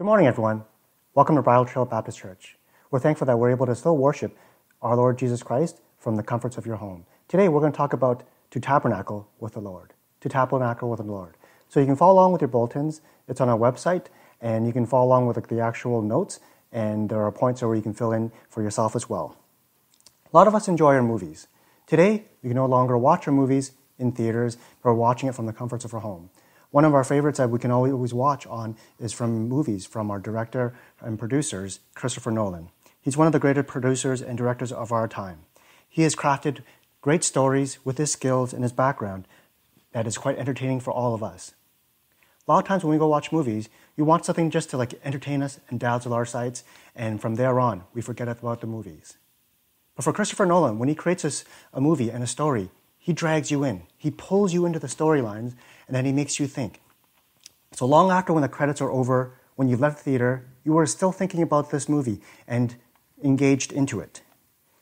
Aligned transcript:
Good 0.00 0.06
morning, 0.06 0.28
everyone. 0.28 0.64
Welcome 1.14 1.36
to 1.36 1.42
Bridle 1.42 1.66
Trail 1.66 1.84
Baptist 1.84 2.16
Church. 2.16 2.56
We're 2.90 3.00
thankful 3.00 3.26
that 3.26 3.38
we're 3.38 3.50
able 3.50 3.66
to 3.66 3.74
still 3.74 3.98
worship 3.98 4.34
our 4.80 4.96
Lord 4.96 5.18
Jesus 5.18 5.42
Christ 5.42 5.82
from 5.98 6.16
the 6.16 6.22
comforts 6.22 6.56
of 6.56 6.64
your 6.64 6.76
home. 6.76 7.04
Today, 7.28 7.48
we're 7.48 7.60
going 7.60 7.70
to 7.70 7.76
talk 7.76 7.92
about 7.92 8.22
to 8.50 8.60
tabernacle 8.60 9.28
with 9.40 9.52
the 9.52 9.60
Lord. 9.60 9.92
To 10.22 10.30
tabernacle 10.30 10.88
with 10.88 11.00
the 11.00 11.04
Lord. 11.04 11.36
So 11.68 11.80
you 11.80 11.86
can 11.86 11.96
follow 11.96 12.14
along 12.14 12.32
with 12.32 12.40
your 12.40 12.48
bulletins. 12.48 13.02
It's 13.28 13.42
on 13.42 13.50
our 13.50 13.58
website, 13.58 14.06
and 14.40 14.66
you 14.66 14.72
can 14.72 14.86
follow 14.86 15.06
along 15.06 15.26
with 15.26 15.46
the 15.46 15.60
actual 15.60 16.00
notes, 16.00 16.40
and 16.72 17.10
there 17.10 17.20
are 17.20 17.30
points 17.30 17.60
where 17.60 17.74
you 17.74 17.82
can 17.82 17.92
fill 17.92 18.12
in 18.12 18.32
for 18.48 18.62
yourself 18.62 18.96
as 18.96 19.10
well. 19.10 19.36
A 20.32 20.34
lot 20.34 20.46
of 20.46 20.54
us 20.54 20.66
enjoy 20.66 20.94
our 20.94 21.02
movies. 21.02 21.46
Today, 21.86 22.24
we 22.42 22.48
can 22.48 22.56
no 22.56 22.64
longer 22.64 22.96
watch 22.96 23.28
our 23.28 23.34
movies 23.34 23.72
in 23.98 24.12
theaters, 24.12 24.56
but 24.82 24.94
we're 24.94 24.94
watching 24.94 25.28
it 25.28 25.34
from 25.34 25.44
the 25.44 25.52
comforts 25.52 25.84
of 25.84 25.92
our 25.92 26.00
home. 26.00 26.30
One 26.70 26.84
of 26.84 26.94
our 26.94 27.02
favorites 27.02 27.38
that 27.38 27.50
we 27.50 27.58
can 27.58 27.72
always 27.72 28.14
watch 28.14 28.46
on 28.46 28.76
is 29.00 29.12
from 29.12 29.48
movies 29.48 29.86
from 29.86 30.08
our 30.08 30.20
director 30.20 30.72
and 31.00 31.18
producers, 31.18 31.80
Christopher 31.94 32.30
Nolan. 32.30 32.68
He's 33.00 33.16
one 33.16 33.26
of 33.26 33.32
the 33.32 33.40
greatest 33.40 33.66
producers 33.66 34.22
and 34.22 34.38
directors 34.38 34.70
of 34.70 34.92
our 34.92 35.08
time. 35.08 35.40
He 35.88 36.02
has 36.02 36.14
crafted 36.14 36.62
great 37.00 37.24
stories 37.24 37.84
with 37.84 37.98
his 37.98 38.12
skills 38.12 38.52
and 38.52 38.62
his 38.62 38.72
background 38.72 39.26
that 39.92 40.06
is 40.06 40.16
quite 40.16 40.38
entertaining 40.38 40.78
for 40.78 40.92
all 40.92 41.12
of 41.12 41.24
us. 41.24 41.54
A 42.46 42.52
lot 42.52 42.60
of 42.60 42.68
times 42.68 42.84
when 42.84 42.92
we 42.92 42.98
go 42.98 43.08
watch 43.08 43.32
movies, 43.32 43.68
you 43.96 44.04
want 44.04 44.24
something 44.24 44.48
just 44.48 44.70
to 44.70 44.76
like 44.76 44.94
entertain 45.04 45.42
us 45.42 45.58
and 45.68 45.80
dazzle 45.80 46.12
our 46.12 46.24
sights, 46.24 46.62
and 46.94 47.20
from 47.20 47.34
there 47.34 47.58
on, 47.58 47.82
we 47.94 48.00
forget 48.00 48.28
about 48.28 48.60
the 48.60 48.66
movies. 48.68 49.16
But 49.96 50.04
for 50.04 50.12
Christopher 50.12 50.46
Nolan, 50.46 50.78
when 50.78 50.88
he 50.88 50.94
creates 50.94 51.24
a, 51.24 51.76
a 51.76 51.80
movie 51.80 52.10
and 52.10 52.22
a 52.22 52.28
story, 52.28 52.70
he 52.98 53.12
drags 53.12 53.50
you 53.50 53.64
in. 53.64 53.82
He 53.96 54.10
pulls 54.10 54.52
you 54.52 54.66
into 54.66 54.78
the 54.78 54.86
storylines 54.86 55.54
and 55.90 55.96
then 55.96 56.04
he 56.04 56.12
makes 56.12 56.38
you 56.38 56.46
think. 56.46 56.80
So 57.72 57.84
long 57.84 58.12
after 58.12 58.32
when 58.32 58.42
the 58.42 58.48
credits 58.48 58.80
are 58.80 58.92
over, 58.92 59.32
when 59.56 59.66
you've 59.66 59.80
left 59.80 59.98
the 59.98 60.04
theater, 60.04 60.46
you 60.62 60.78
are 60.78 60.86
still 60.86 61.10
thinking 61.10 61.42
about 61.42 61.72
this 61.72 61.88
movie 61.88 62.20
and 62.46 62.76
engaged 63.24 63.72
into 63.72 63.98
it. 63.98 64.22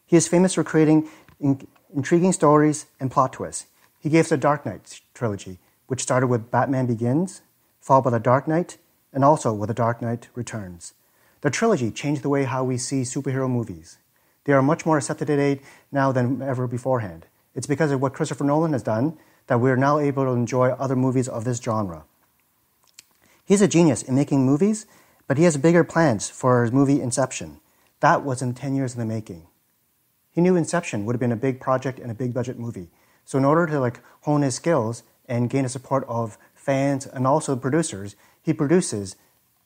He 0.04 0.18
is 0.18 0.28
famous 0.28 0.52
for 0.52 0.64
creating 0.64 1.08
in- 1.40 1.66
intriguing 1.96 2.32
stories 2.32 2.88
and 3.00 3.10
plot 3.10 3.32
twists. 3.32 3.64
He 3.98 4.10
gave 4.10 4.24
us 4.24 4.28
the 4.28 4.36
Dark 4.36 4.66
Knight 4.66 5.00
trilogy, 5.14 5.58
which 5.86 6.02
started 6.02 6.26
with 6.26 6.50
Batman 6.50 6.84
Begins, 6.84 7.40
followed 7.80 8.02
by 8.02 8.10
The 8.10 8.20
Dark 8.20 8.46
Knight, 8.46 8.76
and 9.10 9.24
also 9.24 9.54
with 9.54 9.68
The 9.68 9.74
Dark 9.74 10.02
Knight 10.02 10.28
Returns. 10.34 10.92
The 11.40 11.48
trilogy 11.48 11.90
changed 11.90 12.20
the 12.20 12.28
way 12.28 12.44
how 12.44 12.64
we 12.64 12.76
see 12.76 13.00
superhero 13.00 13.48
movies. 13.48 13.96
They 14.44 14.52
are 14.52 14.60
much 14.60 14.84
more 14.84 14.98
accepted 14.98 15.28
today 15.28 15.62
now 15.90 16.12
than 16.12 16.42
ever 16.42 16.66
beforehand. 16.66 17.24
It's 17.54 17.66
because 17.66 17.92
of 17.92 18.02
what 18.02 18.12
Christopher 18.12 18.44
Nolan 18.44 18.74
has 18.74 18.82
done 18.82 19.16
that 19.48 19.60
we 19.60 19.70
are 19.70 19.76
now 19.76 19.98
able 19.98 20.24
to 20.24 20.30
enjoy 20.30 20.70
other 20.70 20.96
movies 20.96 21.28
of 21.28 21.44
this 21.44 21.58
genre. 21.58 22.04
He's 23.44 23.62
a 23.62 23.68
genius 23.68 24.02
in 24.02 24.14
making 24.14 24.44
movies, 24.44 24.86
but 25.26 25.38
he 25.38 25.44
has 25.44 25.56
bigger 25.56 25.82
plans 25.82 26.30
for 26.30 26.62
his 26.62 26.72
movie 26.72 27.00
Inception. 27.00 27.60
That 28.00 28.24
was 28.24 28.40
in 28.40 28.54
10 28.54 28.76
years 28.76 28.94
in 28.94 29.00
the 29.00 29.06
making. 29.06 29.46
He 30.30 30.40
knew 30.40 30.54
Inception 30.54 31.04
would 31.04 31.14
have 31.14 31.20
been 31.20 31.32
a 31.32 31.36
big 31.36 31.60
project 31.60 31.98
and 31.98 32.10
a 32.10 32.14
big 32.14 32.32
budget 32.32 32.58
movie. 32.58 32.90
So 33.24 33.38
in 33.38 33.44
order 33.44 33.66
to 33.66 33.80
like 33.80 34.00
hone 34.22 34.42
his 34.42 34.54
skills 34.54 35.02
and 35.26 35.50
gain 35.50 35.64
the 35.64 35.68
support 35.68 36.04
of 36.08 36.38
fans 36.54 37.06
and 37.06 37.26
also 37.26 37.56
producers, 37.56 38.16
he 38.42 38.52
produces 38.52 39.16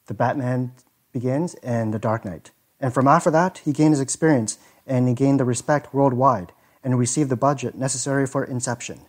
The 0.07 0.15
Batman 0.15 0.73
Begins 1.13 1.55
and 1.57 1.93
The 1.93 1.99
Dark 1.99 2.25
Knight. 2.25 2.53
And 2.81 2.95
from 2.95 3.07
after 3.07 3.31
that, 3.31 3.59
he 3.59 3.73
gained 3.73 3.93
his 3.93 4.01
experience 4.01 4.59
and 4.87 5.09
he 5.09 5.15
gained 5.15 5.41
the 5.41 5.45
respect 5.45 5.93
worldwide 5.93 6.53
and 6.83 6.99
received 6.99 7.31
the 7.31 7.37
budget 7.37 7.75
necessary 7.75 8.27
for 8.27 8.45
Inception. 8.45 9.03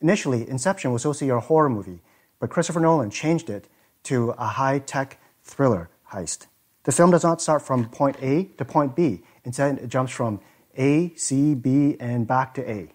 Initially, 0.00 0.48
Inception 0.48 0.92
was 0.92 1.02
supposed 1.02 1.18
to 1.18 1.26
be 1.26 1.30
a 1.30 1.40
horror 1.40 1.68
movie, 1.68 2.00
but 2.38 2.50
Christopher 2.50 2.80
Nolan 2.80 3.10
changed 3.10 3.50
it 3.50 3.68
to 4.04 4.30
a 4.30 4.46
high 4.46 4.78
tech 4.78 5.20
thriller 5.42 5.90
heist. 6.12 6.46
The 6.84 6.92
film 6.92 7.10
does 7.10 7.22
not 7.22 7.42
start 7.42 7.62
from 7.62 7.88
point 7.88 8.16
A 8.22 8.44
to 8.56 8.64
point 8.64 8.96
B. 8.96 9.22
Instead, 9.44 9.78
it 9.78 9.88
jumps 9.88 10.12
from 10.12 10.40
A, 10.78 11.12
C, 11.16 11.54
B, 11.54 11.96
and 12.00 12.26
back 12.26 12.54
to 12.54 12.68
A. 12.68 12.92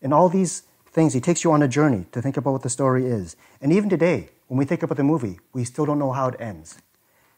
In 0.00 0.12
all 0.12 0.28
these 0.28 0.62
things, 0.86 1.12
he 1.12 1.20
takes 1.20 1.42
you 1.42 1.50
on 1.50 1.62
a 1.62 1.68
journey 1.68 2.06
to 2.12 2.22
think 2.22 2.36
about 2.36 2.52
what 2.52 2.62
the 2.62 2.70
story 2.70 3.06
is. 3.06 3.36
And 3.60 3.72
even 3.72 3.90
today, 3.90 4.30
when 4.46 4.58
we 4.58 4.64
think 4.64 4.82
about 4.82 4.96
the 4.96 5.02
movie, 5.02 5.40
we 5.52 5.64
still 5.64 5.84
don't 5.84 5.98
know 5.98 6.12
how 6.12 6.28
it 6.28 6.40
ends. 6.40 6.78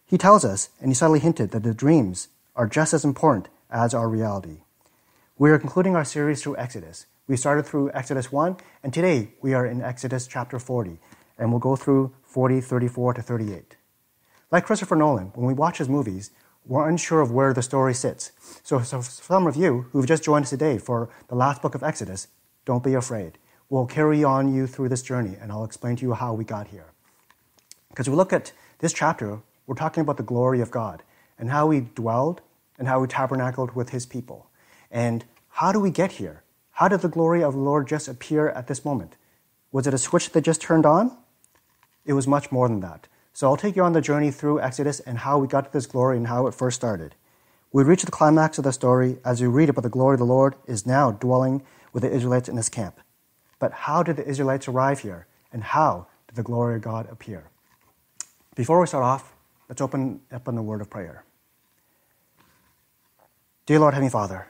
He 0.04 0.18
tells 0.18 0.44
us, 0.44 0.68
and 0.80 0.90
he 0.90 0.94
subtly 0.94 1.20
hinted, 1.20 1.50
that 1.52 1.62
the 1.62 1.74
dreams 1.74 2.28
are 2.54 2.66
just 2.66 2.92
as 2.92 3.04
important 3.04 3.48
as 3.70 3.94
our 3.94 4.08
reality. 4.08 4.58
We 5.38 5.50
are 5.50 5.58
concluding 5.58 5.96
our 5.96 6.04
series 6.04 6.42
through 6.42 6.56
Exodus, 6.56 7.06
we 7.28 7.36
started 7.36 7.66
through 7.66 7.90
Exodus 7.92 8.32
1, 8.32 8.56
and 8.82 8.92
today 8.92 9.28
we 9.42 9.52
are 9.52 9.66
in 9.66 9.82
Exodus 9.82 10.26
chapter 10.26 10.58
40, 10.58 10.98
and 11.36 11.50
we'll 11.50 11.60
go 11.60 11.76
through 11.76 12.14
40, 12.22 12.62
34 12.62 13.14
to 13.14 13.22
38. 13.22 13.76
Like 14.50 14.64
Christopher 14.64 14.96
Nolan, 14.96 15.26
when 15.34 15.46
we 15.46 15.52
watch 15.52 15.76
his 15.76 15.90
movies, 15.90 16.30
we're 16.64 16.88
unsure 16.88 17.20
of 17.20 17.30
where 17.30 17.52
the 17.52 17.60
story 17.60 17.92
sits. 17.92 18.32
So, 18.62 18.80
so 18.80 19.02
some 19.02 19.46
of 19.46 19.56
you 19.56 19.86
who've 19.92 20.06
just 20.06 20.24
joined 20.24 20.44
us 20.44 20.50
today 20.50 20.78
for 20.78 21.10
the 21.28 21.34
last 21.34 21.60
book 21.60 21.74
of 21.74 21.82
Exodus, 21.82 22.28
don't 22.64 22.82
be 22.82 22.94
afraid. 22.94 23.36
We'll 23.68 23.86
carry 23.86 24.24
on 24.24 24.54
you 24.54 24.66
through 24.66 24.88
this 24.88 25.02
journey, 25.02 25.36
and 25.38 25.52
I'll 25.52 25.64
explain 25.64 25.96
to 25.96 26.02
you 26.02 26.14
how 26.14 26.32
we 26.32 26.44
got 26.44 26.68
here. 26.68 26.92
Because 27.90 28.08
we 28.08 28.16
look 28.16 28.32
at 28.32 28.52
this 28.78 28.94
chapter, 28.94 29.40
we're 29.66 29.74
talking 29.74 30.00
about 30.00 30.16
the 30.16 30.22
glory 30.22 30.62
of 30.62 30.70
God 30.70 31.02
and 31.38 31.50
how 31.50 31.68
He 31.68 31.80
dwelled 31.80 32.40
and 32.78 32.88
how 32.88 33.02
He 33.02 33.06
tabernacled 33.06 33.74
with 33.74 33.90
his 33.90 34.06
people. 34.06 34.48
And 34.90 35.26
how 35.50 35.72
do 35.72 35.80
we 35.80 35.90
get 35.90 36.12
here? 36.12 36.42
How 36.78 36.86
did 36.86 37.00
the 37.00 37.08
glory 37.08 37.42
of 37.42 37.54
the 37.54 37.58
Lord 37.58 37.88
just 37.88 38.06
appear 38.06 38.50
at 38.50 38.68
this 38.68 38.84
moment? 38.84 39.16
Was 39.72 39.88
it 39.88 39.94
a 39.94 39.98
switch 39.98 40.30
that 40.30 40.42
just 40.42 40.60
turned 40.60 40.86
on? 40.86 41.10
It 42.06 42.12
was 42.12 42.28
much 42.28 42.52
more 42.52 42.68
than 42.68 42.78
that. 42.82 43.08
So 43.32 43.48
I'll 43.48 43.56
take 43.56 43.74
you 43.74 43.82
on 43.82 43.94
the 43.94 44.00
journey 44.00 44.30
through 44.30 44.60
Exodus 44.60 45.00
and 45.00 45.18
how 45.18 45.40
we 45.40 45.48
got 45.48 45.64
to 45.64 45.72
this 45.72 45.86
glory 45.86 46.16
and 46.16 46.28
how 46.28 46.46
it 46.46 46.54
first 46.54 46.76
started. 46.76 47.16
We 47.72 47.82
reach 47.82 48.04
the 48.04 48.12
climax 48.12 48.58
of 48.58 48.64
the 48.64 48.72
story 48.72 49.18
as 49.24 49.40
we 49.40 49.48
read 49.48 49.68
about 49.68 49.82
the 49.82 49.88
glory 49.88 50.14
of 50.14 50.20
the 50.20 50.24
Lord 50.24 50.54
is 50.68 50.86
now 50.86 51.10
dwelling 51.10 51.64
with 51.92 52.04
the 52.04 52.12
Israelites 52.12 52.48
in 52.48 52.56
his 52.56 52.68
camp. 52.68 53.00
But 53.58 53.72
how 53.72 54.04
did 54.04 54.14
the 54.14 54.28
Israelites 54.28 54.68
arrive 54.68 55.00
here? 55.00 55.26
And 55.52 55.64
how 55.64 56.06
did 56.28 56.36
the 56.36 56.44
glory 56.44 56.76
of 56.76 56.82
God 56.82 57.08
appear? 57.10 57.50
Before 58.54 58.78
we 58.78 58.86
start 58.86 59.02
off, 59.02 59.34
let's 59.68 59.80
open 59.80 60.20
up 60.30 60.46
in 60.46 60.54
the 60.54 60.62
word 60.62 60.80
of 60.80 60.88
prayer. 60.88 61.24
Dear 63.66 63.80
Lord, 63.80 63.94
Heavenly 63.94 64.12
Father, 64.12 64.46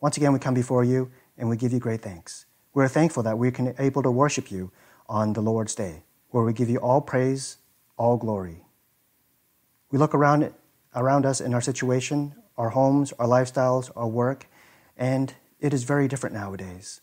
once 0.00 0.16
again 0.16 0.32
we 0.32 0.38
come 0.38 0.54
before 0.54 0.82
you 0.82 1.10
and 1.42 1.50
we 1.50 1.56
give 1.56 1.72
you 1.72 1.80
great 1.80 2.00
thanks. 2.00 2.46
We 2.72 2.84
are 2.84 2.88
thankful 2.88 3.24
that 3.24 3.36
we 3.36 3.50
can 3.50 3.74
able 3.76 4.00
to 4.04 4.12
worship 4.12 4.52
you 4.52 4.70
on 5.08 5.32
the 5.32 5.40
Lord's 5.40 5.74
day, 5.74 6.04
where 6.30 6.44
we 6.44 6.52
give 6.52 6.70
you 6.70 6.78
all 6.78 7.00
praise, 7.00 7.56
all 7.96 8.16
glory. 8.16 8.62
We 9.90 9.98
look 9.98 10.14
around 10.14 10.54
around 10.94 11.26
us 11.26 11.40
in 11.40 11.52
our 11.52 11.60
situation, 11.60 12.36
our 12.56 12.70
homes, 12.70 13.12
our 13.18 13.26
lifestyles, 13.26 13.90
our 13.96 14.06
work, 14.06 14.46
and 14.96 15.34
it 15.58 15.74
is 15.74 15.82
very 15.82 16.06
different 16.06 16.32
nowadays. 16.32 17.00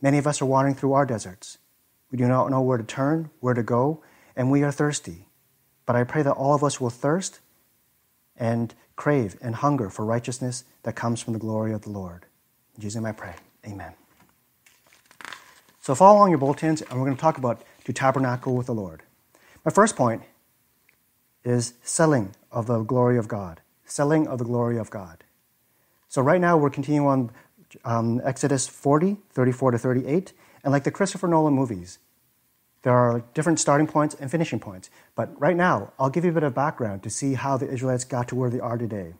Many 0.00 0.16
of 0.16 0.26
us 0.26 0.40
are 0.40 0.46
wandering 0.46 0.74
through 0.74 0.94
our 0.94 1.04
deserts. 1.04 1.58
We 2.10 2.16
do 2.16 2.26
not 2.26 2.50
know 2.50 2.62
where 2.62 2.78
to 2.78 2.84
turn, 2.84 3.28
where 3.40 3.52
to 3.52 3.62
go, 3.62 4.02
and 4.34 4.50
we 4.50 4.62
are 4.62 4.72
thirsty. 4.72 5.28
But 5.84 5.96
I 5.96 6.04
pray 6.04 6.22
that 6.22 6.32
all 6.32 6.54
of 6.54 6.64
us 6.64 6.80
will 6.80 6.88
thirst 6.88 7.40
and 8.38 8.74
crave 8.96 9.36
and 9.42 9.56
hunger 9.56 9.90
for 9.90 10.06
righteousness 10.06 10.64
that 10.84 10.96
comes 10.96 11.20
from 11.20 11.34
the 11.34 11.38
glory 11.38 11.74
of 11.74 11.82
the 11.82 11.90
Lord. 11.90 12.24
In 12.74 12.80
Jesus' 12.80 12.94
name 12.94 13.04
I 13.04 13.12
pray. 13.12 13.34
Amen. 13.66 13.92
So 15.80 15.94
follow 15.94 16.18
along 16.18 16.30
your 16.30 16.38
bulletins, 16.38 16.82
and 16.82 16.92
we're 16.92 17.06
going 17.06 17.16
to 17.16 17.20
talk 17.20 17.38
about 17.38 17.62
to 17.84 17.92
tabernacle 17.92 18.54
with 18.54 18.66
the 18.66 18.74
Lord. 18.74 19.02
My 19.64 19.70
first 19.70 19.96
point 19.96 20.22
is 21.44 21.74
selling 21.82 22.34
of 22.50 22.66
the 22.66 22.82
glory 22.82 23.18
of 23.18 23.28
God. 23.28 23.60
Selling 23.84 24.26
of 24.26 24.38
the 24.38 24.44
glory 24.44 24.78
of 24.78 24.90
God. 24.90 25.24
So 26.08 26.22
right 26.22 26.40
now 26.40 26.56
we're 26.56 26.70
continuing 26.70 27.08
on 27.08 27.30
um, 27.84 28.20
Exodus 28.24 28.68
40, 28.68 29.16
34 29.30 29.72
to 29.72 29.78
38, 29.78 30.32
and 30.62 30.72
like 30.72 30.84
the 30.84 30.90
Christopher 30.90 31.26
Nolan 31.26 31.54
movies, 31.54 31.98
there 32.82 32.92
are 32.92 33.24
different 33.34 33.60
starting 33.60 33.86
points 33.86 34.14
and 34.14 34.30
finishing 34.30 34.60
points. 34.60 34.90
But 35.14 35.40
right 35.40 35.56
now, 35.56 35.92
I'll 35.98 36.10
give 36.10 36.24
you 36.24 36.30
a 36.30 36.34
bit 36.34 36.42
of 36.42 36.54
background 36.54 37.02
to 37.04 37.10
see 37.10 37.34
how 37.34 37.56
the 37.56 37.68
Israelites 37.68 38.04
got 38.04 38.28
to 38.28 38.34
where 38.34 38.50
they 38.50 38.60
are 38.60 38.76
today. 38.76 39.14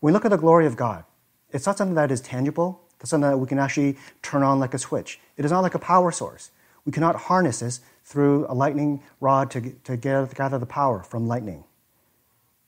When 0.00 0.10
we 0.10 0.12
look 0.12 0.24
at 0.24 0.30
the 0.30 0.36
glory 0.36 0.66
of 0.66 0.76
God, 0.76 1.04
it's 1.50 1.66
not 1.66 1.78
something 1.78 1.94
that 1.94 2.10
is 2.10 2.20
tangible, 2.20 2.85
that's 2.98 3.10
something 3.10 3.30
that 3.30 3.38
we 3.38 3.46
can 3.46 3.58
actually 3.58 3.96
turn 4.22 4.42
on 4.42 4.58
like 4.58 4.74
a 4.74 4.78
switch. 4.78 5.20
It 5.36 5.44
is 5.44 5.50
not 5.50 5.60
like 5.60 5.74
a 5.74 5.78
power 5.78 6.10
source. 6.10 6.50
We 6.84 6.92
cannot 6.92 7.16
harness 7.16 7.60
this 7.60 7.80
through 8.04 8.46
a 8.48 8.54
lightning 8.54 9.02
rod 9.20 9.50
to, 9.50 9.72
to 9.84 9.96
gather 9.96 10.58
the 10.58 10.66
power 10.66 11.02
from 11.02 11.26
lightning. 11.26 11.64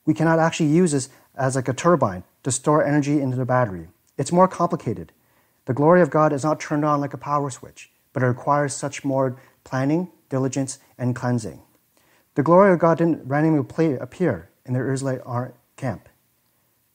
We 0.04 0.14
cannot 0.14 0.38
actually 0.38 0.70
use 0.70 0.92
this 0.92 1.08
as 1.36 1.54
like 1.54 1.68
a 1.68 1.72
turbine 1.72 2.24
to 2.42 2.50
store 2.50 2.84
energy 2.84 3.20
into 3.20 3.36
the 3.36 3.44
battery. 3.44 3.88
It's 4.16 4.32
more 4.32 4.48
complicated. 4.48 5.12
The 5.66 5.74
glory 5.74 6.02
of 6.02 6.10
God 6.10 6.32
is 6.32 6.44
not 6.44 6.60
turned 6.60 6.84
on 6.84 7.00
like 7.00 7.14
a 7.14 7.18
power 7.18 7.50
switch, 7.50 7.90
but 8.12 8.22
it 8.22 8.26
requires 8.26 8.74
such 8.74 9.04
more 9.04 9.40
planning, 9.64 10.10
diligence, 10.28 10.78
and 10.96 11.14
cleansing. 11.14 11.62
The 12.34 12.42
glory 12.42 12.72
of 12.72 12.78
God 12.78 12.98
didn't 12.98 13.26
randomly 13.26 13.94
appear 13.96 14.50
in 14.64 14.74
the 14.74 14.92
Israelite 14.92 15.54
camp. 15.76 16.08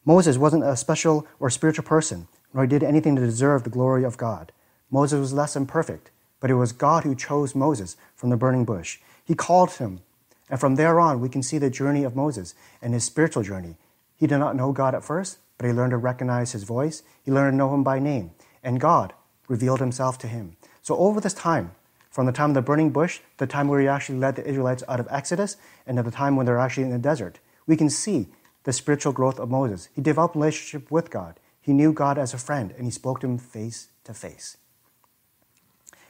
Moses 0.06 0.38
wasn't 0.38 0.64
a 0.64 0.76
special 0.76 1.28
or 1.40 1.50
spiritual 1.50 1.86
person 1.86 2.28
nor 2.54 2.68
did 2.68 2.84
anything 2.84 3.16
to 3.16 3.22
deserve 3.22 3.64
the 3.64 3.70
glory 3.70 4.04
of 4.04 4.18
God. 4.18 4.52
Moses 4.92 5.20
was 5.20 5.34
less 5.34 5.56
than 5.56 5.66
perfect, 5.66 6.12
but 6.40 6.52
it 6.52 6.56
was 6.56 6.72
God 6.72 7.04
who 7.04 7.16
chose 7.16 7.56
Moses 7.56 7.98
from 8.16 8.30
the 8.30 8.38
burning 8.38 8.66
bush. 8.66 9.00
He 9.26 9.36
called 9.36 9.72
him 9.72 10.02
And 10.50 10.60
from 10.60 10.76
there 10.76 11.00
on, 11.00 11.20
we 11.20 11.30
can 11.30 11.42
see 11.42 11.58
the 11.58 11.70
journey 11.70 12.04
of 12.04 12.16
Moses 12.16 12.54
and 12.82 12.94
his 12.94 13.04
spiritual 13.04 13.44
journey. 13.44 13.76
He 14.16 14.28
did 14.28 14.38
not 14.38 14.56
know 14.56 14.72
God 14.72 14.94
at 14.94 15.04
first, 15.04 15.40
but 15.58 15.66
he 15.66 15.74
learned 15.74 15.92
to 15.92 15.98
recognize 15.98 16.52
his 16.52 16.64
voice. 16.64 17.02
He 17.24 17.32
learned 17.32 17.54
to 17.54 17.58
know 17.58 17.74
him 17.74 17.84
by 17.84 17.98
name. 18.00 18.32
And 18.64 18.80
God 18.80 19.14
revealed 19.48 19.80
himself 19.80 20.18
to 20.20 20.28
him. 20.28 20.56
So 20.82 20.96
over 20.98 21.20
this 21.20 21.34
time, 21.34 21.72
from 22.12 22.28
the 22.28 22.32
time 22.32 22.52
of 22.52 22.54
the 22.54 22.62
burning 22.62 22.92
bush, 22.92 23.20
the 23.38 23.48
time 23.48 23.68
where 23.68 23.82
he 23.82 23.88
actually 23.88 24.20
led 24.20 24.36
the 24.36 24.48
Israelites 24.48 24.84
out 24.88 25.00
of 25.00 25.08
Exodus, 25.10 25.58
and 25.88 25.98
at 25.98 26.06
the 26.06 26.12
time 26.12 26.36
when 26.36 26.46
they're 26.46 26.60
actually 26.60 26.84
in 26.84 26.92
the 26.92 27.00
desert, 27.00 27.40
we 27.66 27.76
can 27.76 27.90
see 27.90 28.28
the 28.64 28.74
spiritual 28.74 29.12
growth 29.12 29.40
of 29.40 29.50
Moses. 29.50 29.90
He 29.96 30.02
developed 30.02 30.36
relationship 30.36 30.92
with 30.92 31.10
God. 31.10 31.40
He 31.64 31.72
knew 31.72 31.94
God 31.94 32.18
as 32.18 32.34
a 32.34 32.38
friend, 32.38 32.74
and 32.76 32.84
he 32.86 32.92
spoke 32.92 33.22
to 33.22 33.28
him 33.28 33.38
face 33.38 33.88
to 34.04 34.14
face. 34.14 34.58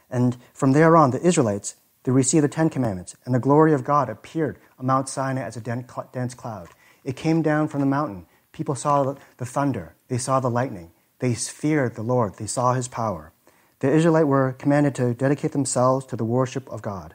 And 0.09 0.35
from 0.51 0.71
there 0.71 0.97
on, 0.97 1.11
the 1.11 1.21
Israelites, 1.21 1.75
they 2.03 2.11
received 2.11 2.43
the 2.43 2.49
Ten 2.49 2.71
Commandments, 2.71 3.15
and 3.23 3.35
the 3.35 3.39
glory 3.39 3.71
of 3.71 3.83
God 3.83 4.09
appeared 4.09 4.57
on 4.79 4.87
Mount 4.87 5.07
Sinai 5.07 5.43
as 5.43 5.55
a 5.55 5.61
dense 5.61 6.33
cloud. 6.33 6.69
It 7.03 7.15
came 7.15 7.43
down 7.43 7.67
from 7.67 7.81
the 7.81 7.85
mountain. 7.85 8.25
People 8.51 8.73
saw 8.73 9.15
the 9.37 9.45
thunder, 9.45 9.95
they 10.07 10.17
saw 10.17 10.39
the 10.39 10.49
lightning, 10.49 10.91
they 11.19 11.35
feared 11.35 11.95
the 11.95 12.01
Lord, 12.01 12.37
they 12.37 12.47
saw 12.47 12.73
his 12.73 12.87
power. 12.87 13.31
The 13.79 13.91
Israelites 13.91 14.25
were 14.25 14.53
commanded 14.53 14.95
to 14.95 15.13
dedicate 15.13 15.51
themselves 15.51 16.05
to 16.07 16.15
the 16.15 16.25
worship 16.25 16.67
of 16.69 16.81
God. 16.81 17.13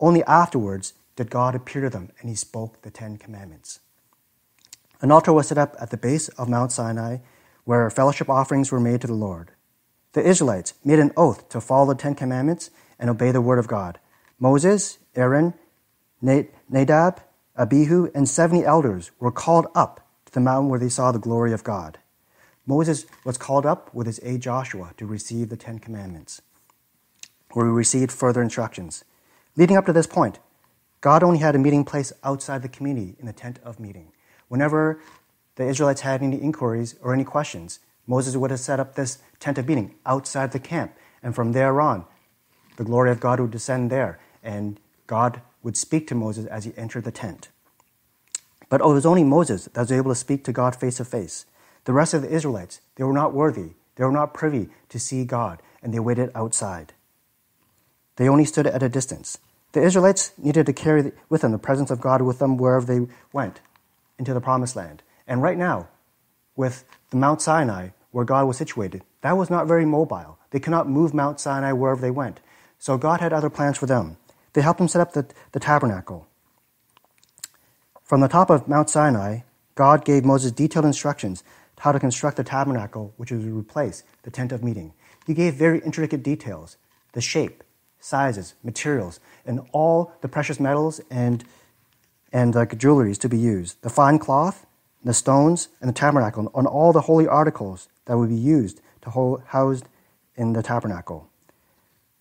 Only 0.00 0.24
afterwards 0.24 0.94
did 1.14 1.30
God 1.30 1.54
appear 1.54 1.82
to 1.82 1.90
them, 1.90 2.10
and 2.20 2.28
he 2.28 2.34
spoke 2.34 2.82
the 2.82 2.90
Ten 2.90 3.18
Commandments. 3.18 3.80
An 5.00 5.12
altar 5.12 5.32
was 5.32 5.46
set 5.46 5.58
up 5.58 5.76
at 5.80 5.90
the 5.90 5.96
base 5.96 6.28
of 6.30 6.48
Mount 6.48 6.72
Sinai 6.72 7.18
where 7.68 7.90
fellowship 7.90 8.30
offerings 8.30 8.72
were 8.72 8.80
made 8.80 8.98
to 8.98 9.06
the 9.06 9.12
Lord. 9.12 9.50
The 10.14 10.26
Israelites 10.26 10.72
made 10.82 10.98
an 10.98 11.12
oath 11.18 11.50
to 11.50 11.60
follow 11.60 11.92
the 11.92 12.00
Ten 12.00 12.14
Commandments 12.14 12.70
and 12.98 13.10
obey 13.10 13.30
the 13.30 13.42
word 13.42 13.58
of 13.58 13.68
God. 13.68 13.98
Moses, 14.40 14.96
Aaron, 15.14 15.52
Nadab, 16.22 17.20
Abihu, 17.58 18.10
and 18.14 18.26
70 18.26 18.64
elders 18.64 19.10
were 19.20 19.30
called 19.30 19.66
up 19.74 20.08
to 20.24 20.32
the 20.32 20.40
mountain 20.40 20.70
where 20.70 20.80
they 20.80 20.88
saw 20.88 21.12
the 21.12 21.18
glory 21.18 21.52
of 21.52 21.62
God. 21.62 21.98
Moses 22.66 23.04
was 23.22 23.36
called 23.36 23.66
up 23.66 23.92
with 23.92 24.06
his 24.06 24.18
aide 24.22 24.40
Joshua 24.40 24.94
to 24.96 25.04
receive 25.04 25.50
the 25.50 25.56
Ten 25.58 25.78
Commandments, 25.78 26.40
where 27.52 27.66
he 27.66 27.70
received 27.70 28.10
further 28.10 28.40
instructions. 28.40 29.04
Leading 29.56 29.76
up 29.76 29.84
to 29.84 29.92
this 29.92 30.06
point, 30.06 30.38
God 31.02 31.22
only 31.22 31.40
had 31.40 31.54
a 31.54 31.58
meeting 31.58 31.84
place 31.84 32.14
outside 32.24 32.62
the 32.62 32.68
community 32.70 33.16
in 33.20 33.26
the 33.26 33.34
tent 33.34 33.58
of 33.62 33.78
meeting. 33.78 34.12
Whenever 34.48 35.02
the 35.58 35.66
Israelites 35.66 36.02
had 36.02 36.22
any 36.22 36.40
inquiries 36.40 36.94
or 37.02 37.12
any 37.12 37.24
questions, 37.24 37.80
Moses 38.06 38.36
would 38.36 38.52
have 38.52 38.60
set 38.60 38.78
up 38.78 38.94
this 38.94 39.18
tent 39.40 39.58
of 39.58 39.66
meeting 39.66 39.96
outside 40.06 40.52
the 40.52 40.60
camp. 40.60 40.94
And 41.20 41.34
from 41.34 41.50
there 41.50 41.80
on, 41.80 42.04
the 42.76 42.84
glory 42.84 43.10
of 43.10 43.18
God 43.18 43.40
would 43.40 43.50
descend 43.50 43.90
there, 43.90 44.20
and 44.40 44.78
God 45.08 45.42
would 45.64 45.76
speak 45.76 46.06
to 46.06 46.14
Moses 46.14 46.46
as 46.46 46.64
he 46.64 46.72
entered 46.76 47.02
the 47.02 47.10
tent. 47.10 47.48
But 48.68 48.80
it 48.80 48.86
was 48.86 49.04
only 49.04 49.24
Moses 49.24 49.64
that 49.64 49.80
was 49.80 49.90
able 49.90 50.12
to 50.12 50.14
speak 50.14 50.44
to 50.44 50.52
God 50.52 50.76
face 50.76 50.98
to 50.98 51.04
face. 51.04 51.44
The 51.86 51.92
rest 51.92 52.14
of 52.14 52.22
the 52.22 52.32
Israelites, 52.32 52.80
they 52.94 53.02
were 53.02 53.12
not 53.12 53.34
worthy, 53.34 53.72
they 53.96 54.04
were 54.04 54.12
not 54.12 54.32
privy 54.34 54.68
to 54.90 55.00
see 55.00 55.24
God, 55.24 55.60
and 55.82 55.92
they 55.92 55.98
waited 55.98 56.30
outside. 56.36 56.92
They 58.14 58.28
only 58.28 58.44
stood 58.44 58.68
at 58.68 58.82
a 58.84 58.88
distance. 58.88 59.38
The 59.72 59.82
Israelites 59.82 60.32
needed 60.38 60.66
to 60.66 60.72
carry 60.72 61.10
with 61.28 61.40
them 61.40 61.50
the 61.50 61.58
presence 61.58 61.90
of 61.90 62.00
God 62.00 62.22
with 62.22 62.38
them 62.38 62.58
wherever 62.58 62.86
they 62.86 63.12
went 63.32 63.60
into 64.20 64.32
the 64.32 64.40
promised 64.40 64.76
land. 64.76 65.02
And 65.28 65.42
right 65.42 65.58
now, 65.58 65.88
with 66.56 66.84
the 67.10 67.16
Mount 67.16 67.40
Sinai, 67.40 67.90
where 68.10 68.24
God 68.24 68.46
was 68.46 68.56
situated, 68.56 69.04
that 69.20 69.36
was 69.36 69.50
not 69.50 69.68
very 69.68 69.84
mobile. 69.84 70.38
They 70.50 70.58
could 70.58 70.70
not 70.70 70.88
move 70.88 71.12
Mount 71.12 71.38
Sinai 71.38 71.72
wherever 71.72 72.00
they 72.00 72.10
went. 72.10 72.40
So 72.78 72.96
God 72.96 73.20
had 73.20 73.32
other 73.32 73.50
plans 73.50 73.76
for 73.76 73.86
them. 73.86 74.16
They 74.54 74.62
helped 74.62 74.80
him 74.80 74.88
set 74.88 75.02
up 75.02 75.12
the, 75.12 75.26
the 75.52 75.60
tabernacle. 75.60 76.26
From 78.02 78.22
the 78.22 78.28
top 78.28 78.48
of 78.48 78.66
Mount 78.66 78.88
Sinai, 78.88 79.40
God 79.74 80.04
gave 80.04 80.24
Moses 80.24 80.50
detailed 80.50 80.86
instructions 80.86 81.44
how 81.80 81.92
to 81.92 82.00
construct 82.00 82.38
the 82.38 82.44
tabernacle, 82.44 83.12
which 83.18 83.30
would 83.30 83.44
replace 83.44 84.02
the 84.22 84.30
tent 84.30 84.50
of 84.50 84.64
meeting. 84.64 84.94
He 85.26 85.34
gave 85.34 85.54
very 85.54 85.80
intricate 85.80 86.22
details 86.22 86.78
the 87.12 87.20
shape, 87.20 87.62
sizes, 88.00 88.54
materials, 88.62 89.20
and 89.44 89.60
all 89.72 90.12
the 90.22 90.28
precious 90.28 90.58
metals 90.58 91.00
and 91.10 91.44
and 92.32 92.54
like 92.54 92.78
jewelries 92.78 93.18
to 93.18 93.28
be 93.28 93.38
used, 93.38 93.80
the 93.80 93.88
fine 93.88 94.18
cloth, 94.18 94.66
the 95.08 95.14
stones, 95.14 95.70
and 95.80 95.88
the 95.88 95.94
tabernacle, 95.94 96.52
and 96.54 96.66
all 96.66 96.92
the 96.92 97.00
holy 97.00 97.26
articles 97.26 97.88
that 98.04 98.18
would 98.18 98.28
be 98.28 98.36
used 98.36 98.82
to 99.00 99.08
hold, 99.08 99.40
housed 99.46 99.88
in 100.36 100.52
the 100.52 100.62
tabernacle. 100.62 101.30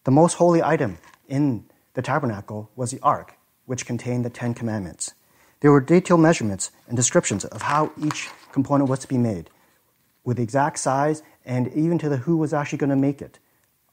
The 0.05 0.11
most 0.11 0.35
holy 0.35 0.63
item 0.63 0.97
in 1.27 1.65
the 1.95 2.01
tabernacle 2.01 2.71
was 2.77 2.91
the 2.91 3.01
ark, 3.03 3.35
which 3.65 3.85
contained 3.85 4.23
the 4.23 4.29
Ten 4.29 4.53
Commandments. 4.53 5.13
There 5.59 5.69
were 5.69 5.81
detailed 5.81 6.21
measurements 6.21 6.71
and 6.87 6.95
descriptions 6.95 7.43
of 7.43 7.63
how 7.63 7.91
each 8.01 8.29
component 8.53 8.89
was 8.89 8.99
to 8.99 9.07
be 9.09 9.17
made, 9.17 9.49
with 10.23 10.37
the 10.37 10.43
exact 10.43 10.79
size 10.79 11.23
and 11.43 11.67
even 11.73 11.97
to 11.97 12.07
the 12.07 12.23
who 12.23 12.37
was 12.37 12.53
actually 12.53 12.77
going 12.77 12.89
to 12.89 12.95
make 12.95 13.21
it. 13.21 13.37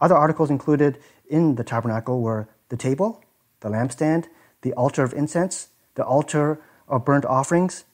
Other 0.00 0.14
articles 0.14 0.50
included 0.50 1.00
in 1.29 1.56
the 1.56 1.64
tabernacle 1.64 2.23
were 2.23 2.47
the 2.69 2.76
table, 2.76 3.25
the 3.58 3.70
lampstand, 3.70 4.26
the 4.62 4.73
altar 4.75 5.02
of 5.02 5.12
incense, 5.12 5.70
the 5.97 6.05
altar 6.05 6.61
of 6.87 7.05
burnt 7.05 7.25
offerings, 7.25 7.85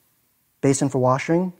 basin 0.61 0.89
for 0.89 0.99
washing, 0.99 1.53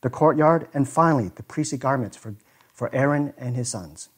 the 0.00 0.10
courtyard, 0.10 0.68
and 0.72 0.88
finally 0.88 1.30
the 1.34 1.42
priestly 1.42 1.78
garments 1.78 2.16
for, 2.16 2.34
for 2.72 2.94
Aaron 2.94 3.32
and 3.36 3.56
his 3.56 3.68
sons. 3.68 4.08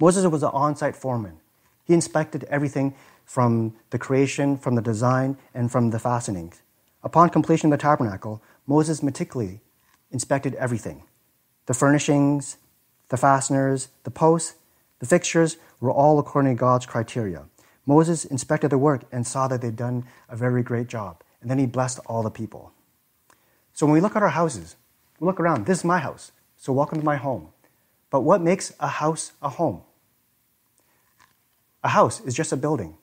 Moses 0.00 0.26
was 0.26 0.42
an 0.42 0.50
on 0.52 0.76
site 0.76 0.96
foreman. 0.96 1.38
He 1.84 1.94
inspected 1.94 2.44
everything 2.44 2.94
from 3.24 3.74
the 3.90 3.98
creation, 3.98 4.56
from 4.56 4.74
the 4.74 4.82
design, 4.82 5.36
and 5.54 5.70
from 5.70 5.90
the 5.90 5.98
fastenings. 5.98 6.62
Upon 7.02 7.30
completion 7.30 7.72
of 7.72 7.78
the 7.78 7.82
tabernacle, 7.82 8.42
Moses 8.66 9.02
meticulously 9.02 9.60
inspected 10.10 10.54
everything 10.54 11.02
the 11.66 11.74
furnishings, 11.74 12.58
the 13.08 13.16
fasteners, 13.16 13.88
the 14.04 14.10
posts, 14.10 14.56
the 14.98 15.06
fixtures 15.06 15.56
were 15.80 15.90
all 15.90 16.18
according 16.18 16.54
to 16.54 16.60
God's 16.60 16.86
criteria. 16.86 17.44
Moses 17.86 18.24
inspected 18.24 18.70
the 18.70 18.78
work 18.78 19.04
and 19.12 19.26
saw 19.26 19.48
that 19.48 19.60
they'd 19.60 19.76
done 19.76 20.04
a 20.28 20.36
very 20.36 20.62
great 20.62 20.88
job. 20.88 21.22
And 21.40 21.50
then 21.50 21.58
he 21.58 21.66
blessed 21.66 22.00
all 22.06 22.22
the 22.22 22.30
people. 22.30 22.72
So 23.74 23.86
when 23.86 23.92
we 23.92 24.00
look 24.00 24.16
at 24.16 24.22
our 24.22 24.30
houses, 24.30 24.76
we 25.20 25.26
look 25.26 25.38
around. 25.38 25.66
This 25.66 25.78
is 25.78 25.84
my 25.84 25.98
house. 25.98 26.32
So 26.56 26.72
welcome 26.72 26.98
to 26.98 27.04
my 27.04 27.16
home. 27.16 27.48
But 28.10 28.20
what 28.20 28.40
makes 28.40 28.72
a 28.80 28.88
house 28.88 29.32
a 29.42 29.50
home? 29.50 29.82
A 31.82 31.88
house 31.88 32.20
is 32.20 32.34
just 32.34 32.52
a 32.52 32.56
building. 32.56 32.96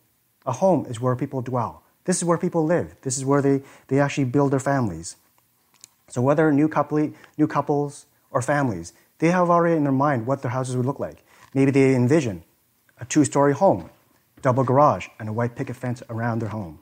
A 0.46 0.54
home 0.54 0.88
is 0.88 1.00
where 1.00 1.16
people 1.16 1.42
dwell. 1.42 1.84
This 2.06 2.18
is 2.18 2.24
where 2.24 2.38
people 2.38 2.66
live. 2.66 2.96
This 3.04 3.18
is 3.18 3.24
where 3.24 3.42
they, 3.42 3.62
they 3.88 4.00
actually 4.00 4.24
build 4.24 4.52
their 4.52 4.60
families. 4.60 5.18
So 6.08 6.22
whether 6.22 6.52
new, 6.52 6.68
couple, 6.68 7.12
new 7.38 7.48
couples 7.48 8.08
or 8.32 8.42
families, 8.42 8.94
they 9.20 9.30
have 9.30 9.52
already 9.52 9.76
in 9.76 9.84
their 9.84 9.92
mind 9.92 10.26
what 10.26 10.42
their 10.42 10.52
houses 10.52 10.76
would 10.76 10.88
look 10.88 11.00
like. 11.00 11.24
Maybe 11.54 11.70
they 11.70 11.94
envision 11.94 12.44
a 13.00 13.06
two 13.06 13.24
story 13.24 13.54
home 13.54 13.92
double 14.42 14.64
garage, 14.64 15.08
and 15.20 15.30
a 15.30 15.34
white 15.34 15.56
picket 15.56 15.76
fence 15.76 16.02
around 16.10 16.40
their 16.40 16.50
home. 16.50 16.80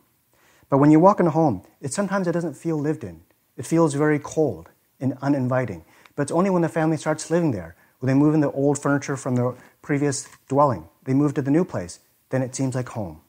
But 0.69 0.77
when 0.77 0.91
you 0.91 0.99
walk 0.99 1.19
in 1.19 1.27
a 1.27 1.31
home, 1.31 1.63
it 1.81 1.93
sometimes 1.93 2.27
it 2.27 2.31
doesn't 2.31 2.55
feel 2.55 2.77
lived 2.77 3.03
in. 3.03 3.21
It 3.59 3.67
feels 3.67 3.93
very 3.93 4.17
cold 4.17 4.69
and 4.99 5.15
uninviting. 5.21 5.85
But 6.15 6.23
it's 6.23 6.31
only 6.31 6.49
when 6.49 6.63
the 6.63 6.69
family 6.69 6.97
starts 6.97 7.29
living 7.29 7.51
there, 7.51 7.75
when 7.99 8.07
they 8.07 8.19
move 8.19 8.33
in 8.33 8.39
the 8.39 8.51
old 8.51 8.81
furniture 8.81 9.15
from 9.15 9.35
their 9.35 9.53
previous 9.83 10.27
dwelling, 10.47 10.89
they 11.03 11.13
move 11.13 11.35
to 11.35 11.43
the 11.43 11.51
new 11.51 11.63
place, 11.63 11.99
then 12.31 12.41
it 12.41 12.55
seems 12.55 12.73
like 12.73 12.89
home. 12.89 13.21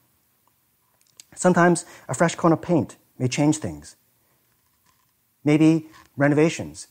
Sometimes 1.35 1.85
a 2.09 2.15
fresh 2.15 2.33
coat 2.33 2.51
of 2.51 2.63
paint 2.63 2.95
may 3.19 3.27
change 3.27 3.57
things. 3.57 3.95
Maybe 5.43 5.87
renovations. 6.17 6.87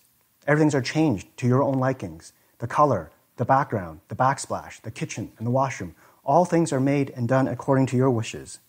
Everything's 0.47 0.75
are 0.77 0.83
changed 0.83 1.27
to 1.39 1.49
your 1.49 1.63
own 1.63 1.79
likings. 1.79 2.33
The 2.59 2.69
color, 2.69 3.11
the 3.37 3.45
background, 3.45 4.01
the 4.09 4.15
backsplash, 4.15 4.81
the 4.83 4.91
kitchen, 4.91 5.33
and 5.39 5.47
the 5.47 5.51
washroom 5.51 5.97
all 6.31 6.45
things 6.45 6.73
are 6.73 6.81
made 6.81 7.11
and 7.17 7.29
done 7.29 7.49
according 7.49 7.87
to 7.87 7.97
your 7.97 8.11
wishes. 8.11 8.61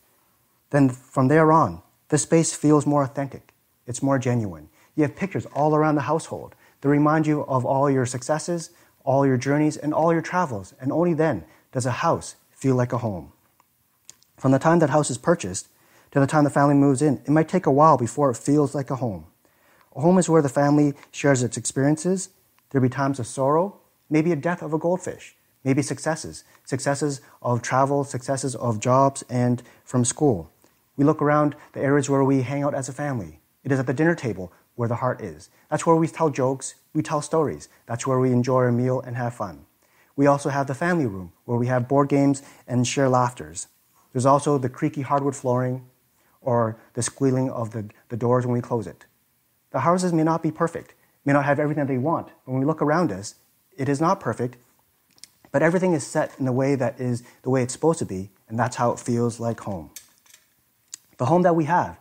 Then 0.69 0.89
from 0.89 1.27
there 1.27 1.51
on, 1.51 1.81
the 2.09 2.17
space 2.17 2.55
feels 2.55 2.85
more 2.85 3.03
authentic. 3.03 3.50
It's 3.87 4.03
more 4.03 4.19
genuine. 4.19 4.69
You 4.95 5.03
have 5.03 5.15
pictures 5.15 5.45
all 5.47 5.75
around 5.75 5.95
the 5.95 6.01
household 6.01 6.55
that 6.81 6.89
remind 6.89 7.27
you 7.27 7.41
of 7.45 7.65
all 7.65 7.89
your 7.89 8.05
successes, 8.05 8.71
all 9.03 9.25
your 9.25 9.37
journeys, 9.37 9.77
and 9.77 9.93
all 9.93 10.13
your 10.13 10.21
travels. 10.21 10.73
And 10.79 10.91
only 10.91 11.13
then 11.13 11.45
does 11.71 11.85
a 11.85 11.91
house 11.91 12.35
feel 12.51 12.75
like 12.75 12.93
a 12.93 12.99
home. 12.99 13.31
From 14.37 14.51
the 14.51 14.59
time 14.59 14.79
that 14.79 14.89
house 14.89 15.09
is 15.09 15.17
purchased 15.17 15.67
to 16.11 16.19
the 16.19 16.27
time 16.27 16.43
the 16.43 16.49
family 16.49 16.75
moves 16.75 17.01
in, 17.01 17.21
it 17.25 17.29
might 17.29 17.47
take 17.47 17.65
a 17.65 17.71
while 17.71 17.97
before 17.97 18.31
it 18.31 18.37
feels 18.37 18.73
like 18.73 18.89
a 18.89 18.95
home. 18.97 19.25
A 19.95 20.01
home 20.01 20.17
is 20.17 20.29
where 20.29 20.41
the 20.41 20.49
family 20.49 20.93
shares 21.11 21.43
its 21.43 21.57
experiences. 21.57 22.29
There'll 22.69 22.87
be 22.87 22.89
times 22.89 23.19
of 23.19 23.27
sorrow, 23.27 23.79
maybe 24.09 24.31
a 24.31 24.35
death 24.35 24.61
of 24.61 24.73
a 24.73 24.77
goldfish, 24.77 25.35
maybe 25.63 25.81
successes, 25.81 26.43
successes 26.65 27.21
of 27.41 27.61
travel, 27.61 28.03
successes 28.03 28.55
of 28.55 28.79
jobs, 28.79 29.23
and 29.29 29.61
from 29.83 30.05
school. 30.05 30.49
We 30.95 31.03
look 31.03 31.21
around 31.21 31.55
the 31.73 31.81
areas 31.81 32.09
where 32.09 32.23
we 32.23 32.41
hang 32.41 32.63
out 32.63 32.73
as 32.73 32.89
a 32.89 32.93
family. 32.93 33.40
It 33.63 33.71
is 33.71 33.79
at 33.79 33.87
the 33.87 33.93
dinner 33.93 34.15
table 34.15 34.51
where 34.75 34.89
the 34.89 34.95
heart 34.95 35.21
is. 35.21 35.49
That's 35.69 35.85
where 35.85 35.95
we 35.95 36.07
tell 36.07 36.29
jokes, 36.29 36.75
we 36.93 37.01
tell 37.01 37.21
stories. 37.21 37.69
That's 37.85 38.07
where 38.07 38.19
we 38.19 38.31
enjoy 38.31 38.63
a 38.63 38.71
meal 38.71 39.01
and 39.01 39.15
have 39.15 39.35
fun. 39.35 39.65
We 40.15 40.27
also 40.27 40.49
have 40.49 40.67
the 40.67 40.75
family 40.75 41.05
room 41.05 41.33
where 41.45 41.57
we 41.57 41.67
have 41.67 41.87
board 41.87 42.09
games 42.09 42.41
and 42.67 42.85
share 42.85 43.09
laughters. 43.09 43.67
There's 44.11 44.25
also 44.25 44.57
the 44.57 44.69
creaky 44.69 45.01
hardwood 45.01 45.35
flooring, 45.35 45.85
or 46.41 46.77
the 46.93 47.03
squealing 47.03 47.49
of 47.49 47.71
the, 47.71 47.89
the 48.09 48.17
doors 48.17 48.45
when 48.45 48.53
we 48.53 48.61
close 48.61 48.87
it. 48.87 49.05
The 49.71 49.81
houses 49.81 50.11
may 50.11 50.23
not 50.23 50.43
be 50.43 50.51
perfect, 50.51 50.95
may 51.23 51.33
not 51.33 51.45
have 51.45 51.59
everything 51.59 51.85
they 51.85 51.97
want. 51.97 52.29
When 52.45 52.59
we 52.59 52.65
look 52.65 52.81
around 52.81 53.11
us, 53.11 53.35
it 53.77 53.87
is 53.87 54.01
not 54.01 54.19
perfect, 54.19 54.57
but 55.51 55.61
everything 55.61 55.93
is 55.93 56.05
set 56.05 56.31
in 56.39 56.45
the 56.45 56.51
way 56.51 56.75
that 56.75 56.99
is 56.99 57.23
the 57.43 57.49
way 57.49 57.61
it's 57.63 57.73
supposed 57.73 57.99
to 57.99 58.05
be, 58.05 58.31
and 58.49 58.57
that's 58.57 58.77
how 58.77 58.91
it 58.91 58.99
feels 58.99 59.39
like 59.39 59.61
home. 59.61 59.91
The 61.17 61.25
home 61.25 61.43
that 61.43 61.55
we 61.55 61.65
have 61.65 61.99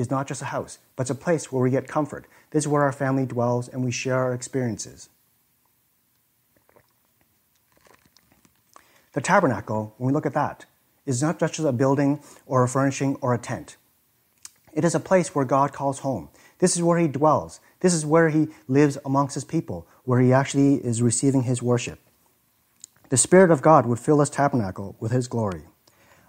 is 0.00 0.10
not 0.10 0.26
just 0.26 0.42
a 0.42 0.46
house, 0.46 0.78
but 0.96 1.02
it's 1.02 1.10
a 1.10 1.14
place 1.14 1.52
where 1.52 1.62
we 1.62 1.70
get 1.70 1.86
comfort. 1.86 2.26
This 2.50 2.64
is 2.64 2.68
where 2.68 2.82
our 2.82 2.92
family 2.92 3.26
dwells 3.26 3.68
and 3.68 3.84
we 3.84 3.92
share 3.92 4.16
our 4.16 4.34
experiences. 4.34 5.08
The 9.12 9.20
tabernacle, 9.20 9.94
when 9.98 10.06
we 10.08 10.12
look 10.12 10.26
at 10.26 10.34
that, 10.34 10.64
is 11.04 11.22
not 11.22 11.38
just 11.38 11.58
a 11.58 11.72
building 11.72 12.20
or 12.46 12.62
a 12.62 12.68
furnishing 12.68 13.16
or 13.20 13.34
a 13.34 13.38
tent. 13.38 13.76
It 14.72 14.84
is 14.84 14.94
a 14.94 15.00
place 15.00 15.34
where 15.34 15.44
God 15.44 15.72
calls 15.72 16.00
home. 16.00 16.28
This 16.58 16.76
is 16.76 16.82
where 16.82 16.98
He 16.98 17.08
dwells. 17.08 17.60
This 17.80 17.92
is 17.92 18.06
where 18.06 18.28
He 18.28 18.48
lives 18.68 18.98
amongst 19.04 19.34
His 19.34 19.44
people, 19.44 19.86
where 20.04 20.20
He 20.20 20.32
actually 20.32 20.74
is 20.76 21.02
receiving 21.02 21.42
His 21.42 21.62
worship. 21.62 21.98
The 23.08 23.16
Spirit 23.16 23.50
of 23.50 23.62
God 23.62 23.86
would 23.86 23.98
fill 23.98 24.18
this 24.18 24.30
tabernacle 24.30 24.94
with 25.00 25.10
His 25.10 25.26
glory. 25.26 25.64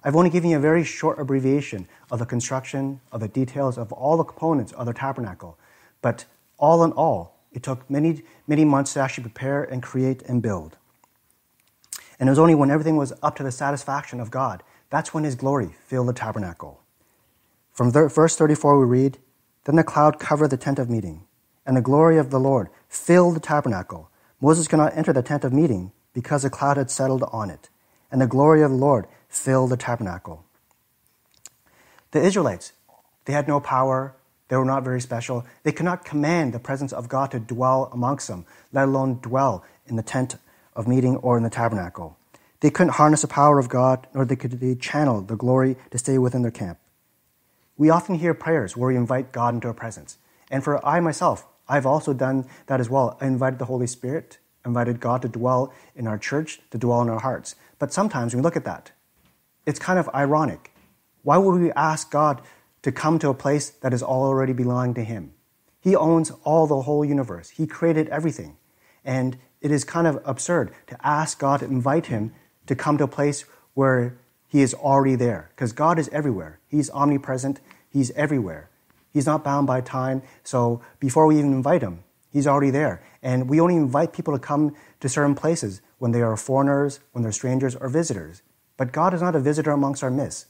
I've 0.03 0.15
only 0.15 0.29
given 0.31 0.49
you 0.49 0.57
a 0.57 0.61
very 0.61 0.83
short 0.83 1.19
abbreviation 1.19 1.87
of 2.09 2.19
the 2.19 2.25
construction, 2.25 3.01
of 3.11 3.19
the 3.19 3.27
details 3.27 3.77
of 3.77 3.91
all 3.91 4.17
the 4.17 4.23
components 4.23 4.71
of 4.73 4.87
the 4.87 4.93
tabernacle, 4.93 5.57
but 6.01 6.25
all 6.57 6.83
in 6.83 6.91
all, 6.93 7.37
it 7.51 7.61
took 7.63 7.87
many, 7.89 8.23
many 8.47 8.65
months 8.65 8.93
to 8.93 9.01
actually 9.01 9.23
prepare 9.23 9.63
and 9.63 9.83
create 9.83 10.23
and 10.23 10.41
build. 10.41 10.77
And 12.19 12.29
it 12.29 12.31
was 12.31 12.39
only 12.39 12.55
when 12.55 12.71
everything 12.71 12.97
was 12.97 13.13
up 13.21 13.35
to 13.37 13.43
the 13.43 13.51
satisfaction 13.51 14.19
of 14.19 14.31
God, 14.31 14.63
that's 14.89 15.13
when 15.13 15.23
His 15.23 15.35
glory 15.35 15.75
filled 15.85 16.07
the 16.07 16.13
tabernacle. 16.13 16.81
From 17.73 17.91
verse 17.91 18.35
34, 18.35 18.79
we 18.79 18.85
read 18.85 19.17
Then 19.65 19.75
the 19.75 19.83
cloud 19.83 20.19
covered 20.19 20.49
the 20.49 20.57
tent 20.57 20.79
of 20.79 20.89
meeting, 20.89 21.25
and 21.65 21.77
the 21.77 21.81
glory 21.81 22.17
of 22.17 22.29
the 22.29 22.39
Lord 22.39 22.69
filled 22.89 23.35
the 23.35 23.39
tabernacle. 23.39 24.09
Moses 24.39 24.67
could 24.67 24.77
not 24.77 24.97
enter 24.97 25.13
the 25.13 25.21
tent 25.21 25.43
of 25.43 25.53
meeting 25.53 25.91
because 26.13 26.43
the 26.43 26.49
cloud 26.49 26.77
had 26.77 26.91
settled 26.91 27.23
on 27.31 27.49
it, 27.49 27.69
and 28.11 28.19
the 28.19 28.27
glory 28.27 28.61
of 28.61 28.71
the 28.71 28.77
Lord 28.77 29.07
filled 29.31 29.71
the 29.71 29.77
tabernacle. 29.77 30.45
The 32.11 32.21
Israelites, 32.21 32.73
they 33.25 33.33
had 33.33 33.47
no 33.47 33.59
power, 33.59 34.13
they 34.51 34.57
were 34.57 34.65
not 34.65 34.83
very 34.83 34.99
special. 34.99 35.45
They 35.63 35.71
could 35.71 35.85
not 35.85 36.03
command 36.03 36.53
the 36.53 36.59
presence 36.59 36.91
of 36.91 37.07
God 37.07 37.31
to 37.31 37.39
dwell 37.39 37.89
amongst 37.93 38.27
them, 38.27 38.45
let 38.73 38.83
alone 38.83 39.19
dwell 39.21 39.63
in 39.87 39.95
the 39.95 40.03
tent 40.03 40.35
of 40.75 40.89
meeting 40.89 41.15
or 41.15 41.37
in 41.37 41.43
the 41.43 41.49
tabernacle. 41.49 42.17
They 42.59 42.69
couldn't 42.69 42.95
harness 42.95 43.21
the 43.21 43.29
power 43.29 43.59
of 43.59 43.69
God, 43.69 44.07
nor 44.13 44.25
they 44.25 44.35
could 44.35 44.59
they 44.59 44.75
channel 44.75 45.21
the 45.21 45.37
glory 45.37 45.77
to 45.91 45.97
stay 45.97 46.17
within 46.17 46.41
their 46.41 46.51
camp. 46.51 46.79
We 47.77 47.89
often 47.89 48.15
hear 48.15 48.33
prayers 48.33 48.75
where 48.75 48.89
we 48.89 48.97
invite 48.97 49.31
God 49.31 49.53
into 49.53 49.69
our 49.69 49.73
presence. 49.73 50.17
And 50.51 50.65
for 50.65 50.85
I 50.85 50.99
myself, 50.99 51.47
I've 51.69 51.85
also 51.85 52.13
done 52.13 52.45
that 52.67 52.81
as 52.81 52.89
well. 52.89 53.17
I 53.21 53.27
invited 53.27 53.57
the 53.57 53.65
Holy 53.65 53.87
Spirit, 53.87 54.37
invited 54.65 54.99
God 54.99 55.21
to 55.21 55.29
dwell 55.29 55.73
in 55.95 56.07
our 56.07 56.17
church, 56.17 56.59
to 56.71 56.77
dwell 56.77 57.01
in 57.01 57.09
our 57.09 57.21
hearts. 57.21 57.55
But 57.79 57.93
sometimes 57.93 58.33
when 58.33 58.41
we 58.41 58.43
look 58.43 58.57
at 58.57 58.65
that, 58.65 58.91
it's 59.65 59.79
kind 59.79 59.99
of 59.99 60.09
ironic. 60.13 60.73
Why 61.23 61.37
would 61.37 61.61
we 61.61 61.71
ask 61.73 62.11
God 62.11 62.41
to 62.81 62.91
come 62.91 63.19
to 63.19 63.29
a 63.29 63.33
place 63.33 63.69
that 63.69 63.93
is 63.93 64.01
already 64.01 64.53
belonging 64.53 64.95
to 64.95 65.03
Him? 65.03 65.33
He 65.81 65.95
owns 65.95 66.31
all 66.43 66.67
the 66.67 66.83
whole 66.83 67.03
universe. 67.03 67.49
He 67.49 67.65
created 67.65 68.07
everything. 68.09 68.57
And 69.03 69.37
it 69.61 69.71
is 69.71 69.83
kind 69.83 70.07
of 70.07 70.21
absurd 70.25 70.71
to 70.87 70.97
ask 71.05 71.39
God 71.39 71.59
to 71.59 71.65
invite 71.65 72.07
him 72.07 72.33
to 72.67 72.75
come 72.75 72.97
to 72.99 73.05
a 73.05 73.07
place 73.07 73.45
where 73.73 74.17
he 74.47 74.61
is 74.61 74.73
already 74.73 75.15
there. 75.15 75.49
Because 75.49 75.71
God 75.71 75.97
is 75.97 76.09
everywhere. 76.09 76.59
He's 76.67 76.89
omnipresent. 76.91 77.61
He's 77.89 78.11
everywhere. 78.11 78.69
He's 79.11 79.25
not 79.25 79.43
bound 79.43 79.67
by 79.67 79.81
time. 79.81 80.21
So 80.43 80.81
before 80.99 81.25
we 81.25 81.37
even 81.39 81.51
invite 81.51 81.81
him, 81.81 82.03
he's 82.31 82.47
already 82.47 82.71
there. 82.71 83.03
And 83.23 83.49
we 83.49 83.59
only 83.59 83.75
invite 83.75 84.13
people 84.13 84.33
to 84.33 84.39
come 84.39 84.75
to 84.99 85.09
certain 85.09 85.35
places 85.35 85.81
when 85.97 86.11
they 86.11 86.21
are 86.21 86.37
foreigners, 86.37 86.99
when 87.11 87.23
they're 87.23 87.31
strangers, 87.31 87.75
or 87.75 87.89
visitors. 87.89 88.41
But 88.77 88.91
God 88.91 89.13
is 89.13 89.21
not 89.21 89.35
a 89.35 89.39
visitor 89.39 89.71
amongst 89.71 90.03
our 90.03 90.11
midst. 90.11 90.47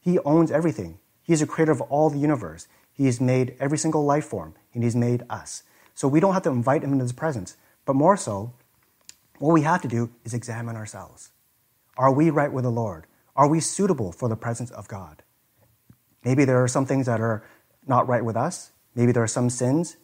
He 0.00 0.18
owns 0.20 0.50
everything. 0.50 0.98
He 1.22 1.32
is 1.32 1.40
the 1.40 1.46
creator 1.46 1.72
of 1.72 1.80
all 1.82 2.10
the 2.10 2.18
universe. 2.18 2.66
He 2.92 3.06
has 3.06 3.20
made 3.20 3.54
every 3.60 3.78
single 3.78 4.04
life 4.04 4.24
form, 4.24 4.54
and 4.74 4.82
He's 4.82 4.96
made 4.96 5.24
us. 5.30 5.62
So 5.94 6.08
we 6.08 6.20
don't 6.20 6.34
have 6.34 6.42
to 6.44 6.50
invite 6.50 6.82
Him 6.82 6.92
into 6.92 7.04
His 7.04 7.12
presence. 7.12 7.56
But 7.84 7.96
more 7.96 8.16
so, 8.16 8.52
what 9.38 9.52
we 9.54 9.62
have 9.62 9.82
to 9.82 9.88
do 9.88 10.10
is 10.24 10.34
examine 10.34 10.76
ourselves. 10.76 11.30
Are 11.96 12.12
we 12.12 12.30
right 12.30 12.52
with 12.52 12.64
the 12.64 12.70
Lord? 12.70 13.06
Are 13.36 13.48
we 13.48 13.60
suitable 13.60 14.12
for 14.12 14.28
the 14.28 14.36
presence 14.36 14.70
of 14.70 14.88
God? 14.88 15.22
Maybe 16.24 16.44
there 16.44 16.62
are 16.62 16.68
some 16.68 16.86
things 16.86 17.06
that 17.06 17.20
are 17.20 17.42
not 17.86 18.06
right 18.08 18.24
with 18.24 18.36
us. 18.36 18.72
Maybe 18.94 19.12
there 19.12 19.22
are 19.22 19.28
some 19.28 19.48
sins. 19.48 19.96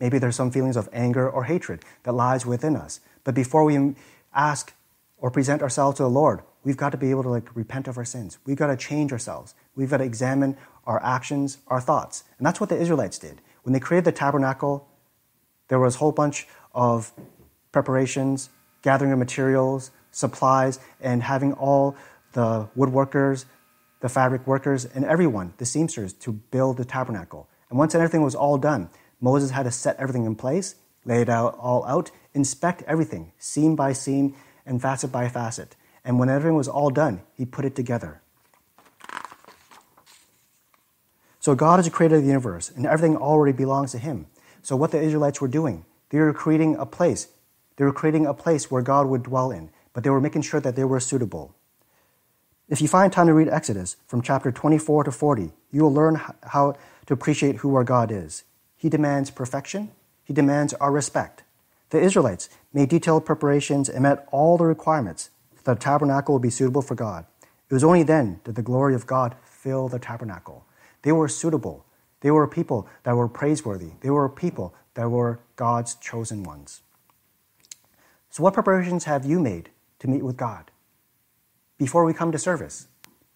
Maybe 0.00 0.18
there 0.18 0.28
are 0.28 0.32
some 0.32 0.50
feelings 0.50 0.76
of 0.76 0.88
anger 0.92 1.28
or 1.28 1.44
hatred 1.44 1.84
that 2.02 2.12
lies 2.12 2.44
within 2.44 2.76
us. 2.76 3.00
But 3.24 3.34
before 3.34 3.64
we 3.64 3.94
ask 4.34 4.74
or 5.16 5.30
present 5.30 5.62
ourselves 5.62 5.96
to 5.98 6.02
the 6.02 6.10
Lord, 6.10 6.42
we've 6.64 6.76
got 6.76 6.90
to 6.90 6.96
be 6.96 7.10
able 7.10 7.22
to 7.22 7.28
like 7.28 7.54
repent 7.56 7.88
of 7.88 7.98
our 7.98 8.04
sins. 8.04 8.38
We've 8.46 8.56
got 8.56 8.68
to 8.68 8.76
change 8.76 9.12
ourselves. 9.12 9.54
We've 9.74 9.90
got 9.90 9.98
to 9.98 10.04
examine 10.04 10.56
our 10.86 11.02
actions, 11.02 11.58
our 11.68 11.80
thoughts. 11.80 12.24
And 12.38 12.46
that's 12.46 12.60
what 12.60 12.68
the 12.68 12.76
Israelites 12.76 13.18
did. 13.18 13.40
When 13.62 13.72
they 13.72 13.80
created 13.80 14.04
the 14.04 14.12
tabernacle, 14.12 14.88
there 15.68 15.78
was 15.78 15.96
a 15.96 15.98
whole 15.98 16.12
bunch 16.12 16.46
of 16.74 17.12
preparations, 17.70 18.50
gathering 18.82 19.12
of 19.12 19.18
materials, 19.18 19.90
supplies, 20.10 20.78
and 21.00 21.22
having 21.22 21.52
all 21.54 21.96
the 22.32 22.68
woodworkers, 22.76 23.44
the 24.00 24.08
fabric 24.08 24.46
workers, 24.46 24.84
and 24.84 25.04
everyone, 25.04 25.54
the 25.58 25.64
seamsters, 25.64 26.12
to 26.12 26.32
build 26.32 26.76
the 26.76 26.84
tabernacle. 26.84 27.48
And 27.70 27.78
once 27.78 27.94
everything 27.94 28.22
was 28.22 28.34
all 28.34 28.58
done, 28.58 28.90
Moses 29.20 29.50
had 29.50 29.62
to 29.62 29.70
set 29.70 29.96
everything 29.98 30.24
in 30.24 30.34
place, 30.34 30.74
lay 31.04 31.22
it 31.22 31.28
out 31.28 31.56
all 31.58 31.84
out, 31.86 32.10
inspect 32.34 32.82
everything, 32.86 33.32
seam 33.38 33.76
by 33.76 33.92
seam 33.92 34.34
and 34.66 34.82
facet 34.82 35.12
by 35.12 35.28
facet. 35.28 35.76
And 36.04 36.18
when 36.18 36.28
everything 36.28 36.56
was 36.56 36.68
all 36.68 36.90
done, 36.90 37.22
he 37.34 37.44
put 37.44 37.64
it 37.64 37.76
together. 37.76 38.20
So 41.40 41.54
God 41.54 41.80
is 41.80 41.86
the 41.86 41.90
creator 41.90 42.16
of 42.16 42.22
the 42.22 42.28
universe, 42.28 42.70
and 42.74 42.86
everything 42.86 43.16
already 43.16 43.52
belongs 43.52 43.92
to 43.92 43.98
him. 43.98 44.26
So 44.62 44.76
what 44.76 44.92
the 44.92 45.00
Israelites 45.00 45.40
were 45.40 45.48
doing, 45.48 45.84
they 46.10 46.18
were 46.18 46.32
creating 46.32 46.76
a 46.76 46.86
place. 46.86 47.28
They 47.76 47.84
were 47.84 47.92
creating 47.92 48.26
a 48.26 48.34
place 48.34 48.70
where 48.70 48.82
God 48.82 49.06
would 49.08 49.24
dwell 49.24 49.50
in, 49.50 49.70
but 49.92 50.04
they 50.04 50.10
were 50.10 50.20
making 50.20 50.42
sure 50.42 50.60
that 50.60 50.76
they 50.76 50.84
were 50.84 51.00
suitable. 51.00 51.54
If 52.68 52.80
you 52.80 52.86
find 52.86 53.12
time 53.12 53.26
to 53.26 53.34
read 53.34 53.48
Exodus 53.48 53.96
from 54.06 54.22
chapter 54.22 54.52
24 54.52 55.04
to 55.04 55.10
40, 55.10 55.50
you 55.72 55.82
will 55.82 55.92
learn 55.92 56.20
how 56.44 56.76
to 57.06 57.12
appreciate 57.12 57.56
who 57.56 57.74
our 57.74 57.84
God 57.84 58.12
is. 58.12 58.44
He 58.76 58.88
demands 58.88 59.30
perfection, 59.30 59.90
He 60.24 60.32
demands 60.32 60.74
our 60.74 60.92
respect. 60.92 61.42
The 61.90 62.00
Israelites 62.00 62.48
made 62.72 62.88
detailed 62.88 63.26
preparations 63.26 63.88
and 63.88 64.04
met 64.04 64.26
all 64.30 64.56
the 64.56 64.64
requirements 64.64 65.30
that 65.64 65.74
the 65.74 65.80
tabernacle 65.80 66.34
would 66.34 66.42
be 66.42 66.50
suitable 66.50 66.82
for 66.82 66.94
God. 66.94 67.26
It 67.68 67.74
was 67.74 67.84
only 67.84 68.02
then 68.02 68.40
that 68.44 68.54
the 68.54 68.62
glory 68.62 68.94
of 68.94 69.06
God 69.06 69.34
fill 69.44 69.88
the 69.88 69.98
tabernacle. 69.98 70.64
They 71.02 71.12
were 71.12 71.28
suitable. 71.28 71.84
They 72.20 72.30
were 72.30 72.44
a 72.44 72.48
people 72.48 72.88
that 73.04 73.16
were 73.16 73.28
praiseworthy. 73.28 73.92
They 74.00 74.10
were 74.10 74.24
a 74.24 74.30
people 74.30 74.74
that 74.94 75.10
were 75.10 75.40
God's 75.56 75.94
chosen 75.94 76.42
ones. 76.42 76.82
So, 78.30 78.42
what 78.42 78.54
preparations 78.54 79.04
have 79.04 79.26
you 79.26 79.40
made 79.40 79.70
to 79.98 80.08
meet 80.08 80.22
with 80.22 80.36
God? 80.36 80.70
Before 81.78 82.04
we 82.04 82.14
come 82.14 82.32
to 82.32 82.38
service, 82.38 82.88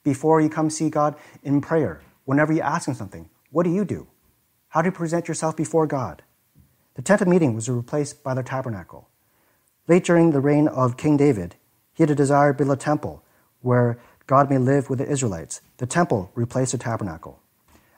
before 0.03 0.41
you 0.41 0.49
come 0.49 0.71
see 0.71 0.89
God 0.89 1.17
in 1.43 1.61
prayer, 1.61 2.01
whenever 2.25 2.53
you 2.53 2.61
ask 2.61 2.89
Him 2.89 2.95
something, 2.95 3.29
what 3.51 3.65
do 3.65 3.71
you 3.71 3.85
do? 3.85 4.07
How 4.69 4.83
do 4.83 4.89
you 4.89 4.93
present 4.93 5.29
yourself 5.29 5.57
before 5.57 5.87
God? 5.87 6.23
The 6.95 7.03
tent 7.03 7.21
of 7.21 7.29
meeting 7.29 7.55
was 7.55 7.69
replaced 7.69 8.23
by 8.23 8.35
the 8.35 8.43
tabernacle. 8.43 9.09
Late 9.89 10.05
during 10.05 10.31
the 10.31 10.41
reign 10.41 10.67
of 10.69 10.97
King 10.97 11.17
David, 11.17 11.57
he 11.97 12.03
had 12.03 12.11
a 12.11 12.15
desire 12.15 12.53
to 12.53 12.59
build 12.59 12.71
a 12.71 12.77
temple 12.77 13.25
where 13.63 13.99
God 14.27 14.51
may 14.51 14.59
live 14.59 14.91
with 14.91 14.99
the 14.99 15.09
Israelites. 15.09 15.63
The 15.79 15.87
temple 15.87 16.31
replaced 16.35 16.73
the 16.73 16.79
tabernacle. 16.79 17.41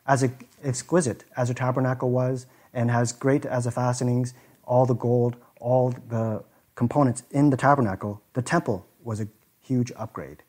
As 0.06 0.24
exquisite 0.62 1.24
as 1.36 1.48
the 1.48 1.54
tabernacle 1.54 2.10
was, 2.10 2.46
and 2.72 2.92
as 2.92 3.12
great 3.12 3.44
as 3.44 3.64
the 3.64 3.72
fastenings, 3.72 4.34
all 4.64 4.86
the 4.86 4.94
gold, 4.94 5.36
all 5.60 5.90
the 5.90 6.44
components 6.76 7.24
in 7.32 7.50
the 7.50 7.56
tabernacle, 7.56 8.22
the 8.34 8.42
temple 8.42 8.86
was 9.02 9.20
a 9.20 9.28
huge 9.60 9.90
upgrade. 9.96 10.44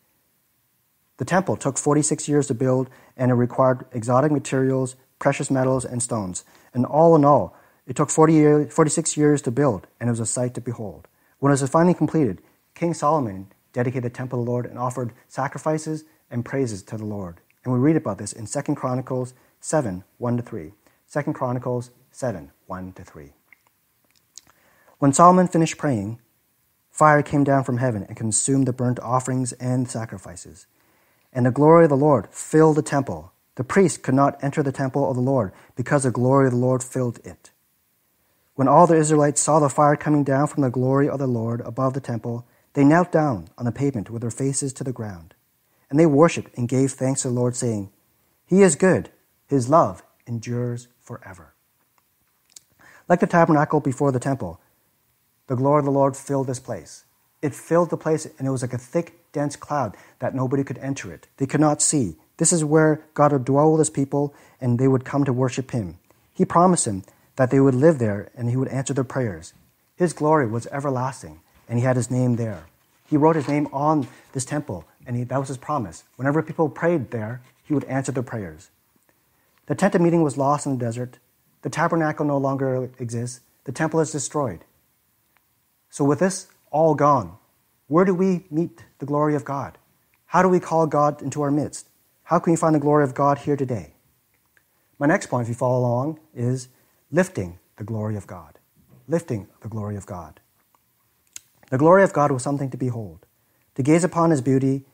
The 1.17 1.25
temple 1.25 1.57
took 1.57 1.77
46 1.77 2.29
years 2.29 2.47
to 2.47 2.53
build, 2.53 2.87
and 3.17 3.31
it 3.31 3.33
required 3.33 3.85
exotic 3.91 4.31
materials, 4.31 4.95
precious 5.17 5.49
metals, 5.49 5.85
and 5.85 6.03
stones. 6.03 6.43
And 6.71 6.85
all 6.85 7.15
in 7.15 7.25
all, 7.25 7.57
it 7.87 7.95
took 7.95 8.11
40 8.11 8.33
year, 8.33 8.65
46 8.67 9.17
years 9.17 9.41
to 9.41 9.51
build, 9.51 9.87
and 9.99 10.07
it 10.07 10.11
was 10.11 10.19
a 10.19 10.25
sight 10.25 10.53
to 10.53 10.61
behold. 10.61 11.07
When 11.39 11.51
it 11.51 11.59
was 11.59 11.69
finally 11.69 11.95
completed, 11.95 12.41
King 12.79 12.93
Solomon 12.93 13.47
dedicated 13.73 14.03
the 14.03 14.09
temple 14.09 14.39
to 14.39 14.45
the 14.45 14.49
Lord 14.49 14.65
and 14.65 14.79
offered 14.79 15.11
sacrifices 15.27 16.05
and 16.31 16.45
praises 16.45 16.81
to 16.83 16.95
the 16.95 17.03
Lord. 17.03 17.41
And 17.65 17.73
we 17.73 17.79
read 17.79 17.97
about 17.97 18.19
this 18.19 18.31
in 18.31 18.45
2 18.45 18.73
Chronicles 18.73 19.33
7 19.59 20.05
1 20.17 20.37
to 20.37 20.41
3. 20.41 20.71
2 21.11 21.33
Chronicles 21.33 21.91
7 22.13 22.51
1 22.67 22.93
to 22.93 23.03
3. 23.03 23.33
When 24.99 25.11
Solomon 25.11 25.49
finished 25.49 25.77
praying, 25.77 26.21
fire 26.89 27.21
came 27.21 27.43
down 27.43 27.65
from 27.65 27.79
heaven 27.79 28.05
and 28.07 28.15
consumed 28.15 28.65
the 28.65 28.71
burnt 28.71 29.01
offerings 29.01 29.51
and 29.53 29.89
sacrifices. 29.89 30.65
And 31.33 31.45
the 31.45 31.51
glory 31.51 31.83
of 31.83 31.89
the 31.89 31.97
Lord 31.97 32.29
filled 32.31 32.77
the 32.77 32.81
temple. 32.81 33.33
The 33.55 33.65
priests 33.65 33.97
could 33.97 34.15
not 34.15 34.41
enter 34.41 34.63
the 34.63 34.71
temple 34.71 35.09
of 35.09 35.17
the 35.17 35.21
Lord 35.21 35.51
because 35.75 36.03
the 36.03 36.11
glory 36.11 36.45
of 36.45 36.53
the 36.53 36.57
Lord 36.57 36.81
filled 36.81 37.19
it. 37.25 37.51
When 38.55 38.69
all 38.69 38.87
the 38.87 38.95
Israelites 38.95 39.41
saw 39.41 39.59
the 39.59 39.67
fire 39.67 39.97
coming 39.97 40.23
down 40.23 40.47
from 40.47 40.61
the 40.61 40.69
glory 40.69 41.09
of 41.09 41.19
the 41.19 41.27
Lord 41.27 41.59
above 41.59 41.93
the 41.93 41.99
temple, 41.99 42.47
they 42.79 42.85
knelt 42.85 43.11
down 43.11 43.49
on 43.57 43.65
the 43.65 43.73
pavement 43.73 44.09
with 44.09 44.21
their 44.21 44.31
faces 44.31 44.71
to 44.71 44.85
the 44.85 44.93
ground. 44.93 45.33
And 45.89 45.99
they 45.99 46.05
worshipped 46.05 46.57
and 46.57 46.65
gave 46.65 46.93
thanks 46.93 47.23
to 47.23 47.27
the 47.27 47.33
Lord, 47.33 47.57
saying, 47.57 47.91
He 48.45 48.61
is 48.61 48.77
good, 48.77 49.09
His 49.47 49.67
love 49.67 50.01
endures 50.25 50.87
forever. 51.01 51.53
Like 53.09 53.19
the 53.19 53.27
tabernacle 53.27 53.81
before 53.81 54.13
the 54.13 54.19
temple, 54.21 54.61
the 55.47 55.57
glory 55.57 55.79
of 55.79 55.83
the 55.83 55.91
Lord 55.91 56.15
filled 56.15 56.47
this 56.47 56.61
place. 56.61 57.03
It 57.41 57.53
filled 57.53 57.89
the 57.89 57.97
place, 57.97 58.25
and 58.37 58.47
it 58.47 58.51
was 58.51 58.61
like 58.61 58.71
a 58.71 58.77
thick, 58.77 59.29
dense 59.33 59.57
cloud 59.57 59.97
that 60.19 60.33
nobody 60.33 60.63
could 60.63 60.77
enter 60.77 61.11
it. 61.11 61.27
They 61.35 61.47
could 61.47 61.59
not 61.59 61.81
see. 61.81 62.15
This 62.37 62.53
is 62.53 62.63
where 62.63 63.03
God 63.13 63.33
would 63.33 63.43
dwell 63.43 63.73
with 63.73 63.79
his 63.79 63.89
people, 63.89 64.33
and 64.61 64.79
they 64.79 64.87
would 64.87 65.03
come 65.03 65.25
to 65.25 65.33
worship 65.33 65.71
him. 65.71 65.97
He 66.33 66.45
promised 66.45 66.85
them 66.85 67.03
that 67.35 67.51
they 67.51 67.59
would 67.59 67.75
live 67.75 67.99
there 67.99 68.31
and 68.35 68.49
he 68.49 68.55
would 68.55 68.69
answer 68.69 68.93
their 68.93 69.03
prayers. 69.03 69.53
His 69.97 70.13
glory 70.13 70.47
was 70.47 70.65
everlasting, 70.67 71.41
and 71.69 71.79
he 71.79 71.85
had 71.85 71.95
his 71.95 72.11
name 72.11 72.35
there. 72.35 72.65
He 73.07 73.15
wrote 73.15 73.35
his 73.35 73.47
name 73.47 73.67
on 73.71 74.07
this 74.33 74.45
temple, 74.45 74.85
and 75.05 75.15
he, 75.15 75.23
that 75.23 75.39
was 75.39 75.47
his 75.47 75.57
promise. 75.57 76.03
Whenever 76.15 76.41
people 76.43 76.67
prayed 76.67 77.11
there, 77.11 77.41
he 77.63 77.73
would 77.73 77.85
answer 77.85 78.11
their 78.11 78.23
prayers. 78.23 78.69
The 79.67 79.75
tent 79.75 79.95
of 79.95 80.01
meeting 80.01 80.23
was 80.23 80.37
lost 80.37 80.65
in 80.65 80.77
the 80.77 80.83
desert. 80.83 81.19
The 81.61 81.69
tabernacle 81.69 82.25
no 82.25 82.37
longer 82.37 82.89
exists. 82.99 83.41
The 83.63 83.71
temple 83.71 83.99
is 83.99 84.11
destroyed. 84.11 84.65
So, 85.89 86.03
with 86.03 86.19
this 86.19 86.47
all 86.71 86.95
gone, 86.95 87.37
where 87.87 88.05
do 88.05 88.13
we 88.13 88.45
meet 88.51 88.85
the 88.99 89.05
glory 89.05 89.35
of 89.35 89.45
God? 89.45 89.77
How 90.27 90.41
do 90.41 90.49
we 90.49 90.59
call 90.59 90.85
God 90.87 91.21
into 91.21 91.41
our 91.41 91.51
midst? 91.51 91.87
How 92.23 92.37
can 92.37 92.51
we 92.51 92.57
find 92.57 92.75
the 92.75 92.79
glory 92.79 93.03
of 93.03 93.15
God 93.15 93.39
here 93.39 93.55
today? 93.55 93.93
My 94.99 95.07
next 95.07 95.27
point, 95.27 95.43
if 95.43 95.49
you 95.49 95.55
follow 95.55 95.79
along, 95.79 96.19
is 96.35 96.69
lifting 97.11 97.57
the 97.77 97.83
glory 97.83 98.15
of 98.15 98.27
God. 98.27 98.59
Lifting 99.07 99.47
the 99.61 99.69
glory 99.69 99.95
of 99.95 100.05
God. 100.05 100.39
The 101.69 101.77
glory 101.77 102.03
of 102.03 102.13
God 102.13 102.31
was 102.31 102.41
something 102.41 102.69
to 102.71 102.77
behold. 102.77 103.25
To 103.75 103.83
gaze 103.83 104.03
upon 104.03 104.31
his 104.31 104.41
beauty 104.41 104.85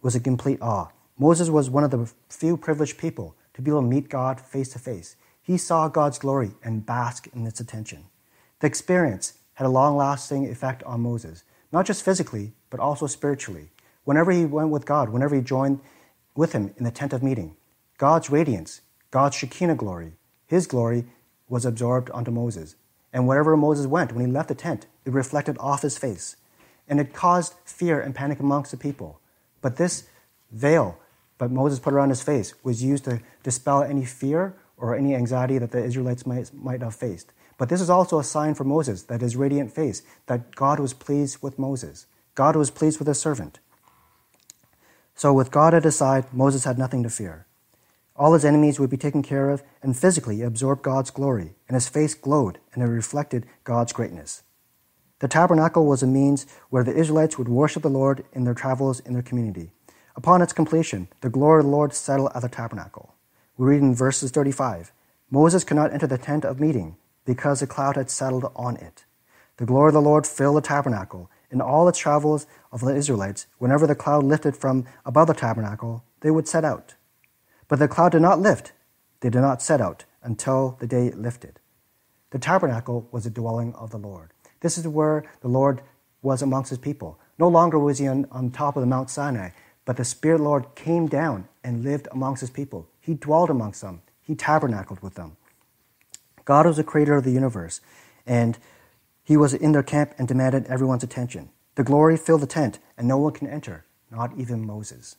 was 0.00 0.14
a 0.14 0.20
complete 0.20 0.60
awe. 0.62 0.88
Moses 1.18 1.50
was 1.50 1.68
one 1.68 1.84
of 1.84 1.90
the 1.90 2.10
few 2.28 2.56
privileged 2.56 2.98
people 2.98 3.36
to 3.54 3.62
be 3.62 3.70
able 3.70 3.82
to 3.82 3.86
meet 3.86 4.08
God 4.08 4.40
face 4.40 4.70
to 4.70 4.78
face. 4.78 5.16
He 5.42 5.58
saw 5.58 5.88
God's 5.88 6.18
glory 6.18 6.52
and 6.64 6.86
basked 6.86 7.28
in 7.34 7.46
its 7.46 7.60
attention. 7.60 8.06
The 8.60 8.66
experience 8.66 9.34
had 9.54 9.66
a 9.66 9.70
long 9.70 9.96
lasting 9.96 10.48
effect 10.48 10.82
on 10.84 11.02
Moses, 11.02 11.44
not 11.70 11.84
just 11.84 12.04
physically, 12.04 12.52
but 12.70 12.80
also 12.80 13.06
spiritually. 13.06 13.70
Whenever 14.04 14.32
he 14.32 14.46
went 14.46 14.70
with 14.70 14.86
God, 14.86 15.10
whenever 15.10 15.34
he 15.34 15.42
joined 15.42 15.80
with 16.34 16.52
him 16.52 16.72
in 16.78 16.84
the 16.84 16.90
tent 16.90 17.12
of 17.12 17.22
meeting, 17.22 17.56
God's 17.98 18.30
radiance, 18.30 18.80
God's 19.10 19.36
Shekinah 19.36 19.74
glory, 19.74 20.12
his 20.46 20.66
glory 20.66 21.04
was 21.48 21.66
absorbed 21.66 22.08
onto 22.10 22.30
Moses. 22.30 22.76
And 23.12 23.26
wherever 23.26 23.56
Moses 23.56 23.86
went, 23.86 24.12
when 24.12 24.24
he 24.24 24.32
left 24.32 24.48
the 24.48 24.54
tent, 24.54 24.86
it 25.04 25.12
reflected 25.12 25.56
off 25.58 25.82
his 25.82 25.98
face. 25.98 26.36
And 26.88 26.98
it 26.98 27.12
caused 27.12 27.54
fear 27.64 28.00
and 28.00 28.14
panic 28.14 28.40
amongst 28.40 28.70
the 28.70 28.76
people. 28.76 29.20
But 29.60 29.76
this 29.76 30.04
veil 30.50 30.98
that 31.38 31.50
Moses 31.50 31.78
put 31.78 31.92
around 31.92 32.10
his 32.10 32.22
face 32.22 32.54
was 32.62 32.82
used 32.82 33.04
to 33.04 33.20
dispel 33.42 33.82
any 33.82 34.04
fear 34.04 34.54
or 34.76 34.96
any 34.96 35.14
anxiety 35.14 35.58
that 35.58 35.72
the 35.72 35.82
Israelites 35.82 36.26
might, 36.26 36.52
might 36.54 36.80
have 36.80 36.94
faced. 36.94 37.32
But 37.58 37.68
this 37.68 37.80
is 37.80 37.90
also 37.90 38.18
a 38.18 38.24
sign 38.24 38.54
for 38.54 38.64
Moses 38.64 39.04
that 39.04 39.20
his 39.20 39.36
radiant 39.36 39.72
face, 39.72 40.02
that 40.26 40.54
God 40.56 40.80
was 40.80 40.94
pleased 40.94 41.42
with 41.42 41.58
Moses. 41.58 42.06
God 42.34 42.56
was 42.56 42.70
pleased 42.70 42.98
with 42.98 43.08
his 43.08 43.20
servant. 43.20 43.60
So, 45.14 45.32
with 45.32 45.50
God 45.50 45.74
at 45.74 45.84
his 45.84 45.96
side, 45.96 46.32
Moses 46.32 46.64
had 46.64 46.78
nothing 46.78 47.02
to 47.02 47.10
fear. 47.10 47.46
All 48.14 48.34
his 48.34 48.44
enemies 48.44 48.78
would 48.78 48.90
be 48.90 48.96
taken 48.96 49.22
care 49.22 49.50
of, 49.50 49.62
and 49.82 49.96
physically 49.96 50.42
absorb 50.42 50.82
God's 50.82 51.10
glory, 51.10 51.54
and 51.68 51.74
his 51.74 51.88
face 51.88 52.14
glowed, 52.14 52.58
and 52.74 52.82
it 52.82 52.86
reflected 52.86 53.46
God's 53.64 53.92
greatness. 53.92 54.42
The 55.20 55.28
tabernacle 55.28 55.86
was 55.86 56.02
a 56.02 56.06
means 56.06 56.46
where 56.68 56.84
the 56.84 56.94
Israelites 56.94 57.38
would 57.38 57.48
worship 57.48 57.82
the 57.82 57.88
Lord 57.88 58.24
in 58.32 58.44
their 58.44 58.54
travels 58.54 59.00
in 59.00 59.14
their 59.14 59.22
community. 59.22 59.70
Upon 60.16 60.42
its 60.42 60.52
completion, 60.52 61.08
the 61.20 61.30
glory 61.30 61.60
of 61.60 61.66
the 61.66 61.70
Lord 61.70 61.94
settled 61.94 62.32
at 62.34 62.42
the 62.42 62.48
tabernacle. 62.48 63.14
We 63.56 63.66
read 63.66 63.82
in 63.82 63.94
verses 63.94 64.30
35 64.30 64.92
Moses 65.30 65.64
could 65.64 65.76
not 65.76 65.92
enter 65.92 66.06
the 66.06 66.18
tent 66.18 66.44
of 66.44 66.60
meeting 66.60 66.96
because 67.24 67.60
the 67.60 67.66
cloud 67.66 67.96
had 67.96 68.10
settled 68.10 68.50
on 68.54 68.76
it. 68.76 69.04
The 69.56 69.64
glory 69.64 69.88
of 69.88 69.94
the 69.94 70.02
Lord 70.02 70.26
filled 70.26 70.56
the 70.56 70.60
tabernacle. 70.60 71.30
In 71.50 71.60
all 71.60 71.88
its 71.88 71.98
travels 71.98 72.46
of 72.70 72.80
the 72.80 72.94
Israelites, 72.94 73.46
whenever 73.58 73.86
the 73.86 73.94
cloud 73.94 74.24
lifted 74.24 74.56
from 74.56 74.86
above 75.06 75.28
the 75.28 75.34
tabernacle, 75.34 76.04
they 76.20 76.30
would 76.30 76.48
set 76.48 76.64
out. 76.64 76.94
But 77.72 77.78
the 77.78 77.88
cloud 77.88 78.12
did 78.12 78.20
not 78.20 78.38
lift, 78.38 78.74
they 79.20 79.30
did 79.30 79.40
not 79.40 79.62
set 79.62 79.80
out 79.80 80.04
until 80.22 80.76
the 80.78 80.86
day 80.86 81.10
lifted. 81.10 81.58
The 82.28 82.38
tabernacle 82.38 83.08
was 83.10 83.24
the 83.24 83.30
dwelling 83.30 83.72
of 83.76 83.88
the 83.88 83.96
Lord. 83.96 84.34
This 84.60 84.76
is 84.76 84.86
where 84.86 85.24
the 85.40 85.48
Lord 85.48 85.80
was 86.20 86.42
amongst 86.42 86.68
his 86.68 86.78
people. 86.78 87.18
No 87.38 87.48
longer 87.48 87.78
was 87.78 87.96
he 87.96 88.06
on, 88.06 88.26
on 88.30 88.50
top 88.50 88.76
of 88.76 88.82
the 88.82 88.86
Mount 88.86 89.08
Sinai, 89.08 89.52
but 89.86 89.96
the 89.96 90.04
Spirit 90.04 90.42
Lord 90.42 90.74
came 90.74 91.06
down 91.06 91.48
and 91.64 91.82
lived 91.82 92.08
amongst 92.12 92.42
his 92.42 92.50
people. 92.50 92.88
He 93.00 93.14
dwelled 93.14 93.48
amongst 93.48 93.80
them, 93.80 94.02
he 94.20 94.34
tabernacled 94.34 95.00
with 95.00 95.14
them. 95.14 95.38
God 96.44 96.66
was 96.66 96.76
the 96.76 96.84
creator 96.84 97.16
of 97.16 97.24
the 97.24 97.32
universe, 97.32 97.80
and 98.26 98.58
he 99.24 99.38
was 99.38 99.54
in 99.54 99.72
their 99.72 99.82
camp 99.82 100.12
and 100.18 100.28
demanded 100.28 100.66
everyone's 100.66 101.04
attention. 101.04 101.48
The 101.76 101.84
glory 101.84 102.18
filled 102.18 102.42
the 102.42 102.46
tent, 102.46 102.80
and 102.98 103.08
no 103.08 103.16
one 103.16 103.32
can 103.32 103.48
enter, 103.48 103.86
not 104.10 104.36
even 104.36 104.66
Moses. 104.66 105.16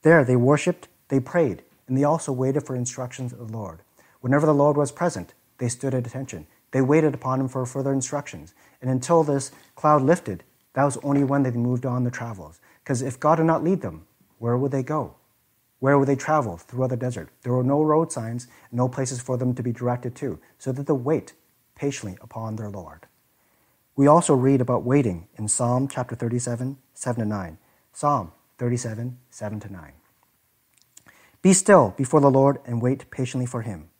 There 0.00 0.24
they 0.24 0.34
worshipped, 0.34 0.88
they 1.08 1.20
prayed, 1.20 1.62
and 1.86 1.96
they 1.96 2.04
also 2.04 2.32
waited 2.32 2.66
for 2.66 2.76
instructions 2.76 3.32
of 3.32 3.38
the 3.50 3.56
Lord. 3.56 3.80
Whenever 4.20 4.46
the 4.46 4.54
Lord 4.54 4.76
was 4.76 4.92
present, 4.92 5.34
they 5.58 5.68
stood 5.68 5.94
at 5.94 6.06
attention. 6.06 6.46
They 6.70 6.80
waited 6.80 7.14
upon 7.14 7.40
him 7.40 7.48
for 7.48 7.64
further 7.64 7.92
instructions. 7.92 8.54
And 8.80 8.90
until 8.90 9.24
this 9.24 9.50
cloud 9.74 10.02
lifted, 10.02 10.44
that 10.74 10.84
was 10.84 10.98
only 11.02 11.24
when 11.24 11.42
they 11.42 11.50
moved 11.50 11.86
on 11.86 12.04
their 12.04 12.10
travels. 12.10 12.60
Because 12.84 13.02
if 13.02 13.18
God 13.18 13.36
did 13.36 13.46
not 13.46 13.64
lead 13.64 13.80
them, 13.80 14.06
where 14.38 14.56
would 14.56 14.70
they 14.70 14.82
go? 14.82 15.14
Where 15.80 15.98
would 15.98 16.08
they 16.08 16.16
travel 16.16 16.56
throughout 16.56 16.90
the 16.90 16.96
desert? 16.96 17.30
There 17.42 17.52
were 17.52 17.64
no 17.64 17.82
road 17.82 18.12
signs, 18.12 18.48
no 18.72 18.88
places 18.88 19.20
for 19.20 19.36
them 19.36 19.54
to 19.54 19.62
be 19.62 19.72
directed 19.72 20.14
to, 20.16 20.38
so 20.58 20.72
that 20.72 20.86
they 20.86 20.92
wait 20.92 21.32
patiently 21.74 22.18
upon 22.20 22.56
their 22.56 22.70
Lord. 22.70 23.06
We 23.94 24.06
also 24.06 24.34
read 24.34 24.60
about 24.60 24.84
waiting 24.84 25.28
in 25.36 25.48
Psalm 25.48 25.88
chapter 25.88 26.14
37, 26.14 26.78
7 26.94 27.22
to 27.22 27.28
9. 27.28 27.58
Psalm 27.92 28.32
37, 28.58 29.18
7 29.30 29.60
to 29.60 29.72
9. 29.72 29.92
Be 31.40 31.52
still 31.52 31.94
before 31.96 32.20
the 32.20 32.30
Lord 32.30 32.58
and 32.66 32.82
wait 32.82 33.10
patiently 33.10 33.46
for 33.46 33.62
him. 33.62 33.90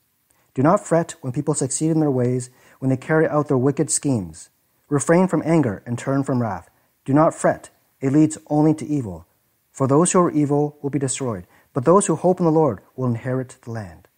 Do 0.55 0.62
not 0.62 0.85
fret 0.85 1.14
when 1.20 1.33
people 1.33 1.55
succeed 1.55 1.90
in 1.90 2.01
their 2.01 2.11
ways, 2.11 2.51
when 2.81 2.90
they 2.90 2.96
carry 2.96 3.29
out 3.29 3.48
their 3.48 3.57
wicked 3.57 3.90
schemes. 3.90 4.51
Refrain 4.88 5.29
from 5.29 5.42
anger 5.44 5.83
and 5.87 5.98
turn 5.98 6.24
from 6.24 6.42
wrath. 6.42 6.68
Do 7.05 7.12
not 7.12 7.35
fret, 7.35 7.70
it 8.01 8.12
leads 8.12 8.38
only 8.48 8.74
to 8.74 8.87
evil. 8.87 9.27
For 9.70 9.87
those 9.87 10.11
who 10.11 10.20
are 10.20 10.31
evil 10.31 10.77
will 10.83 10.90
be 10.90 10.98
destroyed, 10.98 11.46
but 11.72 11.85
those 11.85 12.07
who 12.07 12.16
hope 12.16 12.40
in 12.40 12.44
the 12.44 12.51
Lord 12.51 12.81
will 12.96 13.07
inherit 13.07 13.57
the 13.62 13.70
land. 13.70 14.09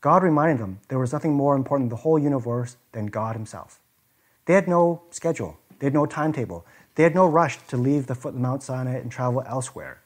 God 0.00 0.22
reminded 0.22 0.58
them 0.58 0.80
there 0.88 0.98
was 0.98 1.12
nothing 1.12 1.34
more 1.34 1.54
important 1.54 1.86
in 1.86 1.90
the 1.90 2.02
whole 2.02 2.18
universe 2.18 2.76
than 2.92 3.06
God 3.06 3.36
Himself. 3.36 3.80
They 4.46 4.54
had 4.54 4.66
no 4.66 5.02
schedule, 5.10 5.58
they 5.78 5.86
had 5.86 5.94
no 5.94 6.06
timetable, 6.06 6.66
they 6.96 7.04
had 7.04 7.14
no 7.14 7.26
rush 7.26 7.58
to 7.68 7.76
leave 7.76 8.06
the 8.06 8.14
foot 8.14 8.34
of 8.34 8.40
Mount 8.40 8.62
Sinai 8.62 8.96
and 8.96 9.12
travel 9.12 9.44
elsewhere. 9.46 9.99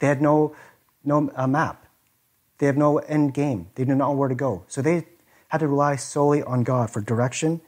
They 0.00 0.08
had 0.08 0.20
no, 0.20 0.56
no 1.04 1.30
uh, 1.34 1.46
map, 1.46 1.86
they 2.58 2.66
have 2.66 2.76
no 2.76 2.98
end 2.98 3.32
game, 3.32 3.68
they 3.74 3.84
did 3.84 3.96
not 3.96 4.08
know 4.08 4.12
where 4.12 4.28
to 4.28 4.34
go. 4.34 4.64
So 4.68 4.82
they 4.82 5.06
had 5.48 5.58
to 5.58 5.68
rely 5.68 5.96
solely 5.96 6.42
on 6.42 6.64
God 6.64 6.90
for 6.90 7.00
direction, 7.00 7.60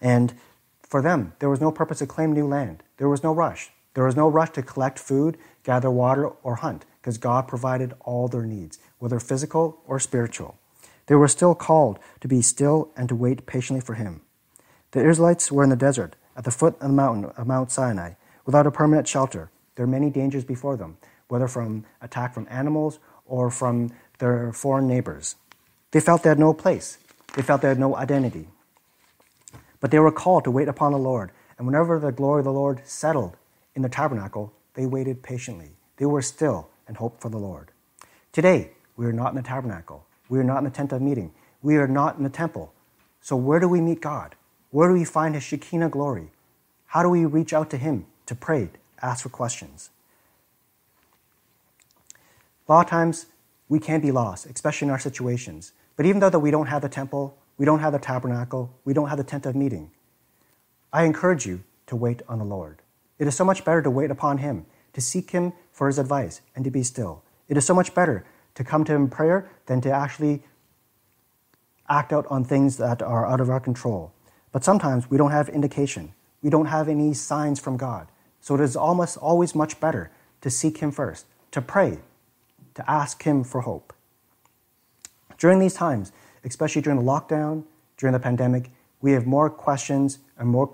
and 0.00 0.34
for 0.82 1.02
them, 1.02 1.32
there 1.38 1.50
was 1.50 1.60
no 1.60 1.72
purpose 1.72 1.98
to 1.98 2.06
claim 2.06 2.32
new 2.32 2.46
land. 2.46 2.82
There 2.98 3.08
was 3.08 3.22
no 3.22 3.32
rush. 3.32 3.70
There 3.94 4.04
was 4.04 4.14
no 4.14 4.28
rush 4.28 4.50
to 4.50 4.62
collect 4.62 4.98
food, 4.98 5.38
gather 5.64 5.90
water, 5.90 6.28
or 6.28 6.56
hunt, 6.56 6.84
because 7.00 7.18
God 7.18 7.48
provided 7.48 7.94
all 8.00 8.28
their 8.28 8.44
needs, 8.44 8.78
whether 8.98 9.18
physical 9.18 9.80
or 9.86 9.98
spiritual. 9.98 10.58
They 11.06 11.14
were 11.14 11.28
still 11.28 11.54
called 11.54 11.98
to 12.20 12.28
be 12.28 12.42
still 12.42 12.90
and 12.96 13.08
to 13.08 13.14
wait 13.14 13.46
patiently 13.46 13.80
for 13.80 13.94
Him. 13.94 14.20
The 14.90 15.08
Israelites 15.08 15.50
were 15.50 15.64
in 15.64 15.70
the 15.70 15.76
desert, 15.76 16.16
at 16.36 16.44
the 16.44 16.50
foot 16.50 16.74
of 16.74 16.88
the 16.88 16.88
mountain 16.88 17.24
of 17.36 17.46
Mount 17.46 17.70
Sinai, 17.70 18.12
without 18.44 18.66
a 18.66 18.70
permanent 18.70 19.08
shelter. 19.08 19.50
There 19.74 19.84
are 19.84 19.88
many 19.88 20.10
dangers 20.10 20.44
before 20.44 20.76
them, 20.76 20.98
whether 21.28 21.48
from 21.48 21.84
attack 22.00 22.34
from 22.34 22.46
animals 22.50 22.98
or 23.26 23.50
from 23.50 23.90
their 24.18 24.52
foreign 24.52 24.86
neighbors. 24.86 25.36
They 25.90 26.00
felt 26.00 26.22
they 26.22 26.28
had 26.28 26.38
no 26.38 26.54
place. 26.54 26.98
They 27.34 27.42
felt 27.42 27.62
they 27.62 27.68
had 27.68 27.78
no 27.78 27.96
identity. 27.96 28.48
But 29.80 29.90
they 29.90 29.98
were 29.98 30.12
called 30.12 30.44
to 30.44 30.50
wait 30.50 30.68
upon 30.68 30.92
the 30.92 30.98
Lord, 30.98 31.30
and 31.58 31.66
whenever 31.66 31.98
the 31.98 32.12
glory 32.12 32.40
of 32.40 32.44
the 32.44 32.52
Lord 32.52 32.80
settled 32.84 33.36
in 33.74 33.82
the 33.82 33.88
tabernacle, 33.88 34.52
they 34.74 34.86
waited 34.86 35.22
patiently. 35.22 35.72
They 35.96 36.06
were 36.06 36.22
still 36.22 36.68
and 36.88 36.96
hoped 36.96 37.20
for 37.20 37.28
the 37.28 37.38
Lord. 37.38 37.70
Today, 38.32 38.72
we 38.96 39.06
are 39.06 39.12
not 39.12 39.30
in 39.30 39.36
the 39.36 39.42
tabernacle. 39.42 40.06
We 40.28 40.38
are 40.38 40.44
not 40.44 40.58
in 40.58 40.64
the 40.64 40.70
tent 40.70 40.92
of 40.92 41.02
meeting. 41.02 41.32
We 41.62 41.76
are 41.76 41.88
not 41.88 42.16
in 42.16 42.24
the 42.24 42.30
temple. 42.30 42.72
So, 43.20 43.36
where 43.36 43.60
do 43.60 43.68
we 43.68 43.80
meet 43.80 44.00
God? 44.00 44.34
Where 44.70 44.88
do 44.88 44.94
we 44.94 45.04
find 45.04 45.34
His 45.34 45.44
Shekinah 45.44 45.88
glory? 45.90 46.30
How 46.86 47.02
do 47.02 47.08
we 47.08 47.24
reach 47.24 47.52
out 47.52 47.70
to 47.70 47.76
Him 47.76 48.06
to 48.26 48.34
pray, 48.34 48.66
to 48.66 49.04
ask 49.04 49.22
for 49.22 49.28
questions? 49.28 49.90
A 52.68 52.72
lot 52.72 52.86
of 52.86 52.90
times 52.90 53.26
we 53.68 53.78
can 53.78 54.00
be 54.00 54.10
lost, 54.10 54.46
especially 54.46 54.86
in 54.86 54.90
our 54.92 54.98
situations. 54.98 55.72
But 55.96 56.06
even 56.06 56.20
though 56.20 56.30
that 56.30 56.40
we 56.40 56.50
don't 56.50 56.66
have 56.66 56.82
the 56.82 56.88
temple, 56.88 57.38
we 57.56 57.64
don't 57.64 57.78
have 57.78 57.92
the 57.92 57.98
tabernacle, 57.98 58.74
we 58.84 58.92
don't 58.92 59.08
have 59.08 59.18
the 59.18 59.24
tent 59.24 59.46
of 59.46 59.54
meeting, 59.54 59.90
I 60.92 61.04
encourage 61.04 61.46
you 61.46 61.62
to 61.86 61.96
wait 61.96 62.22
on 62.28 62.38
the 62.38 62.44
Lord. 62.44 62.82
It 63.18 63.26
is 63.26 63.34
so 63.34 63.44
much 63.44 63.64
better 63.64 63.82
to 63.82 63.90
wait 63.90 64.10
upon 64.10 64.38
Him, 64.38 64.66
to 64.92 65.00
seek 65.00 65.30
Him 65.30 65.52
for 65.72 65.86
His 65.86 65.98
advice, 65.98 66.40
and 66.54 66.64
to 66.64 66.70
be 66.70 66.82
still. 66.82 67.22
It 67.48 67.56
is 67.56 67.64
so 67.64 67.74
much 67.74 67.94
better 67.94 68.26
to 68.54 68.64
come 68.64 68.84
to 68.84 68.94
Him 68.94 69.02
in 69.02 69.08
prayer 69.10 69.50
than 69.66 69.80
to 69.82 69.90
actually 69.90 70.42
act 71.88 72.12
out 72.12 72.26
on 72.28 72.44
things 72.44 72.78
that 72.78 73.00
are 73.00 73.26
out 73.26 73.40
of 73.40 73.48
our 73.48 73.60
control. 73.60 74.12
But 74.52 74.64
sometimes 74.64 75.08
we 75.08 75.16
don't 75.16 75.30
have 75.30 75.48
indication, 75.48 76.14
we 76.42 76.50
don't 76.50 76.66
have 76.66 76.88
any 76.88 77.14
signs 77.14 77.60
from 77.60 77.76
God. 77.76 78.08
So 78.40 78.54
it 78.54 78.60
is 78.60 78.76
almost 78.76 79.16
always 79.16 79.54
much 79.54 79.80
better 79.80 80.10
to 80.40 80.50
seek 80.50 80.78
Him 80.78 80.90
first, 80.90 81.26
to 81.52 81.62
pray, 81.62 81.98
to 82.76 82.90
ask 82.90 83.22
Him 83.22 83.44
for 83.44 83.62
hope. 83.62 83.92
During 85.38 85.58
these 85.58 85.74
times, 85.74 86.12
especially 86.44 86.82
during 86.82 86.98
the 86.98 87.04
lockdown, 87.04 87.64
during 87.96 88.12
the 88.12 88.20
pandemic, 88.20 88.70
we 89.00 89.12
have 89.12 89.26
more 89.26 89.50
questions 89.50 90.18
and 90.38 90.48
more, 90.48 90.70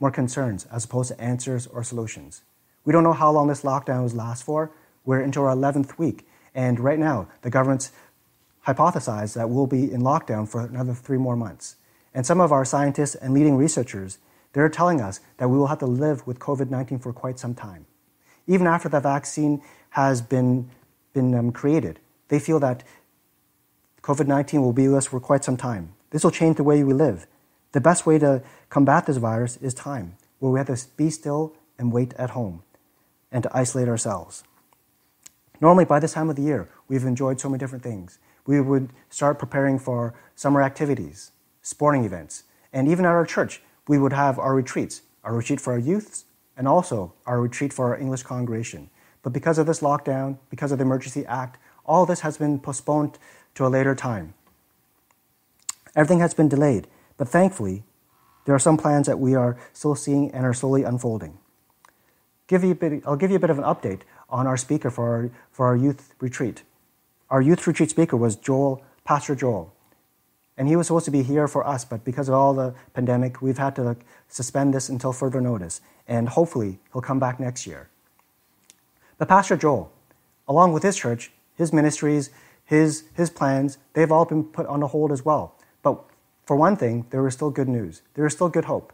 more 0.00 0.10
concerns 0.10 0.66
as 0.70 0.84
opposed 0.84 1.10
to 1.10 1.20
answers 1.20 1.66
or 1.66 1.82
solutions. 1.82 2.42
We 2.84 2.92
don't 2.92 3.04
know 3.04 3.12
how 3.12 3.30
long 3.30 3.48
this 3.48 3.62
lockdown 3.62 4.02
will 4.02 4.16
last 4.16 4.42
for. 4.42 4.72
We're 5.04 5.20
into 5.20 5.42
our 5.42 5.54
11th 5.54 5.98
week, 5.98 6.26
and 6.54 6.78
right 6.78 6.98
now, 6.98 7.28
the 7.42 7.50
government's 7.50 7.92
hypothesized 8.66 9.34
that 9.34 9.50
we'll 9.50 9.66
be 9.66 9.90
in 9.90 10.02
lockdown 10.02 10.48
for 10.48 10.60
another 10.60 10.94
three 10.94 11.18
more 11.18 11.36
months. 11.36 11.76
And 12.14 12.26
some 12.26 12.40
of 12.40 12.52
our 12.52 12.64
scientists 12.64 13.14
and 13.14 13.34
leading 13.34 13.56
researchers, 13.56 14.18
they're 14.52 14.68
telling 14.68 15.00
us 15.00 15.20
that 15.38 15.48
we 15.48 15.58
will 15.58 15.68
have 15.68 15.78
to 15.78 15.86
live 15.86 16.26
with 16.26 16.38
COVID 16.38 16.70
19 16.70 16.98
for 16.98 17.12
quite 17.12 17.38
some 17.38 17.54
time. 17.54 17.86
Even 18.46 18.66
after 18.66 18.88
the 18.88 19.00
vaccine 19.00 19.62
has 19.90 20.20
been, 20.20 20.68
been 21.12 21.34
um, 21.34 21.52
created, 21.52 22.00
they 22.28 22.38
feel 22.38 22.58
that 22.60 22.82
COVID 24.02 24.26
19 24.26 24.62
will 24.62 24.72
be 24.72 24.88
with 24.88 24.98
us 24.98 25.06
for 25.06 25.20
quite 25.20 25.44
some 25.44 25.56
time. 25.56 25.94
This 26.10 26.24
will 26.24 26.30
change 26.30 26.56
the 26.56 26.64
way 26.64 26.82
we 26.82 26.92
live. 26.92 27.26
The 27.72 27.80
best 27.80 28.04
way 28.06 28.18
to 28.18 28.42
combat 28.68 29.06
this 29.06 29.16
virus 29.16 29.56
is 29.58 29.74
time, 29.74 30.16
where 30.38 30.52
we 30.52 30.58
have 30.58 30.66
to 30.66 30.86
be 30.96 31.10
still 31.10 31.54
and 31.78 31.92
wait 31.92 32.12
at 32.14 32.30
home 32.30 32.62
and 33.30 33.42
to 33.44 33.56
isolate 33.56 33.88
ourselves. 33.88 34.44
Normally, 35.60 35.84
by 35.84 36.00
this 36.00 36.12
time 36.12 36.28
of 36.28 36.36
the 36.36 36.42
year, 36.42 36.68
we've 36.88 37.04
enjoyed 37.04 37.40
so 37.40 37.48
many 37.48 37.58
different 37.58 37.84
things. 37.84 38.18
We 38.46 38.60
would 38.60 38.90
start 39.08 39.38
preparing 39.38 39.78
for 39.78 40.14
summer 40.34 40.62
activities, 40.62 41.30
sporting 41.62 42.04
events, 42.04 42.44
and 42.72 42.88
even 42.88 43.04
at 43.04 43.12
our 43.12 43.24
church, 43.24 43.62
we 43.86 43.98
would 43.98 44.12
have 44.12 44.38
our 44.38 44.54
retreats 44.54 45.02
our 45.24 45.34
retreat 45.34 45.60
for 45.60 45.72
our 45.72 45.78
youths 45.78 46.24
and 46.56 46.66
also 46.66 47.12
our 47.26 47.40
retreat 47.40 47.72
for 47.72 47.88
our 47.88 47.98
English 47.98 48.22
congregation. 48.22 48.90
But 49.22 49.32
because 49.32 49.58
of 49.58 49.66
this 49.66 49.80
lockdown, 49.80 50.38
because 50.50 50.72
of 50.72 50.78
the 50.78 50.84
Emergency 50.84 51.24
Act, 51.26 51.58
all 51.84 52.06
this 52.06 52.20
has 52.20 52.36
been 52.36 52.58
postponed 52.58 53.18
to 53.54 53.66
a 53.66 53.68
later 53.68 53.94
time. 53.94 54.34
Everything 55.94 56.20
has 56.20 56.34
been 56.34 56.48
delayed, 56.48 56.86
but 57.16 57.28
thankfully, 57.28 57.84
there 58.44 58.54
are 58.54 58.58
some 58.58 58.76
plans 58.76 59.06
that 59.06 59.18
we 59.18 59.34
are 59.34 59.56
still 59.72 59.94
seeing 59.94 60.30
and 60.32 60.44
are 60.44 60.54
slowly 60.54 60.82
unfolding. 60.82 61.38
Give 62.48 62.64
you 62.64 62.74
bit, 62.74 63.02
I'll 63.06 63.16
give 63.16 63.30
you 63.30 63.36
a 63.36 63.40
bit 63.40 63.50
of 63.50 63.58
an 63.58 63.64
update 63.64 64.00
on 64.28 64.46
our 64.46 64.56
speaker 64.56 64.90
for 64.90 65.08
our, 65.10 65.30
for 65.50 65.66
our 65.66 65.76
youth 65.76 66.14
retreat. 66.20 66.62
Our 67.30 67.40
youth 67.40 67.66
retreat 67.66 67.90
speaker 67.90 68.16
was 68.16 68.36
Joel, 68.36 68.82
Pastor 69.04 69.34
Joel. 69.34 69.72
And 70.56 70.68
he 70.68 70.76
was 70.76 70.86
supposed 70.86 71.06
to 71.06 71.10
be 71.10 71.22
here 71.22 71.48
for 71.48 71.66
us, 71.66 71.84
but 71.84 72.04
because 72.04 72.28
of 72.28 72.34
all 72.34 72.52
the 72.52 72.74
pandemic, 72.92 73.40
we've 73.40 73.58
had 73.58 73.74
to 73.76 73.96
suspend 74.28 74.74
this 74.74 74.88
until 74.88 75.12
further 75.12 75.40
notice. 75.40 75.80
And 76.06 76.28
hopefully, 76.28 76.78
he'll 76.92 77.00
come 77.00 77.18
back 77.18 77.40
next 77.40 77.66
year. 77.66 77.88
But 79.22 79.28
Pastor 79.28 79.56
Joel, 79.56 79.92
along 80.48 80.72
with 80.72 80.82
his 80.82 80.96
church, 80.96 81.30
his 81.54 81.72
ministries, 81.72 82.30
his, 82.64 83.04
his 83.14 83.30
plans, 83.30 83.78
they've 83.92 84.10
all 84.10 84.24
been 84.24 84.42
put 84.42 84.66
on 84.66 84.82
a 84.82 84.88
hold 84.88 85.12
as 85.12 85.24
well. 85.24 85.54
But 85.80 86.02
for 86.44 86.56
one 86.56 86.74
thing, 86.74 87.06
there 87.10 87.24
is 87.28 87.34
still 87.34 87.50
good 87.50 87.68
news. 87.68 88.02
There 88.14 88.26
is 88.26 88.32
still 88.32 88.48
good 88.48 88.64
hope. 88.64 88.92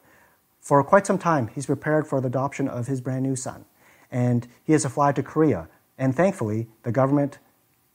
For 0.60 0.84
quite 0.84 1.06
some 1.06 1.16
time, 1.16 1.48
he's 1.54 1.64
prepared 1.64 2.06
for 2.06 2.20
the 2.20 2.26
adoption 2.26 2.68
of 2.68 2.88
his 2.88 3.00
brand 3.00 3.22
new 3.22 3.36
son. 3.36 3.64
And 4.12 4.46
he 4.64 4.74
has 4.74 4.82
to 4.82 4.90
fly 4.90 5.12
to 5.12 5.22
Korea. 5.22 5.66
And 5.96 6.14
thankfully, 6.14 6.66
the 6.82 6.92
government, 6.92 7.38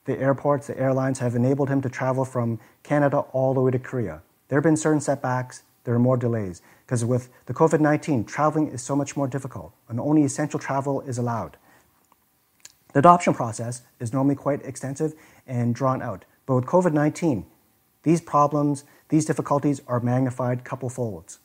the 0.06 0.20
airports, 0.20 0.66
the 0.66 0.80
airlines 0.80 1.20
have 1.20 1.36
enabled 1.36 1.70
him 1.70 1.84
to 1.84 1.90
travel 1.90 2.26
from 2.26 2.60
Canada 2.82 3.20
all 3.32 3.54
the 3.54 3.62
way 3.62 3.70
to 3.70 3.78
Korea. 3.78 4.24
There 4.48 4.58
have 4.58 4.64
been 4.64 4.76
certain 4.76 5.02
setbacks, 5.02 5.62
there 5.84 5.94
are 5.94 6.00
more 6.00 6.18
delays. 6.18 6.64
Because 6.84 7.06
with 7.06 7.30
the 7.46 7.54
COVID 7.54 7.80
19, 7.80 8.26
traveling 8.26 8.70
is 8.70 8.82
so 8.82 8.96
much 8.96 9.16
more 9.16 9.28
difficult, 9.28 9.76
and 9.88 10.00
only 10.00 10.24
essential 10.24 10.60
travel 10.60 11.02
is 11.02 11.20
allowed. 11.20 11.58
The 12.94 13.00
adoption 13.00 13.34
process 13.34 13.82
is 14.00 14.14
normally 14.14 14.36
quite 14.36 14.64
extensive 14.64 15.14
and 15.46 15.76
drawn 15.76 16.02
out. 16.02 16.26
But 16.46 16.56
with 16.56 16.66
COVID 16.66 16.94
19, 16.94 17.46
these 18.04 18.22
problems, 18.22 18.84
these 19.10 19.26
difficulties 19.26 19.82
are 19.88 20.00
magnified 20.00 20.64
couple 20.64 20.90
folds. 20.90 21.40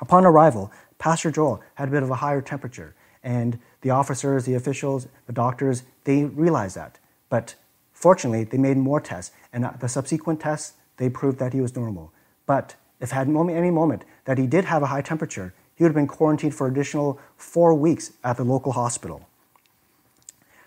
Upon 0.00 0.26
arrival, 0.26 0.70
Pastor 0.98 1.30
Joel 1.30 1.62
had 1.74 1.88
a 1.88 1.90
bit 1.90 2.02
of 2.02 2.10
a 2.10 2.16
higher 2.16 2.42
temperature, 2.42 2.94
and 3.22 3.58
the 3.80 3.90
officers, 3.90 4.44
the 4.44 4.54
officials, 4.54 5.08
the 5.26 5.32
doctors, 5.32 5.84
they 6.04 6.24
realized 6.24 6.76
that. 6.76 6.98
But 7.28 7.54
fortunately, 7.92 8.44
they 8.44 8.58
made 8.58 8.76
more 8.76 9.00
tests, 9.00 9.34
and 9.52 9.68
the 9.80 9.88
subsequent 9.88 10.40
tests, 10.40 10.74
they 10.98 11.08
proved 11.08 11.38
that 11.38 11.52
he 11.52 11.60
was 11.60 11.74
normal. 11.74 12.12
But 12.44 12.76
if 13.00 13.12
at 13.14 13.26
any 13.28 13.70
moment 13.70 14.04
that 14.24 14.38
he 14.38 14.46
did 14.46 14.66
have 14.66 14.82
a 14.82 14.86
high 14.86 15.02
temperature, 15.02 15.54
he 15.74 15.84
would 15.84 15.90
have 15.90 15.96
been 15.96 16.06
quarantined 16.06 16.54
for 16.54 16.66
additional 16.66 17.18
four 17.36 17.74
weeks 17.74 18.12
at 18.24 18.36
the 18.36 18.44
local 18.44 18.72
hospital. 18.72 19.28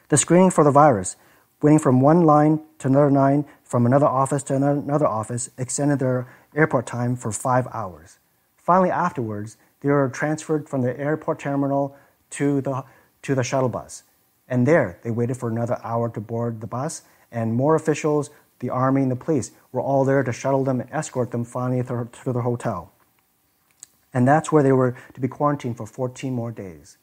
The 0.09 0.17
screening 0.17 0.49
for 0.49 0.63
the 0.63 0.71
virus, 0.71 1.15
waiting 1.61 1.77
from 1.77 2.01
one 2.01 2.23
line 2.23 2.61
to 2.79 2.87
another 2.87 3.11
line, 3.11 3.45
from 3.63 3.85
another 3.85 4.07
office 4.07 4.41
to 4.43 4.55
another 4.55 5.05
office, 5.05 5.51
extended 5.57 5.99
their 5.99 6.27
airport 6.55 6.87
time 6.87 7.15
for 7.15 7.31
five 7.31 7.67
hours. 7.71 8.17
Finally, 8.57 8.89
afterwards, 8.89 9.57
they 9.81 9.89
were 9.89 10.09
transferred 10.09 10.67
from 10.67 10.81
the 10.81 10.99
airport 10.99 11.39
terminal 11.39 11.95
to 12.31 12.59
the, 12.61 12.83
to 13.21 13.35
the 13.35 13.43
shuttle 13.43 13.69
bus. 13.69 14.01
And 14.47 14.67
there, 14.67 14.99
they 15.03 15.11
waited 15.11 15.37
for 15.37 15.47
another 15.47 15.79
hour 15.83 16.09
to 16.09 16.19
board 16.19 16.61
the 16.61 16.67
bus, 16.67 17.03
and 17.31 17.53
more 17.53 17.75
officials, 17.75 18.31
the 18.59 18.71
army, 18.71 19.03
and 19.03 19.11
the 19.11 19.15
police 19.15 19.51
were 19.71 19.81
all 19.81 20.05
there 20.05 20.23
to 20.23 20.33
shuttle 20.33 20.63
them 20.63 20.81
and 20.81 20.89
escort 20.91 21.29
them 21.29 21.45
finally 21.45 21.83
to 21.83 22.33
their 22.33 22.41
hotel. 22.41 22.91
And 24.11 24.27
that's 24.27 24.51
where 24.51 24.63
they 24.63 24.71
were 24.71 24.95
to 25.13 25.21
be 25.21 25.27
quarantined 25.27 25.77
for 25.77 25.85
14 25.85 26.33
more 26.33 26.51
days. 26.51 26.97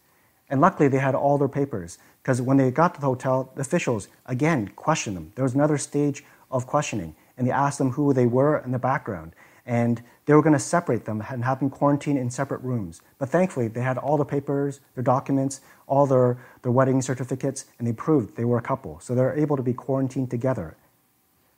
And 0.48 0.61
luckily, 0.61 0.88
they 0.88 0.98
had 0.98 1.14
all 1.14 1.38
their 1.38 1.48
papers 1.48 1.98
because 2.22 2.40
when 2.40 2.56
they 2.56 2.70
got 2.70 2.94
to 2.94 3.00
the 3.00 3.06
hotel, 3.06 3.52
the 3.54 3.62
officials 3.62 4.09
again 4.26 4.68
questioned 4.76 5.16
them. 5.16 5.32
There 5.35 5.44
was 5.44 5.54
another 5.54 5.78
stage 5.78 6.24
of 6.50 6.66
questioning, 6.66 7.14
and 7.37 7.46
they 7.46 7.50
asked 7.50 7.78
them 7.78 7.90
who 7.92 8.12
they 8.12 8.26
were 8.26 8.56
and 8.56 8.72
their 8.72 8.78
background. 8.78 9.35
And 9.64 10.00
they 10.26 10.35
were 10.35 10.42
going 10.42 10.52
to 10.52 10.61
separate 10.61 11.04
them 11.04 11.24
and 11.28 11.44
have 11.44 11.59
them 11.59 11.70
quarantined 11.70 12.18
in 12.18 12.30
separate 12.30 12.62
rooms. 12.62 13.00
But 13.18 13.30
thankfully, 13.30 13.66
they 13.66 13.80
had 13.80 13.98
all 13.98 14.16
the 14.16 14.24
papers, 14.24 14.80
their 14.94 15.02
documents, 15.02 15.61
all 15.88 16.06
their, 16.06 16.38
their 16.62 16.70
wedding 16.70 17.02
certificates, 17.02 17.64
and 17.78 17.87
they 17.87 17.92
proved 17.92 18.37
they 18.37 18.44
were 18.44 18.59
a 18.59 18.62
couple. 18.62 19.00
So 19.00 19.14
they're 19.14 19.37
able 19.37 19.56
to 19.56 19.62
be 19.64 19.72
quarantined 19.72 20.30
together. 20.30 20.76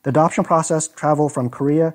The 0.04 0.10
adoption 0.10 0.44
process, 0.44 0.88
travel 0.88 1.28
from 1.28 1.50
Korea, 1.50 1.94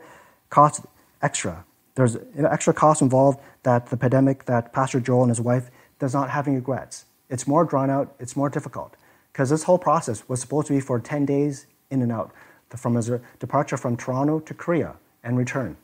cost 0.49 0.85
extra. 1.23 1.65
There's 1.95 2.15
an 2.15 2.45
extra 2.45 2.73
cost 2.73 3.01
involved 3.01 3.39
that 3.63 3.87
the 3.87 3.97
pandemic 3.97 4.45
that 4.45 4.73
Pastor 4.73 4.99
Joel 4.99 5.23
and 5.23 5.29
his 5.29 5.41
wife 5.41 5.69
does 6.03 6.13
not 6.13 6.31
have 6.31 6.49
any 6.49 6.57
regrets. 6.57 7.05
It's 7.29 7.47
more 7.47 7.63
drawn 7.63 7.89
out, 7.89 8.13
it's 8.19 8.35
more 8.35 8.49
difficult. 8.49 8.97
Because 9.31 9.49
this 9.49 9.63
whole 9.63 9.77
process 9.77 10.27
was 10.27 10.41
supposed 10.41 10.67
to 10.67 10.73
be 10.73 10.81
for 10.81 10.99
10 10.99 11.25
days 11.25 11.65
in 11.89 12.01
and 12.01 12.11
out, 12.11 12.29
from 12.75 12.95
his 12.95 13.09
departure 13.39 13.77
from 13.77 13.95
Toronto 13.95 14.41
to 14.41 14.53
Korea 14.53 14.95
and 15.23 15.37
return. 15.37 15.77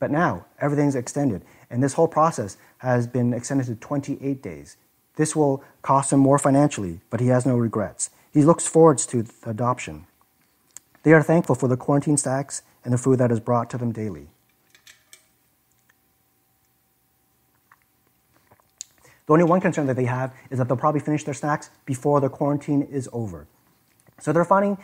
But 0.00 0.10
now 0.10 0.46
everything's 0.60 0.96
extended, 0.96 1.42
and 1.70 1.84
this 1.84 1.92
whole 1.92 2.08
process 2.08 2.56
has 2.78 3.06
been 3.06 3.32
extended 3.32 3.66
to 3.66 3.76
28 3.76 4.42
days. 4.42 4.76
This 5.14 5.36
will 5.36 5.62
cost 5.82 6.12
him 6.12 6.18
more 6.18 6.38
financially, 6.38 6.98
but 7.08 7.20
he 7.20 7.28
has 7.28 7.46
no 7.46 7.56
regrets. 7.56 8.10
He 8.32 8.42
looks 8.42 8.66
forward 8.66 8.98
to 8.98 9.22
the 9.22 9.50
adoption. 9.50 10.08
They 11.04 11.12
are 11.12 11.22
thankful 11.22 11.54
for 11.54 11.68
the 11.68 11.76
quarantine 11.76 12.16
stacks 12.16 12.62
and 12.82 12.92
the 12.92 12.98
food 12.98 13.20
that 13.20 13.30
is 13.30 13.38
brought 13.38 13.70
to 13.70 13.78
them 13.78 13.92
daily. 13.92 14.26
The 19.26 19.32
only 19.32 19.44
one 19.44 19.60
concern 19.60 19.86
that 19.86 19.96
they 19.96 20.04
have 20.04 20.34
is 20.50 20.58
that 20.58 20.68
they'll 20.68 20.76
probably 20.76 21.00
finish 21.00 21.24
their 21.24 21.34
snacks 21.34 21.70
before 21.86 22.20
their 22.20 22.28
quarantine 22.28 22.82
is 22.82 23.08
over. 23.12 23.46
So 24.20 24.32
they're 24.32 24.44
finding 24.44 24.78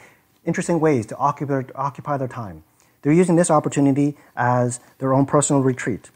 interesting 0.45 0.81
ways 0.81 1.07
to 1.07 1.17
occupy, 1.17 1.63
occupy 1.75 2.17
their 2.17 2.29
time. 2.29 2.65
They're 3.03 3.13
using 3.13 3.37
this 3.37 3.51
opportunity 3.51 4.17
as 4.37 4.81
their 4.99 5.13
own 5.13 5.27
personal 5.27 5.63
retreat. 5.63 6.11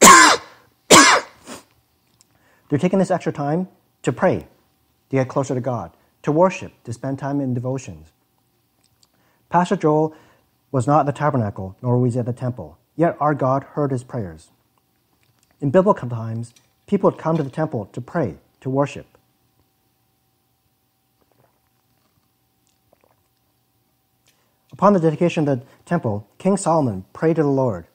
They're 2.68 2.78
taking 2.78 2.98
this 2.98 3.10
extra 3.10 3.32
time 3.32 3.68
to 4.02 4.12
pray, 4.12 4.46
to 5.10 5.16
get 5.16 5.28
closer 5.28 5.54
to 5.54 5.60
God, 5.60 5.92
to 6.22 6.32
worship, 6.32 6.72
to 6.84 6.92
spend 6.92 7.18
time 7.18 7.40
in 7.40 7.54
devotions. 7.54 8.12
Pastor 9.50 9.76
Joel 9.76 10.14
was 10.72 10.86
not 10.86 11.00
at 11.00 11.06
the 11.06 11.12
tabernacle, 11.12 11.76
nor 11.82 11.98
was 11.98 12.14
he 12.14 12.20
at 12.20 12.26
the 12.26 12.32
temple, 12.32 12.78
yet 12.96 13.16
our 13.20 13.34
God 13.34 13.64
heard 13.74 13.90
his 13.90 14.02
prayers. 14.02 14.50
In 15.62 15.70
biblical 15.70 16.08
times, 16.08 16.52
people 16.88 17.08
would 17.08 17.20
come 17.20 17.36
to 17.36 17.42
the 17.44 17.48
temple 17.48 17.88
to 17.92 18.00
pray, 18.00 18.34
to 18.60 18.68
worship. 18.68 19.06
Upon 24.72 24.92
the 24.92 24.98
dedication 24.98 25.46
of 25.46 25.60
the 25.60 25.66
temple, 25.84 26.26
King 26.38 26.56
Solomon 26.56 27.04
prayed 27.12 27.36
to 27.36 27.44
the 27.44 27.48
Lord 27.48 27.86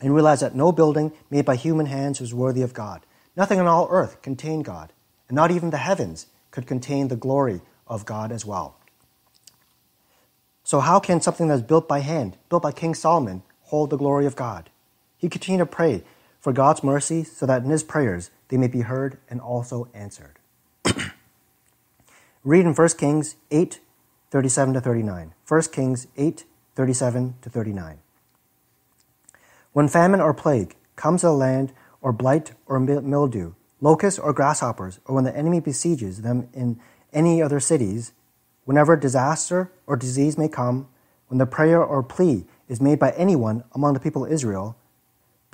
and 0.00 0.14
realized 0.14 0.42
that 0.42 0.54
no 0.54 0.70
building 0.70 1.12
made 1.28 1.44
by 1.44 1.56
human 1.56 1.86
hands 1.86 2.20
was 2.20 2.32
worthy 2.32 2.62
of 2.62 2.72
God. 2.72 3.04
Nothing 3.36 3.58
on 3.58 3.66
all 3.66 3.88
earth 3.90 4.22
contained 4.22 4.64
God, 4.64 4.92
and 5.28 5.34
not 5.34 5.50
even 5.50 5.70
the 5.70 5.78
heavens 5.78 6.26
could 6.52 6.68
contain 6.68 7.08
the 7.08 7.16
glory 7.16 7.62
of 7.88 8.06
God 8.06 8.30
as 8.30 8.46
well. 8.46 8.76
So, 10.62 10.78
how 10.78 11.00
can 11.00 11.20
something 11.20 11.48
that's 11.48 11.62
built 11.62 11.88
by 11.88 12.00
hand, 12.00 12.36
built 12.48 12.62
by 12.62 12.72
King 12.72 12.94
Solomon, 12.94 13.42
hold 13.62 13.90
the 13.90 13.96
glory 13.96 14.26
of 14.26 14.36
God? 14.36 14.70
He 15.18 15.28
continued 15.28 15.58
to 15.58 15.66
pray 15.66 16.04
for 16.46 16.52
God's 16.52 16.84
mercy 16.84 17.24
so 17.24 17.44
that 17.44 17.64
in 17.64 17.70
his 17.70 17.82
prayers 17.82 18.30
they 18.50 18.56
may 18.56 18.68
be 18.68 18.82
heard 18.82 19.18
and 19.28 19.40
also 19.40 19.88
answered. 19.92 20.38
Read 22.44 22.64
in 22.64 22.72
1 22.72 22.88
Kings 22.90 23.34
8 23.50 23.80
37 24.30 24.74
to 24.74 24.80
39. 24.80 25.34
1 25.48 25.62
Kings 25.72 26.06
8 26.16 26.44
37 26.76 27.34
to 27.42 27.50
39. 27.50 27.98
When 29.72 29.88
famine 29.88 30.20
or 30.20 30.32
plague 30.32 30.76
comes 30.94 31.22
to 31.22 31.26
the 31.26 31.32
land, 31.32 31.72
or 32.00 32.12
blight 32.12 32.52
or 32.66 32.78
mildew, 32.78 33.54
locusts 33.80 34.20
or 34.20 34.32
grasshoppers, 34.32 35.00
or 35.04 35.16
when 35.16 35.24
the 35.24 35.36
enemy 35.36 35.58
besieges 35.58 36.22
them 36.22 36.48
in 36.54 36.78
any 37.12 37.42
other 37.42 37.58
cities, 37.58 38.12
whenever 38.66 38.94
disaster 38.94 39.72
or 39.84 39.96
disease 39.96 40.38
may 40.38 40.46
come, 40.46 40.86
when 41.26 41.38
the 41.38 41.44
prayer 41.44 41.82
or 41.82 42.04
plea 42.04 42.44
is 42.68 42.80
made 42.80 43.00
by 43.00 43.10
anyone 43.16 43.64
among 43.74 43.94
the 43.94 44.00
people 44.00 44.24
of 44.24 44.30
Israel, 44.30 44.76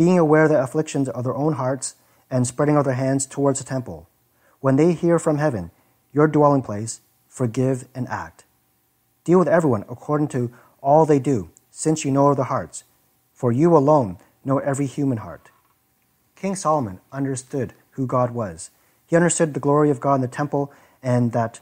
being 0.05 0.19
aware 0.19 0.45
of 0.45 0.51
the 0.51 0.61
afflictions 0.61 1.09
of 1.09 1.23
their 1.23 1.37
own 1.37 1.53
hearts 1.53 1.95
and 2.29 2.45
spreading 2.45 2.77
out 2.77 2.85
their 2.85 2.95
hands 2.95 3.25
towards 3.25 3.61
the 3.61 3.65
temple, 3.65 4.09
when 4.59 4.75
they 4.75 4.95
hear 4.95 5.17
from 5.17 5.39
heaven, 5.39 5.71
your 6.13 6.27
dwelling 6.27 6.63
place, 6.63 7.01
forgive 7.29 7.87
and 7.95 8.09
act. 8.09 8.45
Deal 9.23 9.39
with 9.39 9.47
everyone 9.47 9.85
according 9.89 10.27
to 10.29 10.51
all 10.81 11.07
they 11.07 11.21
do, 11.21 11.51
since 11.71 12.05
you 12.05 12.11
know 12.11 12.35
their 12.35 12.47
hearts 12.47 12.83
for 13.33 13.53
you 13.53 13.77
alone 13.77 14.19
know 14.45 14.59
every 14.59 14.87
human 14.87 15.19
heart. 15.19 15.51
King 16.35 16.57
Solomon 16.57 16.99
understood 17.13 17.73
who 17.93 18.05
God 18.05 18.33
was. 18.33 18.71
He 19.07 19.15
understood 19.15 19.55
the 19.55 19.61
glory 19.61 19.89
of 19.89 20.01
God 20.01 20.17
in 20.17 20.21
the 20.23 20.27
temple 20.27 20.73
and 21.01 21.31
that 21.31 21.61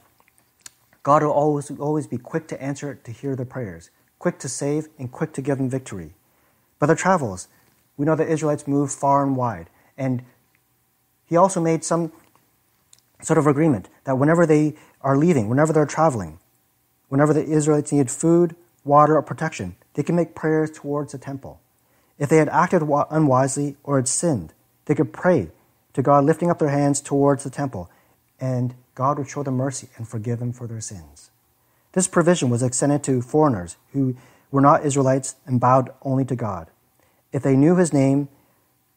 God 1.03 1.23
will 1.23 1.31
always, 1.31 1.71
always 1.79 2.07
be 2.07 2.17
quick 2.17 2.49
to 2.49 2.63
answer, 2.63 2.95
to 2.95 3.13
hear 3.13 3.37
their 3.37 3.45
prayers, 3.45 3.91
quick 4.19 4.39
to 4.39 4.49
save, 4.49 4.89
and 4.99 5.13
quick 5.13 5.35
to 5.35 5.43
give 5.43 5.59
them 5.59 5.69
victory. 5.69 6.15
But 6.79 6.87
their 6.87 6.97
travels, 6.97 7.49
we 8.01 8.07
know 8.07 8.17
the 8.17 8.27
Israelites 8.27 8.67
moved 8.67 8.93
far 8.93 9.23
and 9.23 9.37
wide. 9.37 9.69
And 9.99 10.23
he 11.27 11.37
also 11.37 11.61
made 11.61 11.85
some 11.85 12.13
sort 13.21 13.37
of 13.37 13.47
agreement 13.47 13.91
that 14.05 14.17
whenever 14.17 14.47
they 14.47 14.75
are 15.03 15.19
leaving, 15.19 15.51
whenever 15.51 15.75
they're 15.75 15.85
traveling, 15.85 16.39
whenever 17.11 17.35
the 17.35 17.45
Israelites 17.45 17.93
need 17.93 18.11
food, 18.11 18.57
water, 18.87 19.19
or 19.19 19.23
protection, 19.23 19.77
they 19.93 20.03
can 20.03 20.17
make 20.17 20.35
prayers 20.35 20.71
towards 20.71 21.13
the 21.13 21.19
temple. 21.19 21.61
If 22.19 22.31
they 22.31 22.39
had 22.39 22.49
acted 22.49 22.81
unwisely 23.11 23.77
or 23.85 23.97
had 23.97 24.09
sinned, 24.09 24.55
they 24.87 24.95
could 24.95 25.13
pray 25.13 25.51
to 25.93 26.01
God, 26.01 26.25
lifting 26.25 26.51
up 26.51 26.59
their 26.59 26.71
hands 26.71 27.03
towards 27.03 27.45
the 27.45 27.51
temple, 27.51 27.91
and 28.41 28.77
God 28.95 29.19
would 29.19 29.29
show 29.29 29.43
them 29.43 29.59
mercy 29.59 29.91
and 29.99 30.09
forgive 30.09 30.39
them 30.39 30.55
for 30.55 30.67
their 30.67 30.81
sins. 30.81 31.31
This 31.93 32.09
provision 32.09 32.49
was 32.49 32.63
extended 32.63 33.05
to 33.05 33.21
foreigners 33.21 33.77
who 33.93 34.17
were 34.51 34.63
not 34.63 34.87
Israelites 34.87 35.35
and 35.45 35.61
bowed 35.61 35.91
only 36.01 36.25
to 36.25 36.35
God. 36.35 36.71
If 37.33 37.43
they 37.43 37.57
knew 37.57 37.77
his 37.77 37.93
name, 37.93 38.29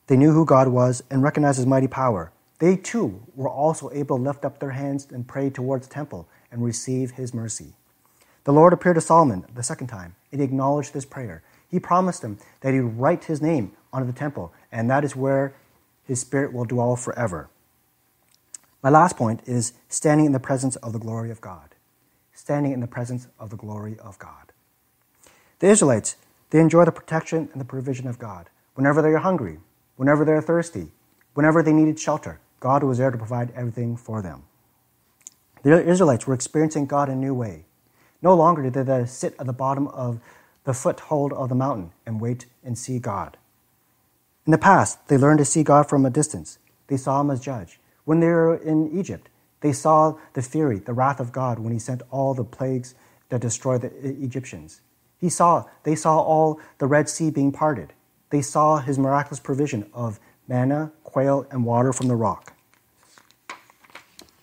they 0.08 0.18
knew 0.18 0.34
who 0.34 0.46
God 0.46 0.68
was, 0.68 1.04
and 1.10 1.24
recognized 1.24 1.58
his 1.58 1.66
mighty 1.66 1.88
power, 1.88 2.32
they 2.60 2.76
too 2.76 3.22
were 3.36 3.50
also 3.50 3.90
able 3.92 4.18
to 4.18 4.24
lift 4.24 4.46
up 4.46 4.60
their 4.60 4.72
hands 4.72 5.08
and 5.12 5.28
pray 5.28 5.50
towards 5.50 5.88
the 5.88 5.94
temple 5.94 6.28
and 6.52 6.64
receive 6.64 7.12
his 7.12 7.34
mercy. 7.34 7.74
The 8.44 8.54
Lord 8.54 8.74
appeared 8.74 8.96
to 8.96 9.02
Solomon 9.02 9.46
the 9.54 9.64
second 9.64 9.88
time 9.88 10.16
and 10.32 10.42
he 10.42 10.46
acknowledged 10.46 10.94
this 10.94 11.06
prayer 11.06 11.44
he 11.74 11.80
promised 11.80 12.24
him 12.24 12.38
that 12.62 12.72
he 12.72 12.82
would 12.82 13.00
write 13.00 13.24
his 13.24 13.42
name 13.42 13.72
onto 13.92 14.06
the 14.06 14.18
temple, 14.18 14.54
and 14.72 14.88
that 14.92 15.04
is 15.04 15.16
where 15.16 15.56
his 16.04 16.22
spirit 16.22 16.54
will 16.54 16.66
dwell 16.66 16.96
forever. 16.96 17.50
My 18.84 18.92
last 18.92 19.18
point 19.18 19.42
is 19.48 19.74
standing 19.90 20.28
in 20.28 20.34
the 20.34 20.40
presence 20.40 20.76
of 20.76 20.94
the 20.94 21.00
glory 21.00 21.32
of 21.32 21.42
God. 21.42 21.74
Standing 22.32 22.74
in 22.74 22.80
the 22.80 22.86
presence 22.86 23.28
of 23.40 23.50
the 23.50 23.58
glory 23.58 23.98
of 23.98 24.20
God. 24.20 24.52
The 25.58 25.70
Israelites, 25.70 26.16
they 26.54 26.60
enjoy 26.60 26.86
the 26.86 26.92
protection 26.92 27.50
and 27.52 27.60
the 27.60 27.66
provision 27.66 28.08
of 28.08 28.20
God. 28.20 28.48
Whenever 28.76 29.02
they 29.02 29.10
are 29.10 29.18
hungry, 29.18 29.58
whenever 29.96 30.24
they 30.24 30.34
are 30.34 30.42
thirsty, 30.42 30.92
whenever 31.34 31.64
they 31.64 31.74
needed 31.74 32.00
shelter, 32.00 32.40
God 32.60 32.84
was 32.84 33.00
there 33.00 33.10
to 33.10 33.18
provide 33.18 33.52
everything 33.56 33.98
for 33.98 34.22
them. 34.22 34.44
The 35.64 35.84
Israelites 35.84 36.28
were 36.28 36.36
experiencing 36.36 36.86
God 36.86 37.10
in 37.10 37.16
a 37.16 37.22
new 37.22 37.34
way. 37.34 37.66
No 38.22 38.36
longer 38.36 38.70
did 38.70 38.86
they 38.86 39.06
sit 39.08 39.34
at 39.40 39.48
the 39.48 39.52
bottom 39.52 39.88
of 39.88 40.20
the 40.64 40.76
foothold 40.76 41.34
of 41.34 41.50
the 41.50 41.56
mountain 41.56 41.92
and 42.06 42.22
wait 42.22 42.46
and 42.64 42.78
see 42.78 43.00
God. 43.00 43.36
In 44.46 44.52
the 44.52 44.60
past, 44.60 45.08
they 45.08 45.18
learned 45.18 45.40
to 45.40 45.46
see 45.46 45.64
God 45.64 45.90
from 45.90 46.06
a 46.06 46.12
distance. 46.12 46.60
They 46.86 46.98
saw 46.98 47.20
him 47.22 47.32
as 47.32 47.40
judge. 47.40 47.80
When 48.06 48.20
they 48.20 48.28
were 48.28 48.58
in 48.58 48.96
Egypt, 48.96 49.28
they 49.62 49.74
saw 49.74 50.20
the 50.34 50.44
fury, 50.44 50.78
the 50.78 50.94
wrath 50.94 51.20
of 51.20 51.32
God 51.32 51.58
when 51.58 51.74
he 51.74 51.80
sent 51.80 52.04
all 52.12 52.36
the 52.36 52.44
plagues 52.44 52.94
that 53.30 53.42
destroyed 53.42 53.82
the 53.82 53.92
Egyptians. 54.24 54.82
He 55.24 55.30
saw, 55.30 55.64
they 55.84 55.96
saw 55.96 56.20
all 56.20 56.60
the 56.80 56.86
Red 56.86 57.08
Sea 57.08 57.32
being 57.32 57.54
parted. 57.54 57.94
They 58.30 58.42
saw 58.42 58.80
his 58.80 59.00
miraculous 59.00 59.40
provision 59.40 59.90
of 59.94 60.20
manna, 60.50 60.92
quail, 61.06 61.48
and 61.50 61.64
water 61.64 61.94
from 61.94 62.10
the 62.10 62.16
rock. 62.18 62.52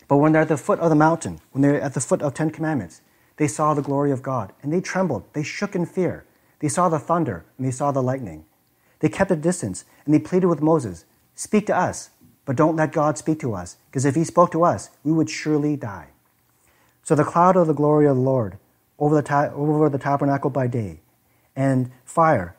But 0.08 0.16
when 0.16 0.32
they're 0.32 0.40
at 0.40 0.48
the 0.48 0.56
foot 0.56 0.78
of 0.78 0.88
the 0.88 0.96
mountain, 0.96 1.40
when 1.52 1.60
they're 1.60 1.78
at 1.78 1.92
the 1.92 2.00
foot 2.00 2.22
of 2.22 2.32
Ten 2.32 2.48
Commandments, 2.48 3.02
they 3.36 3.46
saw 3.46 3.74
the 3.74 3.82
glory 3.82 4.10
of 4.10 4.22
God, 4.22 4.54
and 4.62 4.72
they 4.72 4.80
trembled. 4.80 5.24
They 5.34 5.42
shook 5.42 5.74
in 5.74 5.84
fear. 5.84 6.24
They 6.60 6.68
saw 6.68 6.88
the 6.88 6.98
thunder, 6.98 7.44
and 7.58 7.66
they 7.66 7.72
saw 7.72 7.92
the 7.92 8.02
lightning. 8.02 8.46
They 9.00 9.10
kept 9.10 9.30
a 9.30 9.36
distance, 9.36 9.84
and 10.06 10.14
they 10.14 10.18
pleaded 10.18 10.46
with 10.46 10.62
Moses 10.62 11.04
Speak 11.34 11.66
to 11.66 11.76
us, 11.76 12.08
but 12.46 12.56
don't 12.56 12.76
let 12.76 12.92
God 12.92 13.18
speak 13.18 13.38
to 13.40 13.52
us, 13.52 13.76
because 13.90 14.06
if 14.06 14.14
he 14.14 14.24
spoke 14.24 14.50
to 14.52 14.64
us, 14.64 14.88
we 15.04 15.12
would 15.12 15.28
surely 15.28 15.76
die. 15.76 16.08
So 17.02 17.14
the 17.14 17.22
cloud 17.22 17.56
of 17.56 17.66
the 17.66 17.74
glory 17.74 18.06
of 18.06 18.16
the 18.16 18.22
Lord 18.22 18.56
over 19.00 19.16
the, 19.16 19.22
ta- 19.22 19.50
over 19.54 19.88
the 19.88 19.98
tabernacle 19.98 20.50
by 20.50 20.66
day, 20.66 21.00
and 21.56 21.90
fire 22.04 22.54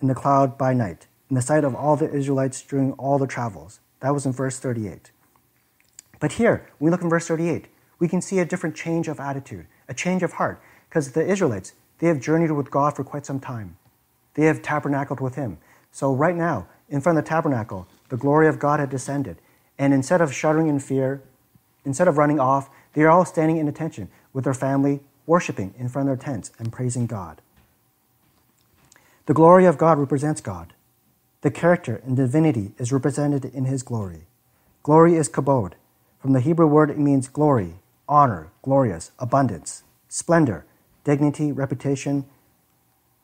in 0.00 0.08
the 0.08 0.14
cloud 0.14 0.58
by 0.58 0.72
night, 0.72 1.06
in 1.28 1.36
the 1.36 1.42
sight 1.42 1.62
of 1.62 1.74
all 1.74 1.96
the 1.96 2.10
Israelites 2.10 2.62
during 2.62 2.92
all 2.94 3.18
the 3.18 3.26
travels. 3.26 3.78
That 4.00 4.14
was 4.14 4.26
in 4.26 4.32
verse 4.32 4.58
38. 4.58 5.12
But 6.18 6.32
here, 6.32 6.66
when 6.78 6.86
we 6.86 6.90
look 6.90 7.02
in 7.02 7.10
verse 7.10 7.28
38, 7.28 7.66
we 7.98 8.08
can 8.08 8.20
see 8.20 8.38
a 8.38 8.44
different 8.44 8.74
change 8.74 9.06
of 9.06 9.20
attitude 9.20 9.66
a 9.90 9.94
change 9.94 10.22
of 10.22 10.34
heart. 10.34 10.62
Because 10.88 11.12
the 11.12 11.26
Israelites, 11.26 11.74
they 11.98 12.06
have 12.06 12.20
journeyed 12.20 12.52
with 12.52 12.70
God 12.70 12.96
for 12.96 13.04
quite 13.04 13.26
some 13.26 13.40
time. 13.40 13.76
They 14.34 14.46
have 14.46 14.62
tabernacled 14.62 15.20
with 15.20 15.34
Him. 15.34 15.58
So, 15.90 16.14
right 16.14 16.36
now, 16.36 16.68
in 16.88 17.00
front 17.00 17.18
of 17.18 17.24
the 17.24 17.28
tabernacle, 17.28 17.88
the 18.08 18.16
glory 18.16 18.48
of 18.48 18.58
God 18.58 18.80
had 18.80 18.88
descended. 18.88 19.38
And 19.78 19.92
instead 19.92 20.20
of 20.20 20.32
shuddering 20.32 20.68
in 20.68 20.78
fear, 20.78 21.22
instead 21.84 22.08
of 22.08 22.16
running 22.16 22.38
off, 22.38 22.70
they 22.94 23.02
are 23.02 23.10
all 23.10 23.24
standing 23.24 23.56
in 23.56 23.68
attention 23.68 24.08
with 24.32 24.44
their 24.44 24.54
family, 24.54 25.00
worshiping 25.30 25.72
in 25.78 25.88
front 25.88 26.08
of 26.08 26.18
their 26.18 26.26
tents 26.26 26.50
and 26.58 26.72
praising 26.72 27.06
God. 27.06 27.40
The 29.26 29.32
glory 29.32 29.64
of 29.64 29.78
God 29.78 29.96
represents 29.96 30.40
God. 30.40 30.72
The 31.42 31.52
character 31.52 32.02
and 32.04 32.16
divinity 32.16 32.72
is 32.78 32.92
represented 32.92 33.44
in 33.44 33.64
His 33.64 33.84
glory. 33.84 34.26
Glory 34.82 35.14
is 35.14 35.28
kabod. 35.28 35.74
From 36.18 36.32
the 36.32 36.40
Hebrew 36.40 36.66
word, 36.66 36.90
it 36.90 36.98
means 36.98 37.28
glory, 37.28 37.74
honor, 38.08 38.48
glorious, 38.62 39.12
abundance, 39.20 39.84
splendor, 40.08 40.66
dignity, 41.04 41.52
reputation, 41.52 42.24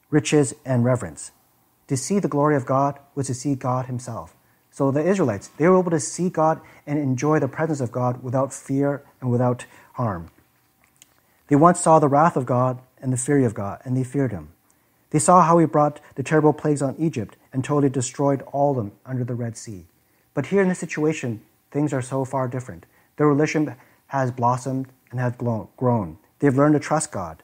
riches, 0.08 0.54
and 0.64 0.84
reverence. 0.84 1.32
To 1.88 1.96
see 1.96 2.20
the 2.20 2.28
glory 2.28 2.54
of 2.54 2.66
God 2.66 3.00
was 3.16 3.26
to 3.26 3.34
see 3.34 3.56
God 3.56 3.86
Himself. 3.86 4.36
So 4.70 4.92
the 4.92 5.04
Israelites, 5.04 5.48
they 5.58 5.66
were 5.66 5.80
able 5.80 5.90
to 5.90 5.98
see 5.98 6.30
God 6.30 6.60
and 6.86 7.00
enjoy 7.00 7.40
the 7.40 7.48
presence 7.48 7.80
of 7.80 7.90
God 7.90 8.22
without 8.22 8.54
fear 8.54 9.02
and 9.20 9.32
without 9.32 9.66
harm. 9.94 10.30
They 11.48 11.56
once 11.56 11.80
saw 11.80 11.98
the 11.98 12.08
wrath 12.08 12.36
of 12.36 12.46
God 12.46 12.80
and 13.00 13.12
the 13.12 13.16
fury 13.16 13.44
of 13.44 13.54
God, 13.54 13.80
and 13.84 13.96
they 13.96 14.04
feared 14.04 14.32
Him. 14.32 14.50
They 15.10 15.18
saw 15.18 15.42
how 15.42 15.58
He 15.58 15.66
brought 15.66 16.00
the 16.16 16.22
terrible 16.22 16.52
plagues 16.52 16.82
on 16.82 16.96
Egypt 16.98 17.36
and 17.52 17.64
totally 17.64 17.88
destroyed 17.88 18.42
all 18.52 18.70
of 18.70 18.76
them 18.76 18.92
under 19.04 19.24
the 19.24 19.34
Red 19.34 19.56
Sea. 19.56 19.86
But 20.34 20.46
here 20.46 20.62
in 20.62 20.68
this 20.68 20.78
situation, 20.78 21.42
things 21.70 21.92
are 21.92 22.02
so 22.02 22.24
far 22.24 22.48
different. 22.48 22.86
Their 23.16 23.28
religion 23.28 23.74
has 24.08 24.30
blossomed 24.30 24.88
and 25.10 25.20
has 25.20 25.34
grown. 25.36 26.18
They've 26.38 26.56
learned 26.56 26.74
to 26.74 26.80
trust 26.80 27.12
God. 27.12 27.42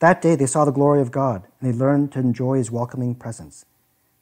That 0.00 0.22
day 0.22 0.36
they 0.36 0.46
saw 0.46 0.64
the 0.64 0.70
glory 0.70 1.00
of 1.00 1.10
God 1.10 1.44
and 1.60 1.72
they 1.72 1.76
learned 1.76 2.12
to 2.12 2.20
enjoy 2.20 2.58
his 2.58 2.70
welcoming 2.70 3.14
presence. 3.14 3.64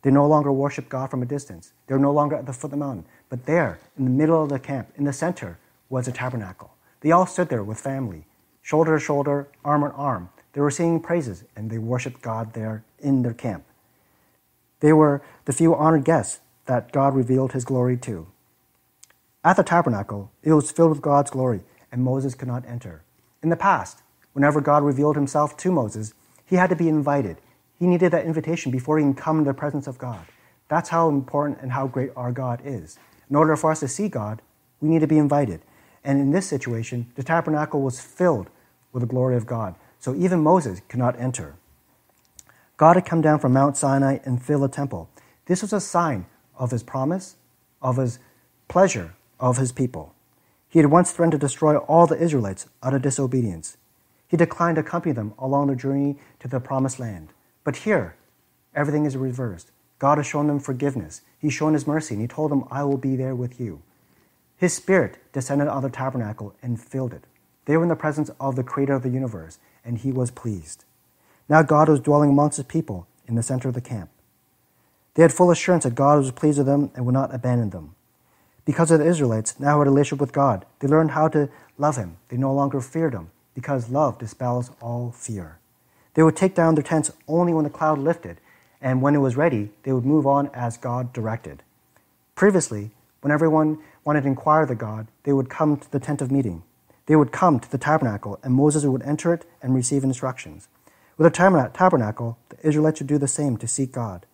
They 0.02 0.10
no 0.10 0.26
longer 0.26 0.52
worship 0.52 0.88
God 0.88 1.10
from 1.10 1.22
a 1.22 1.26
distance. 1.26 1.72
They're 1.86 1.98
no 1.98 2.12
longer 2.12 2.36
at 2.36 2.46
the 2.46 2.52
foot 2.52 2.66
of 2.66 2.70
the 2.70 2.76
mountain. 2.76 3.06
But 3.28 3.46
there, 3.46 3.78
in 3.98 4.04
the 4.04 4.10
middle 4.10 4.42
of 4.42 4.48
the 4.48 4.58
camp, 4.58 4.92
in 4.96 5.04
the 5.04 5.12
center, 5.12 5.58
was 5.88 6.08
a 6.08 6.12
tabernacle. 6.12 6.72
They 7.00 7.10
all 7.10 7.26
stood 7.26 7.48
there 7.48 7.64
with 7.64 7.80
family, 7.80 8.25
shoulder 8.66 8.98
to 8.98 9.04
shoulder, 9.04 9.46
arm 9.64 9.84
in 9.84 9.92
arm. 9.92 10.28
They 10.52 10.60
were 10.60 10.72
singing 10.72 10.98
praises 10.98 11.44
and 11.54 11.70
they 11.70 11.78
worshiped 11.78 12.20
God 12.20 12.52
there 12.52 12.82
in 12.98 13.22
their 13.22 13.32
camp. 13.32 13.64
They 14.80 14.92
were 14.92 15.22
the 15.44 15.52
few 15.52 15.72
honored 15.72 16.04
guests 16.04 16.40
that 16.64 16.90
God 16.90 17.14
revealed 17.14 17.52
his 17.52 17.64
glory 17.64 17.96
to. 17.98 18.26
At 19.44 19.56
the 19.56 19.62
tabernacle, 19.62 20.32
it 20.42 20.52
was 20.52 20.72
filled 20.72 20.90
with 20.90 21.00
God's 21.00 21.30
glory, 21.30 21.60
and 21.92 22.02
Moses 22.02 22.34
could 22.34 22.48
not 22.48 22.66
enter. 22.66 23.04
In 23.40 23.50
the 23.50 23.56
past, 23.56 24.02
whenever 24.32 24.60
God 24.60 24.82
revealed 24.82 25.14
himself 25.14 25.56
to 25.58 25.70
Moses, 25.70 26.12
he 26.44 26.56
had 26.56 26.70
to 26.70 26.76
be 26.76 26.88
invited. 26.88 27.36
He 27.78 27.86
needed 27.86 28.10
that 28.10 28.26
invitation 28.26 28.72
before 28.72 28.98
he 28.98 29.04
can 29.04 29.14
come 29.14 29.38
into 29.38 29.50
the 29.50 29.54
presence 29.54 29.86
of 29.86 29.96
God. 29.96 30.26
That's 30.66 30.88
how 30.88 31.08
important 31.08 31.60
and 31.62 31.70
how 31.70 31.86
great 31.86 32.10
our 32.16 32.32
God 32.32 32.60
is. 32.64 32.98
In 33.30 33.36
order 33.36 33.54
for 33.54 33.70
us 33.70 33.78
to 33.78 33.86
see 33.86 34.08
God, 34.08 34.42
we 34.80 34.88
need 34.88 35.02
to 35.02 35.06
be 35.06 35.18
invited. 35.18 35.60
And 36.02 36.20
in 36.20 36.32
this 36.32 36.48
situation, 36.48 37.12
the 37.14 37.22
tabernacle 37.22 37.80
was 37.80 38.00
filled 38.00 38.50
with 38.96 39.02
the 39.02 39.14
glory 39.14 39.36
of 39.36 39.44
God. 39.44 39.74
So 39.98 40.14
even 40.14 40.42
Moses 40.42 40.80
could 40.88 40.98
not 40.98 41.20
enter. 41.20 41.56
God 42.78 42.96
had 42.96 43.04
come 43.04 43.20
down 43.20 43.38
from 43.40 43.52
Mount 43.52 43.76
Sinai 43.76 44.20
and 44.24 44.42
filled 44.42 44.62
the 44.62 44.68
temple. 44.68 45.10
This 45.44 45.60
was 45.60 45.74
a 45.74 45.80
sign 45.82 46.24
of 46.56 46.70
his 46.70 46.82
promise, 46.82 47.36
of 47.82 47.98
his 47.98 48.18
pleasure 48.68 49.14
of 49.38 49.58
his 49.58 49.70
people. 49.70 50.14
He 50.66 50.78
had 50.78 50.90
once 50.90 51.12
threatened 51.12 51.32
to 51.32 51.38
destroy 51.38 51.76
all 51.76 52.06
the 52.06 52.18
Israelites 52.18 52.68
out 52.82 52.94
of 52.94 53.02
disobedience. 53.02 53.76
He 54.26 54.38
declined 54.38 54.76
to 54.76 54.80
accompany 54.80 55.12
them 55.12 55.34
along 55.38 55.66
the 55.66 55.76
journey 55.76 56.16
to 56.40 56.48
the 56.48 56.58
promised 56.58 56.98
land. 56.98 57.28
But 57.62 57.76
here, 57.76 58.16
everything 58.74 59.04
is 59.04 59.14
reversed. 59.14 59.72
God 59.98 60.16
has 60.16 60.26
shown 60.26 60.46
them 60.46 60.58
forgiveness. 60.58 61.20
He's 61.38 61.52
shown 61.52 61.74
his 61.74 61.86
mercy, 61.86 62.14
and 62.14 62.22
he 62.22 62.28
told 62.28 62.50
them, 62.50 62.64
I 62.70 62.82
will 62.84 62.96
be 62.96 63.14
there 63.14 63.34
with 63.34 63.60
you. 63.60 63.82
His 64.56 64.72
spirit 64.72 65.18
descended 65.34 65.68
on 65.68 65.82
the 65.82 65.90
tabernacle 65.90 66.54
and 66.62 66.80
filled 66.80 67.12
it. 67.12 67.24
They 67.66 67.76
were 67.76 67.82
in 67.82 67.88
the 67.88 67.96
presence 67.96 68.30
of 68.40 68.56
the 68.56 68.64
creator 68.64 68.94
of 68.94 69.02
the 69.02 69.10
universe, 69.10 69.58
and 69.84 69.98
he 69.98 70.10
was 70.10 70.30
pleased. 70.30 70.84
Now 71.48 71.62
God 71.62 71.88
was 71.88 72.00
dwelling 72.00 72.30
amongst 72.30 72.56
his 72.56 72.66
people 72.66 73.06
in 73.26 73.34
the 73.34 73.42
center 73.42 73.68
of 73.68 73.74
the 73.74 73.80
camp. 73.80 74.10
They 75.14 75.22
had 75.22 75.32
full 75.32 75.50
assurance 75.50 75.84
that 75.84 75.94
God 75.94 76.18
was 76.18 76.30
pleased 76.30 76.58
with 76.58 76.66
them 76.66 76.90
and 76.94 77.04
would 77.06 77.12
not 77.12 77.34
abandon 77.34 77.70
them. 77.70 77.94
Because 78.64 78.90
of 78.90 78.98
the 78.98 79.06
Israelites 79.06 79.60
now 79.60 79.78
had 79.78 79.86
a 79.86 79.90
relationship 79.90 80.20
with 80.20 80.32
God, 80.32 80.66
they 80.80 80.88
learned 80.88 81.12
how 81.12 81.28
to 81.28 81.48
love 81.78 81.96
him. 81.96 82.16
They 82.28 82.36
no 82.36 82.52
longer 82.52 82.80
feared 82.80 83.14
him, 83.14 83.30
because 83.54 83.90
love 83.90 84.18
dispels 84.18 84.70
all 84.80 85.12
fear. 85.12 85.58
They 86.14 86.22
would 86.22 86.36
take 86.36 86.54
down 86.54 86.74
their 86.74 86.82
tents 86.82 87.12
only 87.28 87.54
when 87.54 87.64
the 87.64 87.70
cloud 87.70 87.98
lifted, 87.98 88.40
and 88.80 89.00
when 89.00 89.14
it 89.14 89.20
was 89.20 89.36
ready, 89.36 89.70
they 89.84 89.92
would 89.92 90.04
move 90.04 90.26
on 90.26 90.50
as 90.52 90.76
God 90.76 91.12
directed. 91.12 91.62
Previously, 92.34 92.90
when 93.20 93.32
everyone 93.32 93.78
wanted 94.04 94.22
to 94.22 94.28
inquire 94.28 94.62
of 94.62 94.68
the 94.68 94.74
God, 94.74 95.08
they 95.22 95.32
would 95.32 95.48
come 95.48 95.76
to 95.76 95.90
the 95.90 96.00
tent 96.00 96.20
of 96.20 96.30
meeting. 96.30 96.62
They 97.06 97.16
would 97.16 97.32
come 97.32 97.60
to 97.60 97.70
the 97.70 97.78
tabernacle, 97.78 98.38
and 98.42 98.54
Moses 98.54 98.84
would 98.84 99.02
enter 99.02 99.32
it 99.32 99.44
and 99.62 99.74
receive 99.74 100.04
instructions. 100.04 100.68
With 101.16 101.32
the 101.32 101.70
tabernacle, 101.72 102.36
the 102.48 102.66
Israelites 102.66 103.00
would 103.00 103.06
do 103.06 103.18
the 103.18 103.28
same 103.28 103.56
to 103.58 103.68
seek 103.68 103.92
God. 103.92 104.26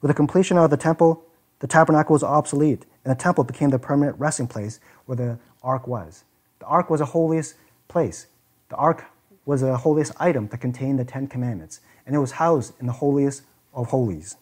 With 0.00 0.10
the 0.10 0.14
completion 0.14 0.56
of 0.58 0.70
the 0.70 0.76
temple, 0.76 1.24
the 1.60 1.66
tabernacle 1.66 2.12
was 2.12 2.22
obsolete, 2.22 2.86
and 3.04 3.10
the 3.10 3.20
temple 3.20 3.44
became 3.44 3.70
the 3.70 3.78
permanent 3.78 4.18
resting 4.20 4.46
place 4.46 4.78
where 5.06 5.16
the 5.16 5.38
ark 5.62 5.88
was. 5.88 6.24
The 6.60 6.66
ark 6.66 6.90
was 6.90 7.00
a 7.00 7.06
holiest 7.06 7.54
place. 7.88 8.26
The 8.68 8.76
ark 8.76 9.06
was 9.44 9.62
a 9.62 9.78
holiest 9.78 10.12
item 10.20 10.48
that 10.48 10.58
contained 10.58 10.98
the 10.98 11.04
Ten 11.04 11.26
Commandments, 11.26 11.80
and 12.06 12.14
it 12.14 12.18
was 12.18 12.32
housed 12.32 12.74
in 12.78 12.86
the 12.86 12.92
holiest 12.92 13.42
of 13.72 13.88
holies. 13.88 14.36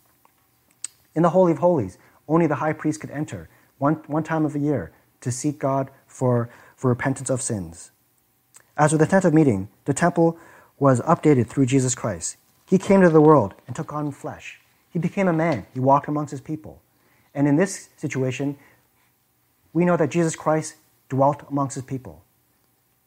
In 1.14 1.22
the 1.22 1.30
Holy 1.30 1.52
of 1.52 1.58
Holies, 1.58 1.96
only 2.28 2.46
the 2.46 2.56
high 2.56 2.72
priest 2.72 3.00
could 3.00 3.10
enter 3.10 3.48
one, 3.78 3.94
one 4.06 4.24
time 4.24 4.44
of 4.44 4.52
the 4.52 4.58
year 4.58 4.92
to 5.20 5.30
seek 5.30 5.58
God 5.58 5.90
for, 6.06 6.48
for 6.76 6.88
repentance 6.88 7.30
of 7.30 7.42
sins. 7.42 7.90
As 8.76 8.92
with 8.92 9.00
the 9.00 9.06
tent 9.06 9.24
of 9.24 9.34
meeting, 9.34 9.68
the 9.84 9.94
temple 9.94 10.38
was 10.78 11.00
updated 11.02 11.46
through 11.46 11.66
Jesus 11.66 11.94
Christ. 11.94 12.36
He 12.66 12.78
came 12.78 13.00
to 13.00 13.10
the 13.10 13.20
world 13.20 13.54
and 13.66 13.74
took 13.74 13.92
on 13.92 14.10
flesh. 14.10 14.60
He 14.90 14.98
became 14.98 15.28
a 15.28 15.32
man. 15.32 15.66
He 15.72 15.80
walked 15.80 16.08
amongst 16.08 16.30
his 16.30 16.40
people. 16.40 16.82
And 17.34 17.46
in 17.46 17.56
this 17.56 17.90
situation, 17.96 18.56
we 19.72 19.84
know 19.84 19.96
that 19.96 20.10
Jesus 20.10 20.34
Christ 20.34 20.76
dwelt 21.08 21.42
amongst 21.48 21.74
his 21.74 21.84
people. 21.84 22.24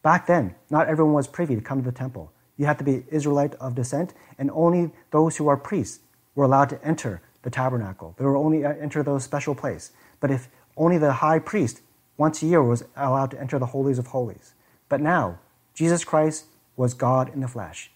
Back 0.02 0.26
then, 0.26 0.54
not 0.70 0.88
everyone 0.88 1.14
was 1.14 1.28
privy 1.28 1.54
to 1.56 1.60
come 1.60 1.82
to 1.82 1.90
the 1.90 1.96
temple. 1.96 2.32
You 2.56 2.66
had 2.66 2.78
to 2.78 2.84
be 2.84 3.04
Israelite 3.10 3.54
of 3.54 3.74
descent, 3.74 4.14
and 4.38 4.50
only 4.52 4.92
those 5.10 5.36
who 5.36 5.48
are 5.48 5.56
priests 5.56 6.00
were 6.34 6.44
allowed 6.44 6.68
to 6.70 6.84
enter 6.84 7.22
the 7.42 7.50
tabernacle. 7.50 8.14
They 8.18 8.24
were 8.24 8.36
only 8.36 8.64
uh, 8.64 8.74
enter 8.74 9.02
those 9.02 9.24
special 9.24 9.54
place. 9.54 9.92
But 10.20 10.30
if 10.30 10.48
only 10.76 10.98
the 10.98 11.12
high 11.12 11.38
priest 11.38 11.80
once 12.20 12.42
a 12.42 12.46
year 12.46 12.62
was 12.62 12.84
allowed 12.98 13.30
to 13.30 13.40
enter 13.40 13.58
the 13.58 13.72
holies 13.72 13.98
of 13.98 14.08
holies. 14.08 14.52
But 14.90 15.00
now, 15.00 15.38
Jesus 15.72 16.04
Christ 16.04 16.44
was 16.76 16.92
God 16.92 17.32
in 17.32 17.40
the 17.40 17.48
flesh. 17.48 17.90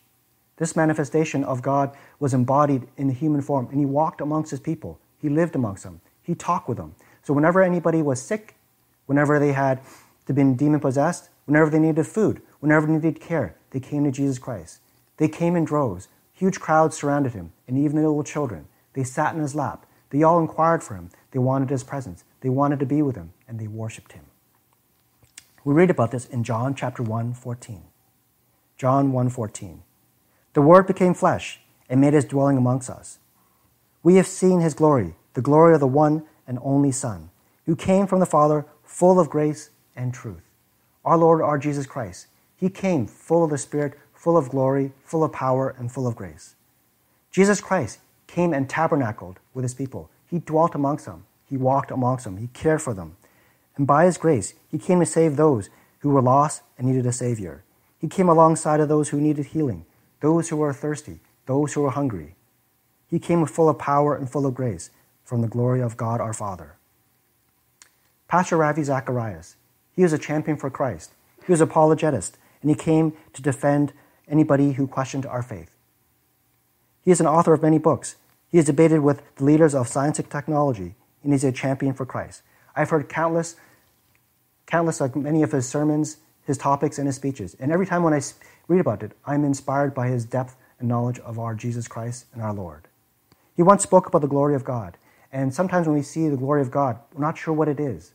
This 0.57 0.75
manifestation 0.75 1.45
of 1.45 1.61
God 1.61 1.95
was 2.19 2.33
embodied 2.33 2.89
in 2.97 3.09
the 3.09 3.13
human 3.13 3.43
form, 3.43 3.69
and 3.69 3.79
he 3.79 3.85
walked 3.85 4.23
amongst 4.23 4.51
his 4.51 4.61
people. 4.61 4.99
He 5.19 5.29
lived 5.29 5.55
amongst 5.55 5.83
them. 5.83 6.01
He 6.23 6.35
talked 6.35 6.71
with 6.71 6.79
them. 6.79 6.95
So 7.23 7.35
whenever 7.35 7.63
anybody 7.63 8.01
was 8.01 8.23
sick, 8.23 8.55
whenever 9.05 9.39
they 9.39 9.53
had 9.53 9.83
been 10.27 10.57
demon 10.57 10.81
possessed, 10.81 11.29
whenever 11.45 11.69
they 11.69 11.79
needed 11.79 12.07
food, 12.07 12.41
whenever 12.61 12.87
they 12.87 12.95
needed 12.95 13.21
care, 13.21 13.57
they 13.73 13.81
came 13.81 14.05
to 14.05 14.11
Jesus 14.11 14.39
Christ. 14.39 14.81
They 15.19 15.29
came 15.29 15.55
in 15.55 15.67
droves. 15.67 16.09
Huge 16.33 16.61
crowds 16.61 16.97
surrounded 16.97 17.35
him, 17.35 17.53
and 17.69 17.77
even 17.77 17.97
the 17.97 18.09
little 18.09 18.25
children. 18.25 18.69
They 18.95 19.05
sat 19.05 19.35
in 19.35 19.43
his 19.43 19.55
lap. 19.55 19.85
They 20.09 20.23
all 20.23 20.41
inquired 20.41 20.83
for 20.83 20.95
him. 20.95 21.11
They 21.33 21.41
wanted 21.41 21.69
his 21.69 21.85
presence. 21.85 22.25
They 22.41 22.49
wanted 22.49 22.81
to 22.81 22.87
be 22.87 23.03
with 23.03 23.17
him, 23.17 23.34
and 23.49 23.59
they 23.59 23.67
worshiped 23.67 24.13
him. 24.13 24.25
We 25.65 25.75
read 25.75 25.91
about 25.91 26.11
this 26.11 26.27
in 26.27 26.45
John 26.45 26.75
chapter 26.75 27.03
1, 27.03 27.35
14. 27.35 27.85
John 28.77 29.13
1:14. 29.13 29.83
The 30.53 30.63
word 30.63 30.87
became 30.87 31.15
flesh 31.15 31.61
and 31.89 32.01
made 32.01 32.13
his 32.13 32.25
dwelling 32.25 32.57
amongst 32.57 32.91
us. 32.91 33.19
We 34.03 34.17
have 34.17 34.27
seen 34.27 34.61
his 34.61 34.75
glory, 34.75 35.15
the 35.35 35.43
glory 35.43 35.75
of 35.75 35.81
the 35.81 35.87
one 35.87 36.25
and 36.47 36.59
only 36.63 36.93
Son, 36.93 37.31
who 37.67 37.77
came 37.77 38.07
from 38.07 38.21
the 38.21 38.27
Father, 38.27 38.67
full 38.83 39.19
of 39.19 39.31
grace 39.31 39.71
and 39.97 40.13
truth. 40.13 40.43
Our 41.05 41.17
Lord, 41.17 41.41
our 41.41 41.59
Jesus 41.59 41.87
Christ, 41.87 42.27
he 42.57 42.69
came 42.69 43.07
full 43.07 43.45
of 43.45 43.51
the 43.51 43.59
Spirit, 43.59 43.95
full 44.13 44.37
of 44.37 44.51
glory, 44.51 44.93
full 45.05 45.25
of 45.25 45.33
power, 45.33 45.75
and 45.79 45.91
full 45.91 46.07
of 46.07 46.17
grace. 46.17 46.57
Jesus 47.31 47.61
Christ 47.61 48.01
came 48.27 48.53
and 48.53 48.69
tabernacled 48.69 49.39
with 49.55 49.63
his 49.63 49.75
people. 49.75 50.11
He 50.27 50.41
dwelt 50.41 50.75
amongst 50.75 51.07
them. 51.07 51.27
He 51.49 51.57
walked 51.57 51.91
amongst 51.91 52.25
them. 52.25 52.39
He 52.39 52.49
cared 52.49 52.83
for 52.83 52.95
them. 52.95 53.17
And 53.77 53.87
by 53.87 54.05
his 54.05 54.19
grace, 54.19 54.55
he 54.71 54.79
came 54.79 55.01
to 55.01 55.07
save 55.07 55.37
those 55.37 55.69
who 56.01 56.11
were 56.11 56.23
lost 56.23 56.63
and 56.79 56.87
needed 56.87 57.07
a 57.07 57.13
Savior. 57.13 57.65
He 57.99 58.09
came 58.09 58.29
alongside 58.29 58.81
of 58.81 58.89
those 58.89 59.09
who 59.09 59.21
needed 59.21 59.47
healing, 59.47 59.87
those 60.21 60.49
who 60.49 60.57
were 60.57 60.73
thirsty, 60.73 61.21
those 61.47 61.73
who 61.73 61.83
were 61.83 61.91
hungry. 61.91 62.35
He 63.09 63.19
came 63.19 63.45
full 63.47 63.69
of 63.69 63.79
power 63.79 64.15
and 64.15 64.31
full 64.31 64.47
of 64.47 64.55
grace 64.55 64.91
from 65.25 65.41
the 65.41 65.49
glory 65.49 65.81
of 65.81 65.97
God 65.97 66.21
our 66.21 66.33
Father. 66.33 66.77
Pastor 68.29 68.57
Ravi 68.57 68.83
Zacharias, 68.83 69.57
he 69.95 70.03
was 70.03 70.13
a 70.13 70.19
champion 70.19 70.57
for 70.57 70.71
Christ. 70.71 71.13
He 71.47 71.53
was 71.53 71.61
an 71.61 71.69
apologetist, 71.69 72.37
and 72.61 72.71
he 72.71 72.77
came 72.77 73.13
to 73.33 73.43
defend 73.43 73.93
anybody 74.29 74.73
who 74.73 74.87
questioned 74.87 75.27
our 75.27 75.43
faith. 75.43 75.71
He 77.05 77.11
is 77.11 77.21
an 77.21 77.27
author 77.27 77.53
of 77.53 77.63
many 77.63 77.79
books. 77.79 78.17
He 78.51 78.57
has 78.57 78.67
debated 78.67 79.01
with 79.01 79.23
the 79.37 79.45
leaders 79.45 79.75
of 79.75 79.89
science 79.89 80.19
and 80.19 80.31
technology, 80.31 80.95
and 81.23 81.33
he's 81.33 81.45
a 81.45 81.53
champion 81.53 81.95
for 81.95 82.07
Christ. 82.07 82.43
I've 82.77 82.91
heard 82.91 83.09
countless, 83.09 83.57
countless, 84.67 85.01
like 85.01 85.15
many 85.17 85.43
of 85.43 85.53
his 85.53 85.69
sermons 85.69 86.19
his 86.47 86.59
topics 86.59 86.99
and 86.99 87.07
his 87.07 87.17
speeches. 87.17 87.57
And 87.59 87.73
every 87.73 87.87
time 87.87 88.03
when 88.03 88.15
I 88.15 88.21
read 88.69 88.81
about 88.81 89.03
it, 89.03 89.13
I'm 89.25 89.45
inspired 89.45 89.95
by 89.95 90.09
his 90.09 90.25
depth 90.25 90.57
and 90.79 90.89
knowledge 90.89 91.19
of 91.21 91.39
our 91.39 91.55
Jesus 91.55 91.89
Christ 91.89 92.27
and 92.33 92.43
our 92.43 92.53
Lord. 92.53 92.89
He 93.57 93.63
once 93.63 93.83
spoke 93.83 94.07
about 94.07 94.23
the 94.23 94.29
glory 94.29 94.55
of 94.55 94.65
God. 94.65 94.97
And 95.33 95.55
sometimes 95.55 95.87
when 95.87 95.97
we 95.97 96.03
see 96.03 96.29
the 96.29 96.37
glory 96.37 96.61
of 96.61 96.71
God, 96.71 96.99
we're 97.13 97.25
not 97.25 97.39
sure 97.39 97.55
what 97.55 97.69
it 97.69 97.81
is. 97.81 98.13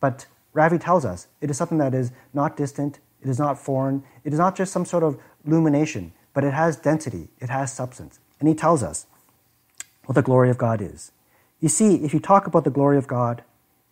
But 0.00 0.26
Ravi 0.52 0.78
tells 0.78 1.04
us 1.04 1.26
it 1.40 1.50
is 1.50 1.56
something 1.56 1.78
that 1.78 1.94
is 1.94 2.12
not 2.32 2.56
distant, 2.56 3.00
it 3.22 3.28
is 3.28 3.38
not 3.38 3.58
foreign, 3.58 4.04
it 4.24 4.32
is 4.32 4.38
not 4.38 4.56
just 4.56 4.72
some 4.72 4.84
sort 4.84 5.02
of 5.02 5.18
illumination, 5.44 6.12
but 6.34 6.44
it 6.44 6.52
has 6.52 6.76
density, 6.76 7.28
it 7.40 7.50
has 7.50 7.72
substance. 7.72 8.20
And 8.38 8.48
he 8.48 8.54
tells 8.54 8.82
us 8.82 9.06
what 10.04 10.14
the 10.14 10.22
glory 10.22 10.50
of 10.50 10.58
God 10.58 10.80
is. 10.80 11.12
You 11.60 11.68
see, 11.68 11.96
if 11.96 12.14
you 12.14 12.20
talk 12.20 12.46
about 12.46 12.64
the 12.64 12.70
glory 12.70 12.98
of 12.98 13.08
God, 13.08 13.42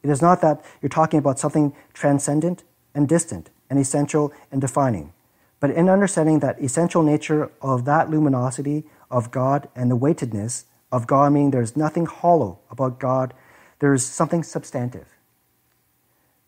it 0.06 0.12
is 0.12 0.22
not 0.22 0.40
that 0.42 0.64
you're 0.80 0.88
talking 0.88 1.18
about 1.18 1.38
something 1.38 1.74
transcendent, 1.92 2.62
and 2.96 3.08
distant 3.08 3.50
and 3.68 3.78
essential 3.78 4.32
and 4.50 4.60
defining. 4.60 5.12
But 5.60 5.70
in 5.70 5.88
understanding 5.88 6.40
that 6.40 6.60
essential 6.60 7.02
nature 7.02 7.50
of 7.60 7.84
that 7.84 8.10
luminosity 8.10 8.84
of 9.10 9.30
God 9.30 9.68
and 9.76 9.90
the 9.90 9.96
weightedness 9.96 10.64
of 10.90 11.06
God, 11.06 11.32
meaning 11.32 11.50
there's 11.50 11.76
nothing 11.76 12.06
hollow 12.06 12.60
about 12.70 12.98
God, 12.98 13.34
there's 13.78 14.04
something 14.04 14.42
substantive. 14.42 15.08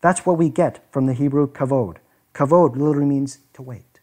That's 0.01 0.25
what 0.25 0.37
we 0.37 0.49
get 0.49 0.91
from 0.91 1.05
the 1.05 1.13
Hebrew 1.13 1.51
kavod. 1.51 1.97
Kavod 2.33 2.75
literally 2.75 3.05
means 3.05 3.39
to 3.53 3.61
wait. 3.61 3.99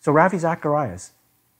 So 0.00 0.12
Ravi 0.12 0.38
Zacharias, 0.38 1.12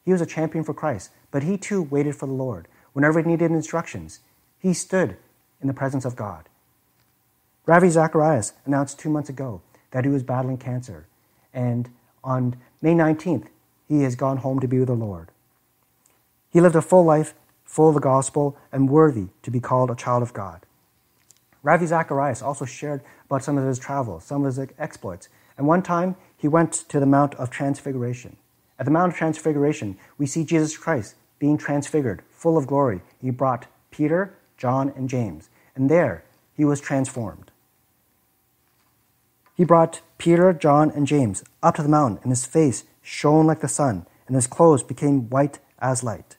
he 0.05 0.13
was 0.13 0.21
a 0.21 0.27
champion 0.27 0.65
for 0.65 0.75
Christ, 0.75 1.11
but 1.31 1.43
he 1.43 1.57
too 1.57 1.83
waited 1.83 2.15
for 2.15 2.27
the 2.27 2.33
Lord. 2.33 2.69
Whenever 2.93 3.21
he 3.21 3.29
needed 3.29 3.51
instructions, 3.51 4.21
he 4.59 4.73
stood 4.73 5.17
in 5.61 5.67
the 5.67 5.75
presence 5.75 6.05
of 6.05 6.17
God. 6.17 6.49
Ravi 7.69 7.91
Zacharias 7.91 8.55
announced 8.65 8.99
two 8.99 9.11
months 9.11 9.29
ago 9.29 9.61
that 9.91 10.07
he 10.07 10.11
was 10.11 10.23
battling 10.23 10.57
cancer, 10.57 11.07
and 11.53 11.91
on 12.25 12.57
May 12.81 12.95
19th, 12.95 13.49
he 13.87 14.05
has 14.05 14.17
gone 14.17 14.39
home 14.39 14.59
to 14.61 14.67
be 14.67 14.79
with 14.79 14.89
the 14.89 14.95
Lord. 14.95 15.29
He 16.49 16.63
lived 16.63 16.77
a 16.77 16.81
full 16.81 17.05
life, 17.05 17.35
full 17.67 17.91
of 17.91 17.95
the 17.95 18.01
gospel, 18.01 18.57
and 18.73 18.89
worthy 18.89 19.27
to 19.43 19.51
be 19.51 19.61
called 19.61 19.91
a 19.91 19.95
child 19.95 20.23
of 20.23 20.33
God. 20.33 20.65
Ravi 21.63 21.85
Zacharias 21.85 22.41
also 22.41 22.65
shared 22.65 23.03
about 23.27 23.45
some 23.45 23.59
of 23.59 23.67
his 23.67 23.79
travels, 23.79 24.25
some 24.25 24.47
of 24.47 24.57
his 24.57 24.67
exploits, 24.79 25.29
and 25.59 25.67
one 25.67 25.83
time 25.83 26.17
he 26.39 26.49
went 26.49 26.73
to 26.73 26.99
the 26.99 27.05
Mount 27.05 27.35
of 27.35 27.51
Transfiguration. 27.51 28.39
At 28.79 28.87
the 28.87 28.93
Mount 28.93 29.13
of 29.13 29.19
Transfiguration, 29.19 29.99
we 30.17 30.25
see 30.25 30.43
Jesus 30.43 30.79
Christ 30.79 31.17
being 31.39 31.59
transfigured, 31.59 32.23
full 32.31 32.57
of 32.57 32.67
glory. 32.67 33.03
He 33.21 33.29
brought 33.31 33.67
Peter, 33.91 34.33
John, 34.57 34.91
and 34.97 35.07
James, 35.07 35.51
and 35.77 35.91
there 35.91 36.25
he 36.57 36.65
was 36.65 36.81
transformed. 36.81 37.48
He 39.59 39.65
brought 39.65 40.03
Peter, 40.19 40.53
John, 40.53 40.93
and 40.93 41.05
James 41.05 41.43
up 41.65 41.75
to 41.75 41.83
the 41.83 41.89
mountain, 41.89 42.21
and 42.23 42.31
his 42.31 42.47
face 42.47 42.85
shone 43.03 43.45
like 43.49 43.59
the 43.59 43.67
sun, 43.67 44.07
and 44.29 44.37
his 44.37 44.47
clothes 44.47 44.85
became 44.85 45.29
white 45.31 45.59
as 45.81 46.05
light. 46.05 46.37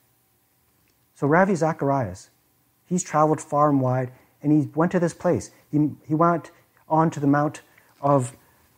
So 1.15 1.28
Ravi 1.28 1.53
Zacharias, 1.53 2.30
he's 2.86 3.03
traveled 3.03 3.41
far 3.41 3.70
and 3.70 3.82
wide, 3.82 4.13
and 4.41 4.53
he 4.53 4.70
went 4.74 4.93
to 4.93 5.01
this 5.01 5.13
place. 5.13 5.51
He, 5.70 5.89
he 6.07 6.15
went 6.15 6.51
on 6.88 7.09
to 7.09 7.20
the 7.20 7.28
Mount 7.28 7.59
of, 7.99 8.38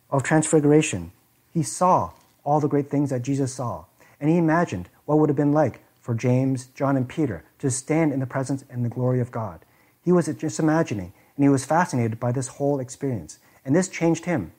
of 0.09 0.23
Transfiguration. 0.23 1.11
He 1.53 1.61
saw 1.61 2.13
all 2.43 2.59
the 2.59 2.67
great 2.67 2.89
things 2.89 3.11
that 3.11 3.21
Jesus 3.21 3.53
saw, 3.53 3.85
and 4.19 4.27
he 4.27 4.37
imagined 4.37 4.89
what 5.05 5.19
would 5.19 5.29
have 5.29 5.37
been 5.37 5.53
like 5.53 5.83
for 5.99 6.15
James, 6.15 6.65
John, 6.73 6.97
and 6.97 7.07
Peter 7.07 7.45
to 7.59 7.69
stand 7.69 8.11
in 8.11 8.19
the 8.19 8.25
presence 8.25 8.65
and 8.71 8.83
the 8.83 8.89
glory 8.89 9.19
of 9.19 9.29
God. 9.29 9.59
He 10.03 10.11
was 10.11 10.25
just 10.25 10.57
imagining, 10.57 11.13
and 11.35 11.43
he 11.43 11.49
was 11.49 11.63
fascinated 11.63 12.19
by 12.19 12.31
this 12.31 12.47
whole 12.47 12.79
experience, 12.79 13.37
and 13.65 13.75
this 13.75 13.87
changed 13.87 14.25
him. 14.25 14.53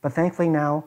But 0.00 0.12
thankfully 0.12 0.48
now, 0.48 0.86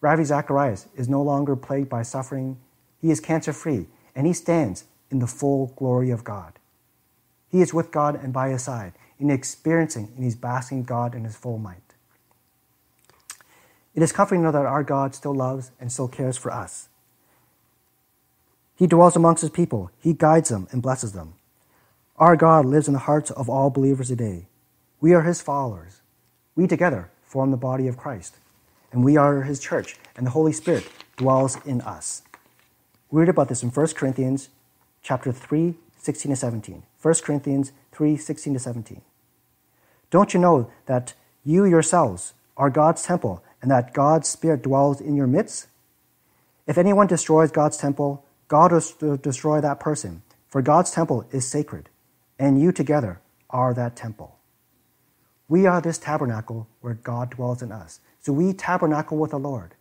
Ravi 0.00 0.24
Zacharias 0.24 0.88
is 0.94 1.08
no 1.08 1.22
longer 1.22 1.56
plagued 1.56 1.88
by 1.88 2.02
suffering. 2.02 2.58
He 3.00 3.10
is 3.10 3.20
cancer 3.20 3.52
free, 3.52 3.86
and 4.14 4.26
he 4.26 4.32
stands 4.32 4.84
in 5.10 5.18
the 5.18 5.26
full 5.26 5.72
glory 5.76 6.10
of 6.10 6.24
God. 6.24 6.58
He 7.48 7.60
is 7.60 7.74
with 7.74 7.90
God 7.90 8.22
and 8.22 8.32
by 8.32 8.50
his 8.50 8.64
side, 8.64 8.92
in 9.18 9.30
experiencing 9.30 10.12
and 10.14 10.24
he's 10.24 10.36
basking 10.36 10.84
God 10.84 11.14
in 11.14 11.24
his 11.24 11.36
full 11.36 11.58
might. 11.58 11.94
It 13.94 14.02
is 14.02 14.12
comforting 14.12 14.42
to 14.42 14.46
know 14.46 14.52
that 14.52 14.66
our 14.66 14.82
God 14.82 15.14
still 15.14 15.34
loves 15.34 15.70
and 15.80 15.90
still 15.90 16.08
cares 16.08 16.36
for 16.36 16.52
us. 16.52 16.88
He 18.76 18.86
dwells 18.86 19.16
amongst 19.16 19.40
his 19.40 19.50
people, 19.50 19.90
he 19.98 20.12
guides 20.12 20.50
them 20.50 20.68
and 20.70 20.82
blesses 20.82 21.12
them. 21.12 21.34
Our 22.18 22.36
God 22.36 22.66
lives 22.66 22.88
in 22.88 22.94
the 22.94 23.00
hearts 23.00 23.30
of 23.30 23.48
all 23.48 23.70
believers 23.70 24.08
today. 24.08 24.46
We 25.00 25.14
are 25.14 25.22
his 25.22 25.40
followers. 25.40 26.00
We 26.56 26.66
together 26.66 27.10
form 27.22 27.50
the 27.50 27.58
body 27.58 27.86
of 27.86 27.98
Christ, 27.98 28.36
and 28.90 29.04
we 29.04 29.18
are 29.18 29.42
his 29.42 29.60
church, 29.60 29.98
and 30.16 30.26
the 30.26 30.30
Holy 30.30 30.52
Spirit 30.52 30.88
dwells 31.18 31.58
in 31.66 31.82
us. 31.82 32.22
We 33.10 33.20
read 33.20 33.28
about 33.28 33.48
this 33.48 33.62
in 33.62 33.68
1 33.68 33.86
Corinthians 33.88 34.48
chapter 35.02 35.32
3, 35.32 35.74
16 35.98 36.30
to 36.30 36.36
17. 36.36 36.82
1 37.02 37.14
Corinthians 37.22 37.72
3, 37.92 38.16
16 38.16 38.54
to 38.54 38.58
17. 38.58 39.02
Don't 40.10 40.32
you 40.32 40.40
know 40.40 40.70
that 40.86 41.12
you 41.44 41.66
yourselves 41.66 42.32
are 42.56 42.70
God's 42.70 43.02
temple 43.02 43.44
and 43.60 43.70
that 43.70 43.92
God's 43.92 44.28
Spirit 44.28 44.62
dwells 44.62 45.00
in 45.00 45.14
your 45.14 45.26
midst? 45.26 45.66
If 46.66 46.78
anyone 46.78 47.06
destroys 47.06 47.50
God's 47.50 47.76
temple, 47.76 48.24
God 48.48 48.72
will 48.72 49.16
destroy 49.18 49.60
that 49.60 49.78
person, 49.78 50.22
for 50.48 50.62
God's 50.62 50.90
temple 50.90 51.26
is 51.32 51.46
sacred, 51.46 51.90
and 52.38 52.60
you 52.60 52.72
together 52.72 53.20
are 53.50 53.74
that 53.74 53.94
temple. 53.94 54.35
We 55.48 55.66
are 55.66 55.80
this 55.80 55.98
tabernacle 55.98 56.66
where 56.80 56.94
God 56.94 57.30
dwells 57.30 57.62
in 57.62 57.70
us. 57.70 58.00
So 58.20 58.32
we 58.32 58.52
tabernacle 58.52 59.16
with 59.18 59.30
the 59.30 59.38
Lord. 59.38 59.74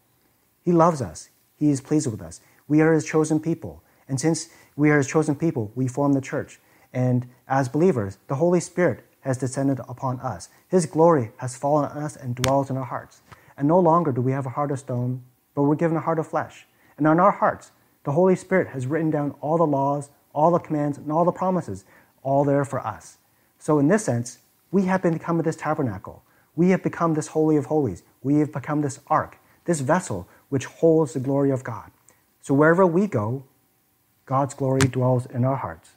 He 0.64 0.72
loves 0.72 1.02
us, 1.02 1.30
He 1.56 1.70
is 1.70 1.82
pleased 1.82 2.10
with 2.10 2.22
us. 2.22 2.42
We 2.68 2.82
are 2.82 2.94
His 2.94 3.06
chosen 3.06 3.40
people. 3.40 3.84
And 4.08 4.20
since 4.20 4.50
we 4.76 4.90
are 4.92 4.98
His 4.98 5.08
chosen 5.08 5.36
people, 5.36 5.72
we 5.76 5.88
form 5.88 6.14
the 6.14 6.22
church. 6.22 6.60
And 6.94 7.28
as 7.48 7.70
believers, 7.70 8.18
the 8.28 8.36
Holy 8.36 8.60
Spirit 8.60 9.04
has 9.22 9.38
descended 9.38 9.80
upon 9.90 10.20
us. 10.20 10.50
His 10.68 10.86
glory 10.86 11.32
has 11.38 11.58
fallen 11.58 11.90
on 11.90 11.98
us 11.98 12.16
and 12.16 12.36
dwells 12.36 12.70
in 12.70 12.78
our 12.78 12.86
hearts. 12.86 13.22
And 13.58 13.68
no 13.68 13.80
longer 13.80 14.12
do 14.12 14.22
we 14.22 14.32
have 14.32 14.46
a 14.46 14.52
heart 14.52 14.72
of 14.72 14.80
stone, 14.80 15.24
but 15.56 15.64
we're 15.64 15.76
given 15.76 15.98
a 15.98 16.02
heart 16.02 16.20
of 16.20 16.28
flesh. 16.28 16.68
And 16.98 17.08
on 17.08 17.20
our 17.20 17.32
hearts, 17.32 17.72
the 18.04 18.12
Holy 18.12 18.36
Spirit 18.36 18.68
has 18.70 18.86
written 18.86 19.10
down 19.10 19.34
all 19.42 19.58
the 19.58 19.66
laws, 19.66 20.10
all 20.34 20.52
the 20.52 20.60
commands, 20.60 20.98
and 21.00 21.12
all 21.12 21.26
the 21.26 21.32
promises, 21.32 21.86
all 22.22 22.44
there 22.44 22.66
for 22.66 22.80
us. 22.80 23.18
So, 23.58 23.80
in 23.80 23.88
this 23.88 24.06
sense, 24.06 24.40
we 24.72 24.86
have 24.86 25.02
become 25.02 25.42
this 25.42 25.56
tabernacle. 25.56 26.24
We 26.56 26.70
have 26.70 26.84
become 26.84 27.14
this 27.14 27.28
Holy 27.28 27.58
of 27.58 27.66
Holies. 27.66 28.04
We 28.24 28.40
have 28.40 28.52
become 28.52 28.82
this 28.82 29.00
ark, 29.08 29.38
this 29.66 29.82
vessel 29.82 30.28
which 30.50 30.66
holds 30.66 31.14
the 31.14 31.20
glory 31.20 31.52
of 31.52 31.64
God. 31.64 31.92
So, 32.42 32.54
wherever 32.54 32.86
we 32.86 33.08
go, 33.08 33.44
God's 34.26 34.54
glory 34.54 34.82
dwells 34.82 35.26
in 35.26 35.44
our 35.44 35.58
hearts. 35.58 35.92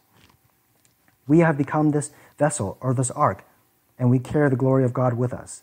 We 1.27 1.41
have 1.41 1.59
become 1.59 1.91
this 1.91 2.11
vessel 2.39 2.79
or 2.81 2.95
this 2.95 3.11
ark, 3.11 3.45
and 3.99 4.11
we 4.11 4.19
carry 4.19 4.51
the 4.51 4.57
glory 4.57 4.85
of 4.85 4.93
God 4.93 5.15
with 5.15 5.33
us. 5.33 5.63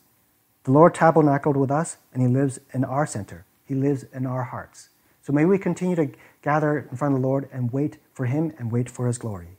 The 0.64 0.72
Lord 0.72 0.96
tabernacled 0.96 1.58
with 1.58 1.72
us, 1.72 1.98
and 2.14 2.22
He 2.22 2.28
lives 2.28 2.60
in 2.74 2.84
our 2.84 3.06
center. 3.06 3.46
He 3.66 3.76
lives 3.76 4.06
in 4.14 4.26
our 4.26 4.44
hearts. 4.44 4.90
So 5.22 5.34
may 5.34 5.46
we 5.46 5.58
continue 5.58 5.96
to 5.96 6.12
gather 6.42 6.88
in 6.90 6.98
front 6.98 7.16
of 7.16 7.22
the 7.22 7.28
Lord 7.28 7.50
and 7.52 7.72
wait 7.74 7.98
for 8.14 8.26
Him 8.26 8.54
and 8.60 8.72
wait 8.72 8.90
for 8.90 9.08
His 9.08 9.18
glory. 9.18 9.58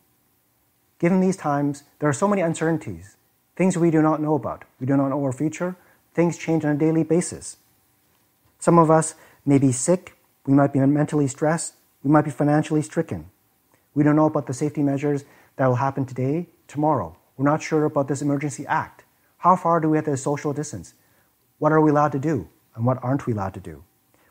Given 0.98 1.20
these 1.20 1.36
times, 1.36 1.82
there 1.98 2.08
are 2.08 2.14
so 2.14 2.28
many 2.28 2.40
uncertainties, 2.40 3.15
things 3.56 3.76
we 3.76 3.90
do 3.90 4.02
not 4.02 4.20
know 4.20 4.34
about. 4.34 4.64
We 4.78 4.86
do 4.86 4.96
not 4.96 5.08
know 5.08 5.22
our 5.24 5.32
future. 5.32 5.76
Things 6.14 6.38
change 6.38 6.64
on 6.64 6.76
a 6.76 6.78
daily 6.78 7.02
basis. 7.02 7.56
Some 8.58 8.78
of 8.78 8.90
us 8.90 9.14
may 9.44 9.58
be 9.58 9.72
sick. 9.72 10.16
We 10.46 10.54
might 10.54 10.72
be 10.72 10.78
mentally 10.80 11.26
stressed. 11.26 11.74
We 12.02 12.10
might 12.10 12.24
be 12.24 12.30
financially 12.30 12.82
stricken. 12.82 13.30
We 13.94 14.04
don't 14.04 14.16
know 14.16 14.26
about 14.26 14.46
the 14.46 14.54
safety 14.54 14.82
measures 14.82 15.24
that 15.56 15.66
will 15.66 15.76
happen 15.76 16.04
today, 16.04 16.48
tomorrow. 16.68 17.16
We're 17.36 17.44
not 17.44 17.62
sure 17.62 17.84
about 17.84 18.08
this 18.08 18.22
emergency 18.22 18.66
act. 18.66 19.04
How 19.38 19.56
far 19.56 19.80
do 19.80 19.90
we 19.90 19.96
have 19.96 20.04
to 20.04 20.16
social 20.16 20.52
distance? 20.52 20.94
What 21.58 21.72
are 21.72 21.80
we 21.80 21.90
allowed 21.90 22.12
to 22.12 22.18
do? 22.18 22.48
And 22.74 22.84
what 22.84 23.02
aren't 23.02 23.26
we 23.26 23.32
allowed 23.32 23.54
to 23.54 23.60
do? 23.60 23.84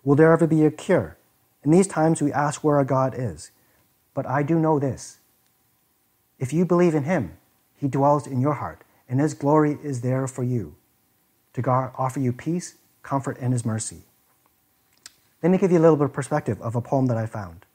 Will 0.04 0.16
there 0.16 0.32
ever 0.32 0.46
be 0.46 0.64
a 0.66 0.72
cure? 0.72 1.18
In 1.64 1.72
these 1.72 1.88
times, 1.88 2.22
we 2.22 2.32
ask 2.32 2.64
where 2.64 2.78
our 2.78 2.86
God 2.86 3.16
is. 3.18 3.50
But 4.14 4.28
I 4.28 4.44
do 4.44 4.60
know 4.60 4.80
this. 4.80 5.18
If 6.38 6.54
you 6.54 6.64
believe 6.64 6.94
in 6.94 7.04
Him, 7.04 7.38
He 7.76 7.88
dwells 7.88 8.28
in 8.28 8.40
your 8.40 8.54
heart, 8.54 8.84
and 9.10 9.20
His 9.20 9.34
glory 9.34 9.78
is 9.84 10.02
there 10.02 10.28
for 10.28 10.44
you 10.44 10.76
to 11.54 11.70
offer 11.70 12.20
you 12.20 12.34
peace, 12.34 12.76
comfort, 13.04 13.38
and 13.40 13.54
His 13.54 13.66
mercy. 13.66 14.04
Let 15.42 15.52
me 15.52 15.58
give 15.58 15.72
you 15.72 15.78
a 15.78 15.80
little 15.80 15.98
bit 15.98 16.06
of 16.06 16.14
perspective 16.14 16.62
of 16.62 16.76
a 16.76 16.82
poem 16.82 17.06
that 17.08 17.18
I 17.18 17.26
found. 17.26 17.66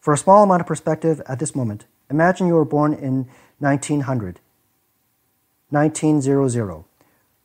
For 0.00 0.12
a 0.12 0.18
small 0.18 0.44
amount 0.44 0.60
of 0.60 0.66
perspective 0.66 1.20
at 1.26 1.38
this 1.38 1.54
moment, 1.54 1.86
imagine 2.10 2.46
you 2.46 2.54
were 2.54 2.64
born 2.64 2.92
in 2.92 3.26
1900 3.58 4.40
1900. 5.70 6.84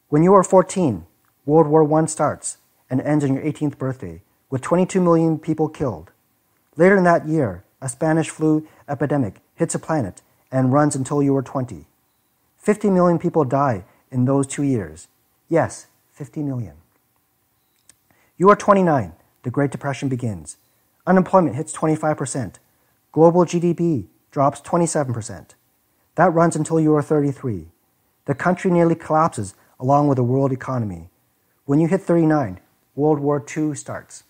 When 0.09 0.23
you 0.23 0.34
are 0.34 0.43
14, 0.43 1.05
World 1.45 1.67
War 1.67 1.99
I 1.99 2.05
starts 2.05 2.57
and 2.89 3.01
ends 3.01 3.23
on 3.23 3.34
your 3.34 3.43
18th 3.43 3.77
birthday, 3.77 4.21
with 4.49 4.61
22 4.61 5.01
million 5.01 5.39
people 5.39 5.67
killed. 5.67 6.11
Later 6.75 6.97
in 6.97 7.03
that 7.05 7.27
year, 7.27 7.63
a 7.82 7.89
Spanish 7.89 8.30
flu 8.30 8.67
epidemic 8.88 9.41
hits 9.55 9.73
a 9.73 9.80
planet 9.80 10.21
and 10.51 10.73
runs 10.73 10.95
until 10.95 11.23
you 11.23 11.36
are 11.36 11.41
20. 11.41 11.86
50 12.70 12.91
million 12.91 13.17
people 13.17 13.45
die 13.45 13.84
in 14.11 14.26
those 14.26 14.45
two 14.45 14.61
years. 14.61 15.07
Yes, 15.47 15.88
50 16.11 16.43
million. 16.43 16.76
You 18.38 18.47
are 18.51 18.55
29. 18.55 19.13
The 19.41 19.49
Great 19.49 19.72
Depression 19.72 20.07
begins. 20.07 20.57
Unemployment 21.07 21.55
hits 21.55 21.76
25%. 21.76 22.57
Global 23.11 23.43
GDP 23.43 24.05
drops 24.30 24.61
27%. 24.61 25.55
That 26.13 26.32
runs 26.32 26.55
until 26.55 26.80
you 26.80 26.93
are 26.93 27.01
33. 27.01 27.70
The 28.26 28.36
country 28.36 28.70
nearly 28.70 28.93
collapses 28.93 29.55
along 29.80 30.07
with 30.07 30.17
the 30.17 30.24
world 30.24 30.51
economy. 30.51 31.09
When 31.65 31.80
you 31.80 31.88
hit 31.88 32.03
39, 32.03 32.59
World 32.93 33.20
War 33.20 33.43
II 33.57 33.74
starts. 33.74 34.26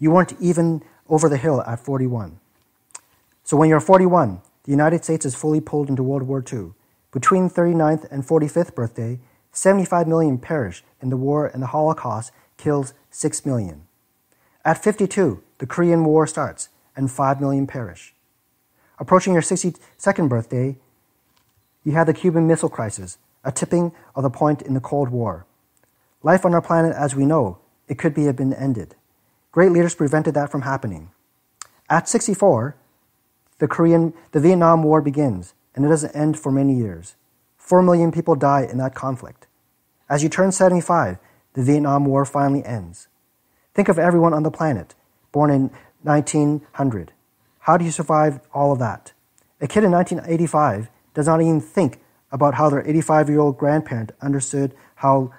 You 0.00 0.10
weren't 0.10 0.34
even 0.40 0.82
over 1.08 1.28
the 1.28 1.36
hill 1.36 1.62
at 1.62 1.78
41. 1.78 2.40
So 3.44 3.56
when 3.56 3.68
you're 3.68 3.78
41, 3.78 4.40
the 4.64 4.70
United 4.70 5.04
States 5.04 5.24
is 5.24 5.34
fully 5.34 5.60
pulled 5.60 5.88
into 5.88 6.02
World 6.02 6.24
War 6.24 6.42
II. 6.52 6.72
Between 7.12 7.48
39th 7.48 8.10
and 8.10 8.26
45th 8.26 8.74
birthday, 8.74 9.20
75 9.52 10.08
million 10.08 10.38
perish 10.38 10.82
in 11.00 11.10
the 11.10 11.16
war 11.16 11.46
and 11.46 11.62
the 11.62 11.68
Holocaust 11.68 12.32
kills 12.56 12.92
6 13.10 13.46
million. 13.46 13.86
At 14.64 14.82
52, 14.82 15.42
the 15.58 15.66
Korean 15.66 16.04
War 16.04 16.26
starts 16.26 16.70
and 16.96 17.10
5 17.10 17.40
million 17.40 17.66
perish. 17.66 18.14
Approaching 18.98 19.34
your 19.34 19.42
62nd 19.42 20.28
birthday, 20.28 20.76
you 21.84 21.92
have 21.92 22.06
the 22.06 22.14
Cuban 22.14 22.46
Missile 22.46 22.68
Crisis, 22.70 23.18
a 23.44 23.52
tipping 23.52 23.92
of 24.14 24.22
the 24.22 24.30
point 24.30 24.62
in 24.62 24.74
the 24.74 24.80
Cold 24.80 25.10
War. 25.10 25.46
Life 26.22 26.46
on 26.46 26.54
our 26.54 26.62
planet 26.62 26.96
as 26.96 27.14
we 27.14 27.26
know 27.26 27.58
it 27.86 27.98
could 27.98 28.14
be 28.14 28.24
have 28.24 28.36
been 28.36 28.54
ended. 28.54 28.94
Great 29.52 29.70
leaders 29.70 29.94
prevented 29.94 30.32
that 30.34 30.50
from 30.50 30.62
happening. 30.62 31.10
At 31.90 32.08
64, 32.08 32.76
the 33.58 33.68
Korean, 33.68 34.12
the 34.32 34.40
Vietnam 34.40 34.82
War 34.82 35.00
begins, 35.00 35.54
and 35.74 35.84
it 35.84 35.88
doesn't 35.88 36.14
end 36.14 36.38
for 36.38 36.50
many 36.50 36.74
years. 36.74 37.16
Four 37.56 37.82
million 37.82 38.12
people 38.12 38.34
die 38.34 38.66
in 38.70 38.78
that 38.78 38.94
conflict. 38.94 39.46
As 40.08 40.22
you 40.22 40.28
turn 40.28 40.52
75, 40.52 41.18
the 41.54 41.62
Vietnam 41.62 42.04
War 42.04 42.24
finally 42.24 42.64
ends. 42.64 43.08
Think 43.74 43.88
of 43.88 43.98
everyone 43.98 44.34
on 44.34 44.42
the 44.42 44.50
planet, 44.50 44.94
born 45.32 45.50
in 45.50 45.70
1900. 46.02 47.12
How 47.60 47.76
do 47.76 47.84
you 47.84 47.90
survive 47.90 48.40
all 48.52 48.72
of 48.72 48.78
that? 48.80 49.12
A 49.60 49.66
kid 49.66 49.84
in 49.84 49.92
1985 49.92 50.90
does 51.14 51.26
not 51.26 51.40
even 51.40 51.60
think 51.60 52.00
about 52.30 52.54
how 52.54 52.68
their 52.68 52.86
85 52.86 53.30
year 53.30 53.40
old 53.40 53.56
grandparent 53.56 54.12
understood 54.20 54.74
how 54.96 55.32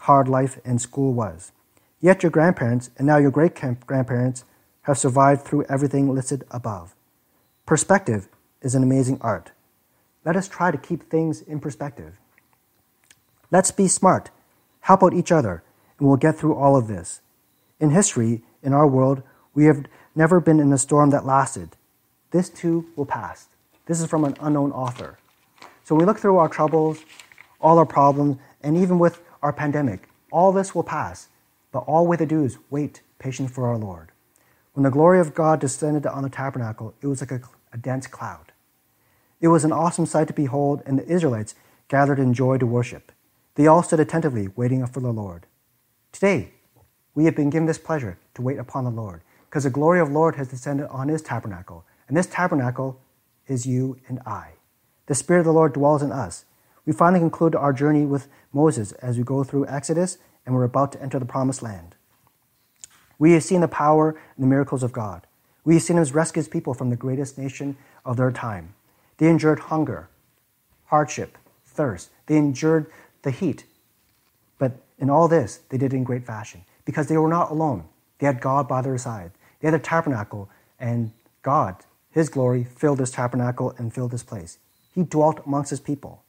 hard 0.00 0.28
life 0.28 0.58
in 0.64 0.78
school 0.78 1.12
was. 1.12 1.52
Yet 2.00 2.22
your 2.22 2.30
grandparents 2.30 2.90
and 2.98 3.06
now 3.06 3.16
your 3.16 3.30
great 3.30 3.54
grandparents 3.86 4.44
have 4.82 4.98
survived 4.98 5.42
through 5.42 5.64
everything 5.64 6.14
listed 6.14 6.44
above. 6.50 6.94
Perspective 7.72 8.28
is 8.60 8.74
an 8.74 8.82
amazing 8.82 9.16
art. 9.22 9.52
Let 10.26 10.36
us 10.36 10.46
try 10.46 10.70
to 10.70 10.76
keep 10.76 11.08
things 11.08 11.40
in 11.40 11.58
perspective. 11.58 12.18
Let's 13.50 13.70
be 13.70 13.88
smart, 13.88 14.28
help 14.80 15.02
out 15.02 15.14
each 15.14 15.32
other, 15.32 15.62
and 15.98 16.06
we'll 16.06 16.18
get 16.18 16.36
through 16.36 16.54
all 16.54 16.76
of 16.76 16.86
this. 16.86 17.22
In 17.80 17.88
history, 17.88 18.42
in 18.62 18.74
our 18.74 18.86
world, 18.86 19.22
we 19.54 19.64
have 19.64 19.86
never 20.14 20.38
been 20.38 20.60
in 20.60 20.70
a 20.70 20.76
storm 20.76 21.08
that 21.12 21.24
lasted. 21.24 21.70
This 22.30 22.50
too 22.50 22.90
will 22.94 23.06
pass. 23.06 23.46
This 23.86 24.02
is 24.02 24.06
from 24.06 24.26
an 24.26 24.36
unknown 24.38 24.70
author. 24.72 25.18
So 25.82 25.94
we 25.94 26.04
look 26.04 26.18
through 26.18 26.36
our 26.36 26.50
troubles, 26.50 27.02
all 27.58 27.78
our 27.78 27.86
problems, 27.86 28.36
and 28.62 28.76
even 28.76 28.98
with 28.98 29.22
our 29.42 29.54
pandemic, 29.54 30.10
all 30.30 30.52
this 30.52 30.74
will 30.74 30.84
pass. 30.84 31.28
But 31.72 31.84
all 31.86 32.06
we 32.06 32.16
have 32.16 32.28
to 32.28 32.34
do 32.34 32.44
is 32.44 32.58
wait 32.68 33.00
patient 33.18 33.50
for 33.50 33.66
our 33.66 33.78
Lord. 33.78 34.10
When 34.74 34.84
the 34.84 34.90
glory 34.90 35.20
of 35.20 35.34
God 35.34 35.58
descended 35.58 36.04
on 36.04 36.22
the 36.22 36.28
tabernacle, 36.28 36.92
it 37.00 37.06
was 37.06 37.22
like 37.22 37.30
a, 37.30 37.40
a 37.72 37.78
dense 37.78 38.06
cloud. 38.06 38.52
It 39.40 39.48
was 39.48 39.64
an 39.64 39.72
awesome 39.72 40.06
sight 40.06 40.28
to 40.28 40.34
behold, 40.34 40.82
and 40.86 40.98
the 40.98 41.08
Israelites 41.08 41.54
gathered 41.88 42.18
in 42.18 42.32
joy 42.32 42.58
to 42.58 42.66
worship. 42.66 43.12
They 43.54 43.66
all 43.66 43.82
stood 43.82 44.00
attentively, 44.00 44.48
waiting 44.54 44.86
for 44.86 45.00
the 45.00 45.12
Lord. 45.12 45.46
Today, 46.12 46.52
we 47.14 47.24
have 47.24 47.36
been 47.36 47.50
given 47.50 47.66
this 47.66 47.78
pleasure 47.78 48.18
to 48.34 48.42
wait 48.42 48.58
upon 48.58 48.84
the 48.84 48.90
Lord, 48.90 49.22
because 49.46 49.64
the 49.64 49.70
glory 49.70 50.00
of 50.00 50.08
the 50.08 50.14
Lord 50.14 50.36
has 50.36 50.48
descended 50.48 50.86
on 50.88 51.08
his 51.08 51.22
tabernacle, 51.22 51.84
and 52.08 52.16
this 52.16 52.26
tabernacle 52.26 53.00
is 53.46 53.66
you 53.66 53.98
and 54.08 54.20
I. 54.24 54.52
The 55.06 55.14
Spirit 55.14 55.40
of 55.40 55.46
the 55.46 55.52
Lord 55.52 55.72
dwells 55.72 56.02
in 56.02 56.12
us. 56.12 56.44
We 56.86 56.92
finally 56.92 57.20
conclude 57.20 57.54
our 57.54 57.72
journey 57.72 58.06
with 58.06 58.28
Moses 58.52 58.92
as 58.92 59.18
we 59.18 59.24
go 59.24 59.44
through 59.44 59.66
Exodus, 59.66 60.18
and 60.46 60.54
we're 60.54 60.64
about 60.64 60.92
to 60.92 61.02
enter 61.02 61.18
the 61.18 61.24
promised 61.24 61.62
land. 61.62 61.96
We 63.18 63.32
have 63.32 63.44
seen 63.44 63.60
the 63.60 63.68
power 63.68 64.10
and 64.10 64.42
the 64.42 64.48
miracles 64.48 64.82
of 64.82 64.92
God. 64.92 65.26
We 65.64 65.74
have 65.74 65.82
seen 65.82 65.96
him 65.96 66.04
rescue 66.04 66.40
his 66.40 66.48
people 66.48 66.74
from 66.74 66.90
the 66.90 66.96
greatest 66.96 67.38
nation 67.38 67.76
of 68.04 68.16
their 68.16 68.32
time. 68.32 68.74
They 69.18 69.28
endured 69.28 69.60
hunger, 69.60 70.08
hardship, 70.86 71.38
thirst. 71.64 72.10
They 72.26 72.36
endured 72.36 72.86
the 73.22 73.30
heat. 73.30 73.64
But 74.58 74.72
in 74.98 75.10
all 75.10 75.28
this, 75.28 75.60
they 75.68 75.78
did 75.78 75.94
in 75.94 76.04
great 76.04 76.26
fashion 76.26 76.64
because 76.84 77.06
they 77.06 77.16
were 77.16 77.28
not 77.28 77.50
alone. 77.50 77.84
They 78.18 78.26
had 78.26 78.40
God 78.40 78.68
by 78.68 78.82
their 78.82 78.98
side. 78.98 79.32
They 79.60 79.68
had 79.68 79.74
a 79.74 79.78
tabernacle, 79.78 80.50
and 80.78 81.12
God, 81.42 81.76
His 82.10 82.28
glory, 82.28 82.64
filled 82.64 82.98
this 82.98 83.12
tabernacle 83.12 83.74
and 83.78 83.94
filled 83.94 84.10
this 84.10 84.22
place. 84.22 84.58
He 84.92 85.04
dwelt 85.04 85.40
amongst 85.46 85.70
His 85.70 85.80
people. 85.80 86.22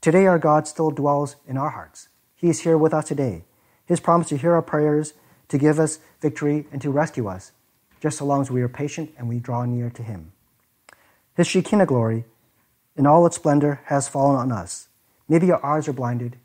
Today, 0.00 0.26
our 0.26 0.38
God 0.38 0.68
still 0.68 0.90
dwells 0.90 1.36
in 1.46 1.56
our 1.56 1.70
hearts. 1.70 2.08
He 2.34 2.48
is 2.48 2.60
here 2.60 2.76
with 2.76 2.92
us 2.92 3.08
today. 3.08 3.44
His 3.86 4.00
promise 4.00 4.28
to 4.28 4.36
hear 4.36 4.52
our 4.52 4.62
prayers, 4.62 5.14
to 5.48 5.58
give 5.58 5.78
us 5.78 5.98
victory, 6.20 6.66
and 6.70 6.82
to 6.82 6.90
rescue 6.90 7.28
us, 7.28 7.52
just 8.06 8.18
so 8.18 8.24
long 8.24 8.40
as 8.40 8.52
we 8.52 8.62
are 8.62 8.68
patient 8.68 9.12
and 9.18 9.28
we 9.28 9.40
draw 9.40 9.64
near 9.64 9.90
to 9.90 10.00
Him. 10.00 10.30
His 11.36 11.48
Shekinah 11.48 11.86
glory, 11.86 12.24
in 12.94 13.04
all 13.04 13.26
its 13.26 13.34
splendor, 13.34 13.80
has 13.86 14.08
fallen 14.08 14.36
on 14.36 14.52
us. 14.52 14.86
Maybe 15.28 15.50
our 15.50 15.66
eyes 15.66 15.88
are 15.88 15.92
blinded. 15.92 16.36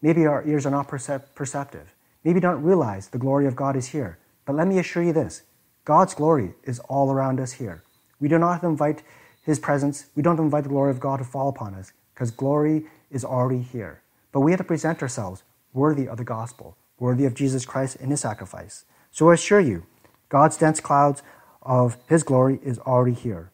Maybe 0.00 0.24
our 0.24 0.46
ears 0.46 0.66
are 0.66 0.70
not 0.70 0.86
perceptive. 0.86 1.96
Maybe 2.22 2.38
don't 2.38 2.62
realize 2.62 3.08
the 3.08 3.18
glory 3.18 3.48
of 3.48 3.56
God 3.56 3.74
is 3.74 3.88
here. 3.88 4.18
But 4.44 4.54
let 4.54 4.68
me 4.68 4.78
assure 4.78 5.02
you 5.02 5.12
this 5.12 5.42
God's 5.84 6.14
glory 6.14 6.54
is 6.62 6.78
all 6.88 7.10
around 7.10 7.40
us 7.40 7.54
here. 7.54 7.82
We 8.20 8.28
do 8.28 8.38
not 8.38 8.62
invite 8.62 9.02
His 9.42 9.58
presence, 9.58 10.06
we 10.14 10.22
don't 10.22 10.38
invite 10.38 10.62
the 10.62 10.68
glory 10.68 10.92
of 10.92 11.00
God 11.00 11.16
to 11.16 11.24
fall 11.24 11.48
upon 11.48 11.74
us, 11.74 11.92
because 12.14 12.30
glory 12.30 12.86
is 13.10 13.24
already 13.24 13.62
here. 13.62 14.00
But 14.30 14.42
we 14.42 14.52
have 14.52 14.60
to 14.60 14.64
present 14.64 15.02
ourselves 15.02 15.42
worthy 15.72 16.06
of 16.06 16.18
the 16.18 16.24
gospel, 16.24 16.76
worthy 17.00 17.24
of 17.24 17.34
Jesus 17.34 17.66
Christ 17.66 17.96
and 18.00 18.12
His 18.12 18.20
sacrifice. 18.20 18.84
So 19.10 19.30
I 19.30 19.34
assure 19.34 19.58
you, 19.58 19.86
God's 20.30 20.56
dense 20.56 20.80
clouds 20.80 21.22
of 21.60 21.98
His 22.08 22.22
glory 22.22 22.60
is 22.62 22.78
already 22.78 23.14
here. 23.14 23.50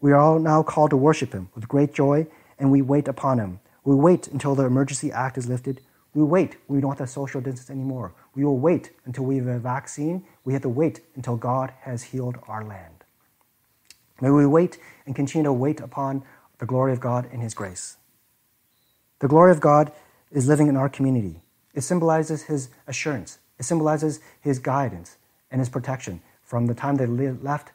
We 0.00 0.12
are 0.12 0.20
all 0.20 0.38
now 0.38 0.62
called 0.62 0.90
to 0.90 0.96
worship 0.96 1.34
Him 1.34 1.50
with 1.54 1.68
great 1.68 1.92
joy, 1.92 2.26
and 2.58 2.70
we 2.70 2.80
wait 2.80 3.08
upon 3.08 3.38
Him. 3.38 3.60
We 3.84 3.96
wait 3.96 4.28
until 4.28 4.54
the 4.54 4.64
emergency 4.64 5.10
act 5.12 5.36
is 5.36 5.48
lifted. 5.48 5.80
We 6.14 6.22
wait. 6.22 6.56
We 6.68 6.80
don't 6.80 6.98
have 7.00 7.10
social 7.10 7.40
distance 7.40 7.68
anymore. 7.68 8.12
We 8.34 8.44
will 8.44 8.58
wait 8.58 8.92
until 9.04 9.24
we 9.24 9.38
have 9.38 9.48
a 9.48 9.58
vaccine. 9.58 10.24
We 10.44 10.52
have 10.52 10.62
to 10.62 10.68
wait 10.68 11.00
until 11.16 11.36
God 11.36 11.72
has 11.80 12.04
healed 12.04 12.38
our 12.46 12.64
land. 12.64 13.04
May 14.20 14.30
we 14.30 14.46
wait 14.46 14.78
and 15.06 15.16
continue 15.16 15.44
to 15.44 15.52
wait 15.52 15.80
upon 15.80 16.22
the 16.58 16.66
glory 16.66 16.92
of 16.92 17.00
God 17.00 17.28
and 17.32 17.42
His 17.42 17.54
grace. 17.54 17.96
The 19.18 19.28
glory 19.28 19.50
of 19.50 19.60
God 19.60 19.90
is 20.30 20.46
living 20.46 20.68
in 20.68 20.76
our 20.76 20.88
community. 20.88 21.40
It 21.74 21.80
symbolizes 21.80 22.44
His 22.44 22.68
assurance, 22.86 23.40
it 23.58 23.64
symbolizes 23.64 24.20
His 24.40 24.60
guidance 24.60 25.16
and 25.50 25.60
His 25.60 25.68
protection 25.68 26.20
from 26.42 26.66
the 26.66 26.74
time 26.74 26.96
they 26.96 27.06
left 27.06 27.72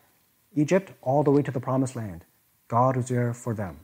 Egypt 0.55 0.91
all 1.01 1.23
the 1.23 1.31
way 1.31 1.41
to 1.41 1.51
the 1.51 1.59
promised 1.59 1.95
land. 1.95 2.23
God 2.67 2.95
was 2.95 3.09
there 3.09 3.33
for 3.33 3.53
them. 3.53 3.79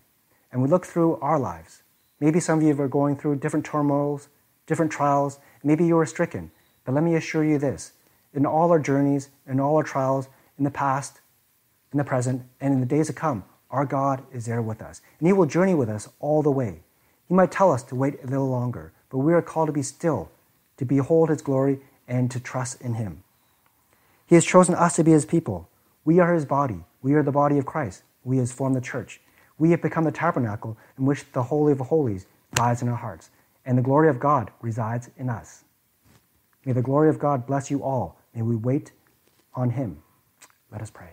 And 0.52 0.62
we 0.62 0.68
look 0.68 0.86
through 0.86 1.18
our 1.18 1.40
lives. 1.40 1.84
Maybe 2.20 2.40
some 2.40 2.60
of 2.60 2.64
you 2.64 2.80
are 2.82 2.88
going 2.88 3.16
through 3.16 3.38
different 3.38 3.66
turmoils, 3.66 4.28
different 4.66 4.92
trials. 4.92 5.40
Maybe 5.64 5.86
you 5.86 5.98
are 5.98 6.06
stricken. 6.06 6.52
But 6.86 6.94
let 6.94 7.04
me 7.04 7.16
assure 7.16 7.44
you 7.44 7.58
this 7.58 7.94
in 8.34 8.46
all 8.46 8.72
our 8.72 8.80
journeys, 8.80 9.30
in 9.48 9.60
all 9.60 9.76
our 9.76 9.84
trials, 9.84 10.30
in 10.58 10.64
the 10.64 10.72
past, 10.72 11.20
in 11.92 11.98
the 11.98 12.04
present, 12.04 12.44
and 12.60 12.74
in 12.74 12.80
the 12.80 12.86
days 12.86 13.08
to 13.08 13.14
come, 13.14 13.44
our 13.70 13.86
God 13.86 14.24
is 14.32 14.46
there 14.46 14.62
with 14.62 14.82
us. 14.82 15.02
And 15.20 15.28
He 15.28 15.34
will 15.34 15.46
journey 15.46 15.74
with 15.74 15.90
us 15.90 16.10
all 16.20 16.42
the 16.42 16.52
way. 16.52 16.82
He 17.28 17.34
might 17.34 17.52
tell 17.52 17.72
us 17.72 17.84
to 17.84 17.96
wait 17.96 18.24
a 18.24 18.28
little 18.28 18.50
longer, 18.50 18.94
but 19.10 19.20
we 19.20 19.34
are 19.34 19.42
called 19.42 19.68
to 19.68 19.74
be 19.74 19.84
still, 19.84 20.32
to 20.78 20.86
behold 20.86 21.30
His 21.30 21.42
glory, 21.42 21.80
and 22.08 22.30
to 22.32 22.40
trust 22.40 22.82
in 22.82 22.96
Him. 22.96 23.24
He 24.32 24.36
has 24.36 24.46
chosen 24.46 24.76
us 24.76 24.96
to 24.96 25.04
be 25.04 25.12
His 25.12 25.26
people. 25.26 25.68
We 26.06 26.20
are 26.20 26.34
His 26.34 26.46
body. 26.46 26.86
We 27.02 27.16
are 27.16 27.22
the 27.22 27.34
body 27.34 27.58
of 27.58 27.66
Christ. 27.66 28.04
We 28.24 28.38
have 28.38 28.50
formed 28.50 28.78
the 28.78 28.80
church. 28.80 29.20
We 29.58 29.72
have 29.72 29.82
become 29.82 30.06
the 30.06 30.12
tabernacle 30.14 30.78
in 30.98 31.06
which 31.06 31.30
the 31.34 31.44
Holy 31.44 31.74
of 31.74 31.80
Holies 31.80 32.28
lies 32.58 32.82
in 32.82 32.88
our 32.88 32.96
hearts, 32.96 33.30
and 33.66 33.78
the 33.78 33.82
glory 33.82 34.08
of 34.08 34.22
God 34.22 34.50
resides 34.62 35.10
in 35.18 35.30
us. 35.30 35.66
May 36.64 36.72
the 36.72 36.82
glory 36.82 37.10
of 37.10 37.20
God 37.20 37.46
bless 37.46 37.70
you 37.70 37.84
all. 37.84 38.22
May 38.34 38.42
we 38.42 38.56
wait 38.56 38.94
on 39.54 39.72
Him. 39.72 40.02
Let 40.72 40.82
us 40.82 40.90
pray. 40.90 41.10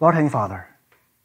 Lord 0.00 0.16
Heavenly 0.16 0.32
Father, 0.32 0.66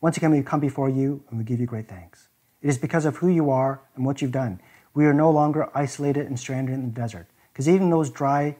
once 0.02 0.18
again 0.18 0.30
we 0.30 0.44
come 0.44 0.60
before 0.60 0.88
you 0.88 1.24
and 1.32 1.40
we 1.40 1.46
give 1.46 1.60
you 1.60 1.66
great 1.66 1.90
thanks. 1.90 2.28
It 2.62 2.70
is 2.70 2.78
because 2.78 3.06
of 3.06 3.18
who 3.18 3.30
you 3.30 3.50
are 3.50 3.82
and 3.96 4.06
what 4.06 4.22
you've 4.22 4.32
done. 4.32 4.62
We 4.94 5.08
are 5.08 5.16
no 5.16 5.32
longer 5.32 5.72
isolated 5.74 6.28
and 6.28 6.40
stranded 6.40 6.76
in 6.76 6.94
the 6.94 7.02
desert, 7.02 7.26
because 7.52 7.68
even 7.68 7.90
those 7.90 8.12
dry, 8.12 8.58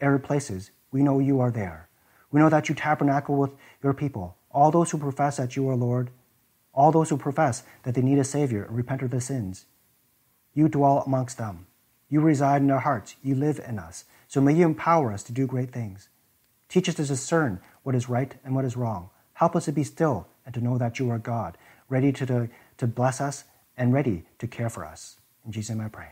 arid 0.00 0.24
places, 0.24 0.70
we 0.90 1.02
know 1.02 1.18
you 1.18 1.40
are 1.40 1.50
there. 1.50 1.88
We 2.30 2.40
know 2.40 2.48
that 2.48 2.68
you 2.68 2.74
tabernacle 2.74 3.36
with 3.36 3.52
your 3.82 3.94
people, 3.94 4.36
all 4.50 4.70
those 4.70 4.90
who 4.90 4.98
profess 4.98 5.36
that 5.36 5.56
you 5.56 5.68
are 5.68 5.76
Lord, 5.76 6.10
all 6.72 6.92
those 6.92 7.10
who 7.10 7.16
profess 7.16 7.62
that 7.84 7.94
they 7.94 8.02
need 8.02 8.18
a 8.18 8.24
Savior 8.24 8.64
and 8.64 8.76
repent 8.76 9.02
of 9.02 9.10
their 9.10 9.20
sins. 9.20 9.66
You 10.54 10.68
dwell 10.68 11.02
amongst 11.06 11.38
them. 11.38 11.66
You 12.08 12.20
reside 12.20 12.62
in 12.62 12.70
our 12.70 12.80
hearts. 12.80 13.16
You 13.22 13.34
live 13.34 13.60
in 13.66 13.78
us. 13.78 14.04
So 14.28 14.40
may 14.40 14.54
you 14.54 14.64
empower 14.64 15.12
us 15.12 15.22
to 15.24 15.32
do 15.32 15.46
great 15.46 15.72
things. 15.72 16.08
Teach 16.68 16.88
us 16.88 16.96
to 16.96 17.04
discern 17.04 17.60
what 17.82 17.94
is 17.94 18.08
right 18.08 18.34
and 18.44 18.54
what 18.54 18.64
is 18.64 18.76
wrong. 18.76 19.10
Help 19.34 19.56
us 19.56 19.66
to 19.66 19.72
be 19.72 19.84
still 19.84 20.26
and 20.44 20.54
to 20.54 20.60
know 20.60 20.78
that 20.78 20.98
you 20.98 21.10
are 21.10 21.18
God, 21.18 21.56
ready 21.88 22.12
to, 22.12 22.26
to, 22.26 22.48
to 22.78 22.86
bless 22.86 23.20
us 23.20 23.44
and 23.76 23.92
ready 23.92 24.24
to 24.38 24.46
care 24.46 24.70
for 24.70 24.84
us. 24.84 25.16
In 25.44 25.52
Jesus' 25.52 25.70
name 25.70 25.84
I 25.84 25.88
pray. 25.88 26.08